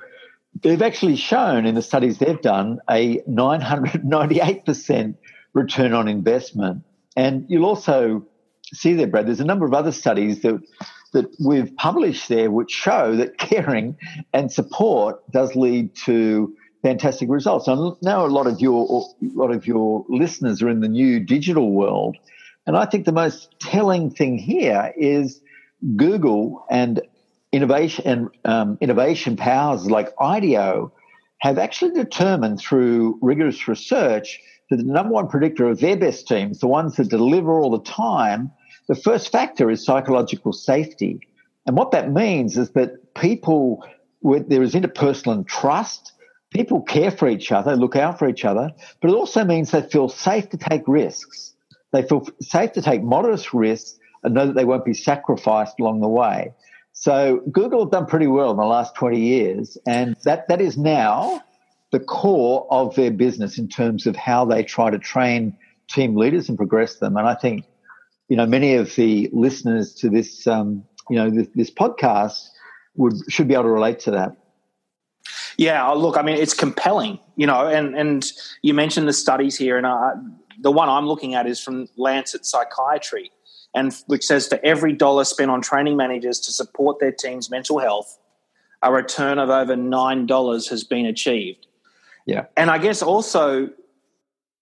they've 0.63 0.81
actually 0.81 1.17
shown 1.17 1.67
in 1.67 1.75
the 1.75 1.83
studies 1.83 2.17
they've 2.17 2.41
done 2.41 2.81
a 2.89 3.19
998% 3.29 5.17
return 5.53 5.93
on 5.93 6.09
investment. 6.09 6.83
And 7.17 7.47
you'll 7.49 7.67
also 7.67 8.27
see 8.73 8.95
there, 8.95 9.07
Brad, 9.07 9.27
there's 9.27 9.41
a 9.41 9.45
number 9.45 9.67
of 9.67 9.75
other 9.75 9.93
studies 9.93 10.43
that 10.43 10.61
that 11.13 11.27
we've 11.45 11.75
published 11.77 12.29
there 12.29 12.53
which 12.53 12.71
show 12.71 13.17
that 13.17 13.37
caring 13.37 13.97
and 14.33 14.53
support 14.53 15.21
does 15.33 15.57
lead 15.57 15.95
to 16.05 16.55
fantastic 16.83 17.29
results. 17.29 17.67
I 17.69 17.75
know 17.75 18.25
a 18.25 18.29
lot 18.29 18.47
of 18.47 18.61
your 18.61 19.05
a 19.23 19.27
lot 19.35 19.51
of 19.51 19.67
your 19.67 20.05
listeners 20.09 20.63
are 20.63 20.69
in 20.69 20.81
the 20.81 20.89
new 20.89 21.21
digital 21.21 21.73
world, 21.73 22.17
and 22.67 22.77
I 22.77 22.87
think 22.87 23.05
the 23.05 23.13
most 23.13 23.55
telling 23.61 24.11
thing 24.11 24.39
here 24.39 24.93
is 24.97 25.41
Google 25.97 26.65
and 26.71 27.03
innovation 27.53 28.07
and 28.07 28.29
um, 28.45 28.79
innovation 28.81 29.37
powers 29.37 29.91
like 29.91 30.13
IDEO 30.21 30.93
have 31.39 31.59
actually 31.59 31.93
determined 31.93 32.61
through 32.61 33.19
rigorous 33.23 33.67
research 33.67 34.39
that 34.71 34.77
the 34.77 34.85
number 34.85 35.13
one 35.13 35.29
predictor 35.29 35.69
of 35.69 35.81
their 35.81 35.97
best 35.97 36.27
teams, 36.27 36.61
the 36.61 36.67
ones 36.67 36.97
that 36.97 37.09
deliver 37.09 37.59
all 37.59 37.71
the 37.71 37.83
time, 37.83 38.51
the 38.89 38.95
first 38.95 39.31
factor 39.31 39.71
is 39.71 39.85
psychological 39.85 40.53
safety. 40.53 41.21
And 41.67 41.77
what 41.77 41.91
that 41.91 42.11
means 42.11 42.57
is 42.57 42.71
that 42.71 43.15
people, 43.15 43.85
there 44.23 44.63
is 44.63 44.75
interpersonal 44.75 45.47
trust, 45.47 46.13
people 46.51 46.83
care 46.83 47.11
for 47.11 47.29
each 47.29 47.53
other, 47.53 47.77
look 47.77 47.97
out 47.97 48.19
for 48.19 48.29
each 48.29 48.45
other, 48.45 48.71
but 49.01 49.11
it 49.11 49.15
also 49.15 49.45
means 49.45 49.71
they 49.71 49.83
feel 49.83 50.09
safe 50.09 50.49
to 50.51 50.57
take 50.57 50.83
risks. 50.87 51.55
They 51.93 52.03
feel 52.03 52.27
safe 52.41 52.73
to 52.73 52.83
take 52.83 53.03
modest 53.03 53.53
risks 53.53 53.99
and 54.23 54.35
know 54.35 54.47
that 54.47 54.55
they 54.55 54.65
won't 54.65 54.85
be 54.85 54.95
sacrificed 54.95 55.81
along 55.81 56.01
the 56.01 56.09
way. 56.09 56.55
So 56.93 57.43
Google 57.51 57.81
have 57.85 57.91
done 57.91 58.07
pretty 58.07 58.27
well 58.27 58.51
in 58.51 58.57
the 58.57 58.65
last 58.65 58.95
20 58.95 59.21
years, 59.21 59.79
and 59.87 60.17
that, 60.25 60.49
that 60.49 60.61
is 60.61 60.77
now 60.77 61.43
the 61.91 62.01
core 62.01 62.67
of 62.71 62.95
their 62.95 63.11
business 63.11 63.59
in 63.59 63.69
terms 63.69 64.07
of 64.07 64.17
how 64.17 64.45
they 64.45 64.63
try 64.63 64.91
to 64.91 64.99
train 64.99 65.57
team 65.89 66.17
leaders 66.17 66.49
and 66.49 66.57
progress 66.57 66.97
them. 66.97 67.17
And 67.17 67.27
I 67.27 67.35
think, 67.35 67.65
you 68.29 68.37
know, 68.37 68.47
many 68.47 68.75
of 68.75 68.95
the 68.95 69.29
listeners 69.33 69.95
to 69.95 70.09
this, 70.09 70.47
um, 70.47 70.85
you 71.09 71.17
know, 71.17 71.31
this, 71.31 71.49
this 71.55 71.71
podcast 71.71 72.49
would 72.97 73.15
should 73.29 73.49
be 73.49 73.55
able 73.55 73.65
to 73.65 73.71
relate 73.71 73.99
to 74.01 74.13
that. 74.13 74.37
Yeah, 75.57 75.89
uh, 75.89 75.95
look, 75.95 76.17
I 76.17 76.23
mean, 76.23 76.37
it's 76.37 76.55
compelling, 76.55 77.19
you 77.37 77.47
know, 77.47 77.67
and 77.67 77.97
and 77.97 78.25
you 78.63 78.73
mentioned 78.73 79.09
the 79.09 79.13
studies 79.13 79.57
here, 79.59 79.77
and 79.77 79.87
uh, 79.87 80.13
the 80.61 80.71
one 80.71 80.89
I'm 80.89 81.07
looking 81.07 81.35
at 81.35 81.47
is 81.47 81.61
from 81.61 81.89
Lancet 81.97 82.47
Psychiatry, 82.47 83.31
and 83.75 83.93
which 84.07 84.25
says 84.25 84.49
for 84.49 84.61
every 84.63 84.93
dollar 84.93 85.25
spent 85.25 85.51
on 85.51 85.61
training 85.61 85.97
managers 85.97 86.41
to 86.41 86.53
support 86.53 86.99
their 87.01 87.13
team's 87.13 87.51
mental 87.51 87.79
health, 87.79 88.19
a 88.83 88.93
return 88.93 89.39
of 89.39 89.51
over 89.51 89.77
nine 89.77 90.27
dollars 90.27 90.69
has 90.69 90.85
been 90.85 91.05
achieved. 91.05 91.67
Yeah, 92.31 92.45
and 92.57 92.71
I 92.71 92.79
guess 92.79 93.03
also 93.03 93.71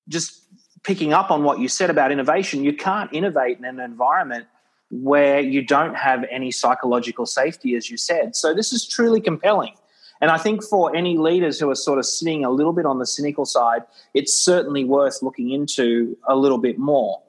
just 0.09 0.41
picking 0.85 1.12
up 1.12 1.31
on 1.31 1.45
what 1.45 1.59
you 1.59 1.69
said 1.69 1.91
about 1.91 2.11
innovation, 2.11 2.64
you 2.64 2.73
can't 2.73 3.12
innovate 3.12 3.59
in 3.59 3.66
an 3.66 3.79
environment 3.79 4.47
where 4.91 5.39
you 5.41 5.61
don't 5.61 5.95
have 5.95 6.25
any 6.31 6.51
psychological 6.51 7.27
safety, 7.27 7.77
as 7.77 7.91
you 7.91 7.99
said. 7.99 8.35
So 8.35 8.55
this 8.55 8.73
is 8.73 8.89
truly 8.89 9.21
compelling. 9.21 9.75
And 10.23 10.31
I 10.31 10.39
think 10.39 10.64
for 10.64 10.97
any 10.97 11.19
leaders 11.19 11.61
who 11.61 11.69
are 11.69 11.75
sort 11.75 11.99
of 11.99 12.07
sitting 12.07 12.43
a 12.43 12.49
little 12.49 12.73
bit 12.73 12.87
on 12.87 13.01
the 13.01 13.07
cynical 13.07 13.45
side, 13.45 13.83
it's 14.14 14.33
certainly 14.33 14.85
worth 14.85 15.23
looking 15.23 15.51
into 15.51 16.16
a 16.27 16.37
little 16.37 16.57
bit 16.57 16.79
more. 16.79 17.21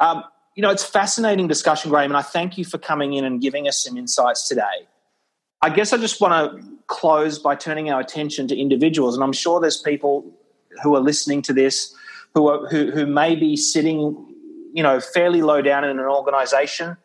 Um, 0.00 0.22
you 0.54 0.60
know, 0.60 0.70
it's 0.70 0.84
fascinating 0.84 1.48
discussion, 1.48 1.90
Graeme, 1.90 2.10
and 2.10 2.18
I 2.18 2.22
thank 2.22 2.58
you 2.58 2.66
for 2.66 2.76
coming 2.76 3.14
in 3.14 3.24
and 3.24 3.40
giving 3.40 3.68
us 3.68 3.82
some 3.82 3.96
insights 3.96 4.46
today. 4.48 4.86
I 5.62 5.70
guess 5.70 5.92
I 5.92 5.96
just 5.96 6.20
want 6.20 6.60
to 6.60 6.68
close 6.88 7.38
by 7.38 7.54
turning 7.54 7.90
our 7.90 8.00
attention 8.00 8.48
to 8.48 8.56
individuals, 8.56 9.14
and 9.14 9.22
I'm 9.22 9.32
sure 9.32 9.60
there's 9.60 9.80
people 9.80 10.30
who 10.82 10.96
are 10.96 11.00
listening 11.00 11.42
to 11.42 11.52
this 11.52 11.94
who 12.34 12.48
are 12.48 12.66
who, 12.68 12.90
who 12.90 13.06
may 13.06 13.36
be 13.36 13.56
sitting, 13.56 14.34
you 14.72 14.82
know, 14.82 15.00
fairly 15.00 15.42
low 15.42 15.62
down 15.62 15.84
in 15.84 15.98
an 15.98 16.06
organization, 16.06 16.96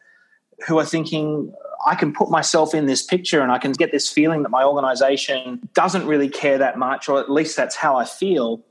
who 0.66 0.80
are 0.80 0.86
thinking, 0.86 1.53
I 1.86 1.95
can 1.95 2.14
put 2.14 2.30
myself 2.30 2.74
in 2.74 2.88
this 2.88 3.03
picture 3.03 3.41
and 3.41 3.51
I 3.51 3.60
can 3.60 3.74
get 3.74 3.91
this 3.91 4.10
feeling 4.10 4.43
that 4.43 4.49
my 4.49 4.64
organization 4.64 5.68
doesn't 5.74 6.08
really 6.08 6.30
care 6.30 6.58
that 6.58 6.78
much, 6.78 7.08
or 7.08 7.20
at 7.20 7.30
least 7.30 7.55
that's 7.55 7.76
how 7.76 7.95
I 7.95 8.05
feel. 8.05 8.64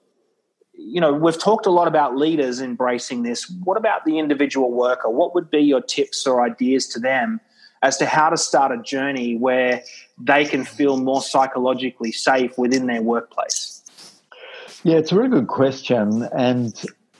You 0.73 1.01
know, 1.01 1.13
we've 1.13 1.39
talked 1.39 1.67
a 1.67 1.71
lot 1.71 1.89
about 1.89 2.17
leaders 2.17 2.61
embracing 2.61 3.23
this. 3.23 3.51
What 3.65 3.77
about 3.77 4.05
the 4.05 4.19
individual 4.19 4.73
worker? 4.73 5.09
What 5.09 5.35
would 5.35 5.51
be 5.51 5.61
your 5.61 5.81
tips 5.81 6.27
or 6.27 6.43
ideas 6.43 6.87
to 6.89 7.01
them 7.01 7.41
as 7.83 7.97
to 7.99 8.07
how 8.07 8.31
to 8.31 8.37
start 8.37 8.73
a 8.73 8.83
journey 8.83 9.37
where 9.37 9.83
they 10.19 10.45
can 10.45 10.65
feel 10.65 10.97
more 10.97 11.23
psychologically 11.23 12.13
safe 12.13 12.57
within 12.59 12.87
their 12.87 13.03
workplace? 13.03 13.83
Yeah, 14.83 14.97
it's 14.97 15.13
a 15.13 15.17
really 15.17 15.31
good 15.31 15.49
question. 15.49 16.29
And, 16.33 16.75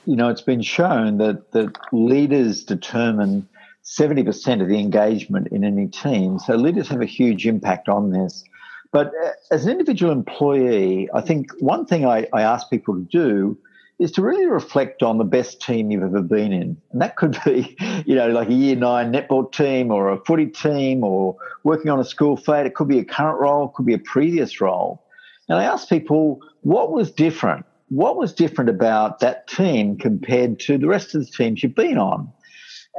you 0.05 0.15
know, 0.15 0.29
it's 0.29 0.41
been 0.41 0.61
shown 0.61 1.17
that, 1.17 1.51
that 1.51 1.75
leaders 1.91 2.63
determine 2.63 3.47
70% 3.83 4.61
of 4.61 4.67
the 4.67 4.79
engagement 4.79 5.47
in 5.47 5.63
any 5.63 5.87
team. 5.87 6.39
So 6.39 6.55
leaders 6.55 6.87
have 6.89 7.01
a 7.01 7.05
huge 7.05 7.47
impact 7.47 7.87
on 7.87 8.11
this. 8.11 8.43
But 8.91 9.07
uh, 9.23 9.31
as 9.51 9.65
an 9.65 9.71
individual 9.71 10.11
employee, 10.11 11.09
I 11.13 11.21
think 11.21 11.51
one 11.59 11.85
thing 11.85 12.05
I, 12.05 12.27
I 12.33 12.41
ask 12.41 12.69
people 12.69 12.95
to 12.95 13.01
do 13.01 13.57
is 13.99 14.11
to 14.11 14.21
really 14.21 14.45
reflect 14.45 15.01
on 15.01 15.17
the 15.17 15.23
best 15.23 15.61
team 15.61 15.89
you've 15.89 16.03
ever 16.03 16.21
been 16.21 16.53
in. 16.53 16.77
And 16.91 17.01
that 17.01 17.15
could 17.15 17.37
be, 17.43 17.75
you 18.05 18.15
know, 18.15 18.29
like 18.29 18.49
a 18.49 18.53
year 18.53 18.75
nine 18.75 19.11
netball 19.11 19.51
team 19.51 19.91
or 19.91 20.11
a 20.11 20.23
footy 20.23 20.47
team 20.47 21.03
or 21.03 21.35
working 21.63 21.89
on 21.89 21.99
a 21.99 22.05
school 22.05 22.37
fete. 22.37 22.67
It 22.67 22.75
could 22.75 22.87
be 22.87 22.99
a 22.99 23.05
current 23.05 23.39
role, 23.39 23.69
it 23.69 23.73
could 23.73 23.85
be 23.85 23.93
a 23.93 23.99
previous 23.99 24.61
role. 24.61 25.03
And 25.49 25.57
I 25.57 25.63
ask 25.63 25.87
people, 25.87 26.41
what 26.61 26.91
was 26.91 27.11
different? 27.11 27.65
What 27.89 28.17
was 28.17 28.33
different 28.33 28.69
about 28.69 29.19
that 29.21 29.47
team 29.47 29.97
compared 29.97 30.59
to 30.61 30.77
the 30.77 30.87
rest 30.87 31.15
of 31.15 31.25
the 31.25 31.31
teams 31.31 31.63
you've 31.63 31.73
been 31.73 31.97
on? 31.97 32.31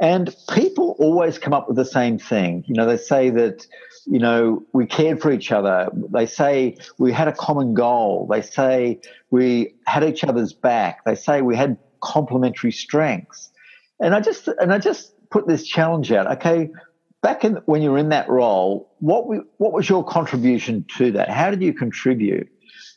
And 0.01 0.33
people 0.53 0.95
always 0.97 1.37
come 1.37 1.53
up 1.53 1.67
with 1.67 1.75
the 1.75 1.85
same 1.85 2.17
thing. 2.17 2.63
You 2.67 2.73
know, 2.73 2.87
they 2.87 2.97
say 2.97 3.29
that, 3.31 3.67
you 4.05 4.19
know, 4.19 4.63
we 4.73 4.85
cared 4.85 5.21
for 5.21 5.31
each 5.31 5.51
other. 5.51 5.89
They 5.93 6.25
say 6.25 6.77
we 6.97 7.11
had 7.11 7.27
a 7.27 7.33
common 7.33 7.73
goal. 7.73 8.27
They 8.29 8.41
say 8.41 9.01
we 9.29 9.75
had 9.85 10.03
each 10.03 10.23
other's 10.23 10.53
back. 10.53 11.03
They 11.05 11.15
say 11.15 11.41
we 11.41 11.55
had 11.55 11.77
complementary 12.01 12.71
strengths. 12.71 13.51
And 13.99 14.15
I 14.15 14.21
just, 14.21 14.47
and 14.47 14.73
I 14.73 14.79
just 14.79 15.13
put 15.29 15.47
this 15.47 15.65
challenge 15.65 16.11
out. 16.11 16.27
Okay. 16.37 16.69
Back 17.21 17.43
in 17.43 17.55
when 17.65 17.81
you 17.81 17.91
were 17.91 17.97
in 17.97 18.09
that 18.09 18.29
role, 18.29 18.95
what 18.99 19.27
we, 19.27 19.41
what 19.57 19.73
was 19.73 19.89
your 19.89 20.05
contribution 20.05 20.85
to 20.97 21.11
that? 21.11 21.29
How 21.29 21.49
did 21.49 21.61
you 21.61 21.73
contribute? 21.73 22.49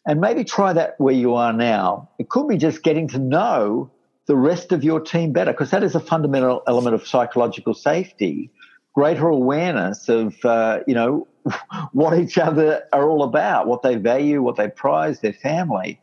And 0.07 0.21
maybe 0.21 0.45
try 0.45 0.73
that 0.73 0.95
where 0.99 1.15
you 1.15 1.35
are 1.35 1.53
now. 1.53 2.11
It 2.19 2.29
could 2.29 2.49
be 2.49 2.57
just 2.57 2.83
getting 2.83 3.09
to 3.09 3.19
know 3.19 3.91
the 4.27 4.37
rest 4.37 4.71
of 4.71 4.85
your 4.85 5.01
team 5.01 5.33
better 5.33 5.53
because 5.53 5.71
that 5.71 5.83
is 5.83 5.95
a 5.95 6.01
fundamental 6.01 6.63
element 6.69 6.95
of 6.95 7.07
psychological 7.07 7.75
safety 7.75 8.51
greater 8.95 9.29
awareness 9.29 10.09
of 10.09 10.37
uh, 10.45 10.81
you 10.87 10.95
know 10.95 11.27
what 11.93 12.19
each 12.19 12.39
other 12.39 12.83
are 12.93 13.09
all 13.09 13.23
about 13.23 13.67
what 13.67 13.83
they 13.83 13.97
value 13.97 14.43
what 14.43 14.57
they 14.57 14.69
prize 14.69 15.21
their 15.21 15.33
family. 15.33 16.01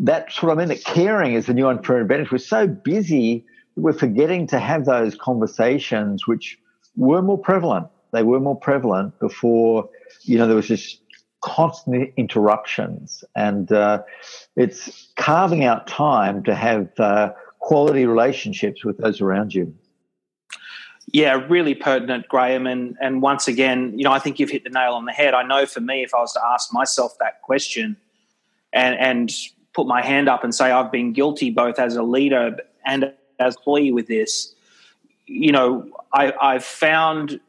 That's 0.00 0.42
what 0.42 0.52
i 0.52 0.54
mean 0.54 0.68
that 0.68 0.84
caring 0.84 1.34
is 1.34 1.46
the 1.46 1.54
new 1.54 1.68
unfair 1.68 2.00
advantage 2.00 2.32
we're 2.32 2.38
so 2.38 2.66
busy 2.66 3.44
we're 3.76 3.92
forgetting 3.92 4.46
to 4.46 4.58
have 4.58 4.86
those 4.86 5.14
conversations 5.14 6.26
which 6.26 6.58
were 6.96 7.22
more 7.22 7.38
prevalent. 7.38 7.88
They 8.12 8.22
were 8.22 8.40
more 8.40 8.58
prevalent 8.58 9.18
before 9.20 9.88
you 10.22 10.38
know 10.38 10.46
there 10.46 10.56
was 10.56 10.68
just 10.68 11.02
constant 11.42 12.12
interruptions. 12.16 13.22
And 13.36 13.70
uh, 13.70 14.02
it's 14.56 15.12
carving 15.16 15.64
out 15.64 15.86
time 15.86 16.42
to 16.44 16.54
have 16.54 16.88
uh, 16.98 17.32
quality 17.58 18.06
relationships 18.06 18.84
with 18.84 18.98
those 18.98 19.20
around 19.20 19.54
you. 19.54 19.74
Yeah, 21.12 21.44
really 21.48 21.74
pertinent, 21.74 22.26
Graeme. 22.28 22.66
And 22.66 22.96
and 23.00 23.20
once 23.20 23.46
again, 23.46 23.92
you 23.98 24.04
know, 24.04 24.12
I 24.12 24.18
think 24.18 24.38
you've 24.38 24.50
hit 24.50 24.64
the 24.64 24.70
nail 24.70 24.94
on 24.94 25.04
the 25.04 25.12
head. 25.12 25.34
I 25.34 25.42
know 25.42 25.66
for 25.66 25.80
me, 25.80 26.02
if 26.02 26.14
I 26.14 26.20
was 26.20 26.32
to 26.32 26.40
ask 26.44 26.72
myself 26.72 27.16
that 27.20 27.42
question 27.42 27.96
and 28.72 28.96
and 28.98 29.30
put 29.74 29.86
my 29.86 30.02
hand 30.02 30.28
up 30.28 30.42
and 30.42 30.54
say 30.54 30.70
I've 30.70 30.90
been 30.90 31.12
guilty 31.12 31.50
both 31.50 31.78
as 31.78 31.96
a 31.96 32.02
leader 32.02 32.56
and 32.84 33.12
as 33.38 33.56
employee 33.56 33.92
with 33.92 34.06
this, 34.06 34.54
you 35.26 35.52
know, 35.52 35.88
I, 36.12 36.32
I've 36.40 36.64
found 36.64 37.40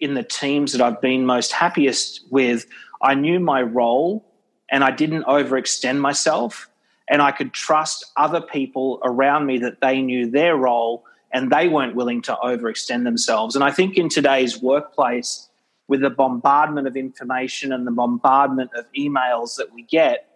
in 0.00 0.14
the 0.14 0.22
teams 0.22 0.72
that 0.72 0.80
I've 0.80 1.00
been 1.00 1.24
most 1.24 1.52
happiest 1.52 2.24
with, 2.30 2.66
I 3.00 3.14
knew 3.14 3.38
my 3.38 3.62
role 3.62 4.24
and 4.68 4.82
I 4.82 4.90
didn't 4.90 5.24
overextend 5.24 5.98
myself 5.98 6.68
and 7.08 7.22
I 7.22 7.30
could 7.30 7.52
trust 7.52 8.06
other 8.16 8.40
people 8.40 9.00
around 9.04 9.46
me 9.46 9.58
that 9.58 9.80
they 9.80 10.02
knew 10.02 10.28
their 10.28 10.56
role 10.56 11.04
and 11.32 11.50
they 11.50 11.68
weren't 11.68 11.94
willing 11.94 12.22
to 12.22 12.36
overextend 12.42 13.04
themselves. 13.04 13.54
And 13.54 13.64
I 13.64 13.70
think 13.70 13.96
in 13.96 14.08
today's 14.08 14.60
workplace, 14.60 15.48
with 15.88 16.00
the 16.00 16.10
bombardment 16.10 16.86
of 16.86 16.96
information 16.96 17.72
and 17.72 17.86
the 17.86 17.90
bombardment 17.90 18.70
of 18.74 18.86
emails 18.96 19.56
that 19.56 19.72
we 19.74 19.82
get, 19.82 20.28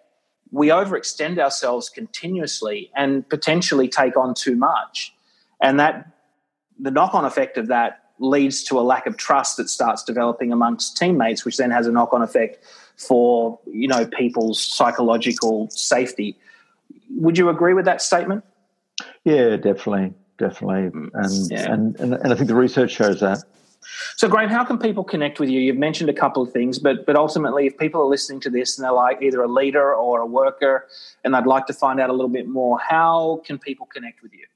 we 0.51 0.69
overextend 0.69 1.39
ourselves 1.39 1.89
continuously 1.89 2.91
and 2.95 3.29
potentially 3.29 3.89
take 3.89 4.17
on 4.17 4.35
too 4.35 4.57
much. 4.57 5.15
And 5.61 5.81
that 5.81 6.11
the 6.79 6.91
knock 6.91 7.15
on 7.15 7.25
effect 7.25 7.57
of 7.57 7.69
that 7.69 8.03
leads 8.19 8.63
to 8.65 8.79
a 8.79 8.83
lack 8.83 9.07
of 9.07 9.17
trust 9.17 9.57
that 9.57 9.69
starts 9.69 10.03
developing 10.03 10.53
amongst 10.53 10.97
teammates, 10.97 11.45
which 11.45 11.57
then 11.57 11.71
has 11.71 11.87
a 11.87 11.93
knock 11.93 12.13
on 12.13 12.23
effect 12.23 12.59
for 12.97 13.59
you 13.67 13.87
know 13.87 14.07
people's 14.07 14.63
psychological 14.63 15.69
safety 15.71 16.37
would 17.11 17.39
you 17.39 17.49
agree 17.49 17.75
with 17.75 17.85
that 17.85 18.03
statement? 18.03 18.45
Yeah, 19.25 19.57
definitely, 19.57 20.15
definitely, 20.39 21.11
and 21.15 21.51
yeah. 21.51 21.73
and, 21.73 21.99
and 22.01 22.15
and 22.15 22.33
I 22.33 22.37
think 22.37 22.49
the 22.49 22.55
research 22.55 22.93
shows 22.93 23.21
that. 23.21 23.43
So, 24.17 24.29
Graeme, 24.29 24.49
how 24.49 24.65
can 24.65 24.79
people 24.79 25.05
connect 25.05 25.39
with 25.39 25.49
you? 25.49 25.61
You've 25.61 25.77
mentioned 25.77 26.11
a 26.11 26.13
couple 26.13 26.43
of 26.43 26.53
things, 26.53 26.79
but 26.79 27.07
but 27.07 27.17
ultimately, 27.17 27.67
if 27.67 27.77
people 27.79 28.01
are 28.01 28.07
listening 28.07 28.41
to 28.41 28.51
this 28.51 28.79
and 28.79 28.85
they're 28.85 28.93
like 28.93 29.23
either 29.23 29.43
a 29.43 29.49
leader 29.49 29.95
or 29.95 30.21
a 30.21 30.27
worker, 30.27 30.87
and 31.25 31.35
they'd 31.35 31.47
like 31.47 31.67
to 31.67 31.73
find 31.73 32.01
out 32.01 32.11
a 32.11 32.13
little 32.13 32.29
bit 32.29 32.49
more, 32.49 32.79
how 32.79 33.43
can 33.45 33.59
people 33.59 33.87
connect 33.87 34.23
with 34.23 34.33
you? 34.33 34.47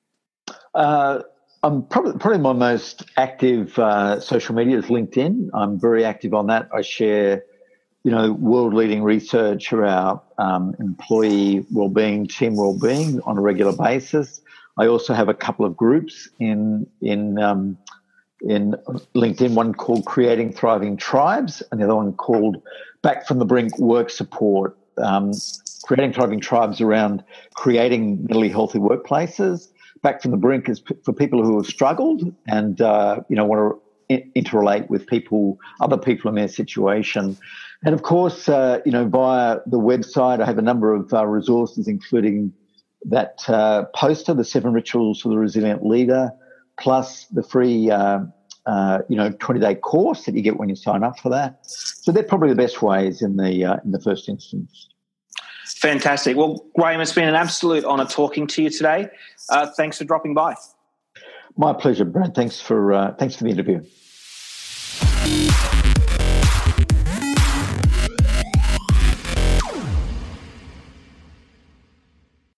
Uh, 0.75 1.23
I'm 1.63 1.85
probably 1.85 2.15
probably 2.19 2.41
my 2.41 2.53
most 2.53 3.05
active 3.17 3.79
uh, 3.79 4.21
social 4.21 4.55
media 4.55 4.79
is 4.79 4.87
LinkedIn. 4.87 5.51
I'm 5.55 5.79
very 5.79 6.05
active 6.05 6.35
on 6.35 6.49
that. 6.49 6.69
I 6.75 6.83
share 6.83 7.45
you 8.03 8.11
know, 8.11 8.33
world 8.33 8.73
leading 8.73 9.03
research 9.03 9.73
around 9.73 10.21
um, 10.39 10.75
employee 10.81 11.67
well-being, 11.71 12.27
team 12.27 12.57
well-being 12.57 13.21
on 13.23 13.37
a 13.37 13.41
regular 13.41 13.77
basis. 13.77 14.41
I 14.79 14.87
also 14.87 15.15
have 15.15 15.29
a 15.29 15.35
couple 15.35 15.67
of 15.67 15.77
groups 15.77 16.29
in 16.39 16.87
in 17.01 17.39
um, 17.39 17.79
in 18.43 18.75
LinkedIn. 19.15 19.55
One 19.55 19.75
called 19.75 20.07
Creating 20.07 20.53
Thriving 20.53 20.97
Tribes, 20.97 21.63
and 21.71 21.81
the 21.81 21.85
other 21.85 21.97
one 21.97 22.13
called 22.15 22.63
Back 23.03 23.27
from 23.27 23.39
the 23.39 23.45
Brink 23.45 23.79
Work 23.79 24.11
Support. 24.11 24.77
Um, 24.99 25.33
creating 25.85 26.13
thriving 26.13 26.41
tribes 26.41 26.81
around 26.81 27.25
creating 27.55 28.23
mentally 28.23 28.49
healthy 28.49 28.79
workplaces. 28.79 29.69
Back 30.03 30.23
from 30.23 30.31
the 30.31 30.37
brink 30.37 30.69
is 30.69 30.81
p- 30.81 30.95
for 31.05 31.13
people 31.13 31.43
who 31.43 31.57
have 31.57 31.67
struggled 31.67 32.35
and 32.47 32.81
uh, 32.81 33.21
you 33.29 33.37
know 33.37 33.45
want 33.45 33.61
to 33.61 33.81
interrelate 34.37 34.89
with 34.89 35.07
people, 35.07 35.59
other 35.81 35.97
people 35.97 36.29
in 36.29 36.35
their 36.35 36.49
situation. 36.49 37.37
And 37.85 37.95
of 37.95 38.03
course, 38.03 38.49
uh, 38.49 38.81
you 38.85 38.93
know, 38.93 39.07
via 39.07 39.59
the 39.67 39.79
website, 39.79 40.41
I 40.41 40.47
have 40.47 40.59
a 40.59 40.63
number 40.63 40.95
of 40.95 41.13
uh, 41.13 41.27
resources, 41.27 41.89
including 41.89 42.53
that 43.05 43.43
uh, 43.49 43.85
poster, 43.95 44.35
The 44.35 44.45
Seven 44.45 44.73
Rituals 44.73 45.21
for 45.21 45.29
the 45.29 45.39
Resilient 45.39 45.85
Leader, 45.85 46.31
plus 46.79 47.27
the 47.27 47.43
free, 47.43 47.91
uh, 47.91 48.21
uh, 48.67 48.99
you 49.09 49.17
know, 49.17 49.31
20 49.31 49.61
day 49.61 49.75
course 49.75 50.25
that 50.25 50.35
you 50.35 50.43
get 50.43 50.59
when 50.59 50.69
you 50.69 50.77
sign 50.77 51.03
up 51.03 51.19
for 51.19 51.29
that. 51.31 51.59
So 51.63 52.13
they're 52.13 52.23
probably 52.23 52.51
the 52.51 52.57
best 52.57 52.83
ways 52.83 53.23
in 53.23 53.37
the, 53.37 53.65
uh, 53.65 53.77
in 53.85 53.93
the 53.93 54.01
first 54.01 54.29
instance. 54.29 54.89
Fantastic. 55.77 56.37
Well, 56.37 56.65
Graeme, 56.77 57.01
it's 57.01 57.13
been 57.13 57.29
an 57.29 57.35
absolute 57.35 57.85
honour 57.85 58.07
talking 58.07 58.47
to 58.49 58.63
you 58.63 58.71
today. 58.71 59.09
thanks 59.77 59.99
for 59.99 60.05
dropping 60.05 60.35
by. 60.35 60.55
My 61.57 61.73
pleasure, 61.73 62.05
Brad. 62.05 62.35
Thanks 62.35 62.61
for, 62.61 63.15
thanks 63.19 63.37
for 63.37 63.45
the 63.45 63.51
interview. 63.51 63.83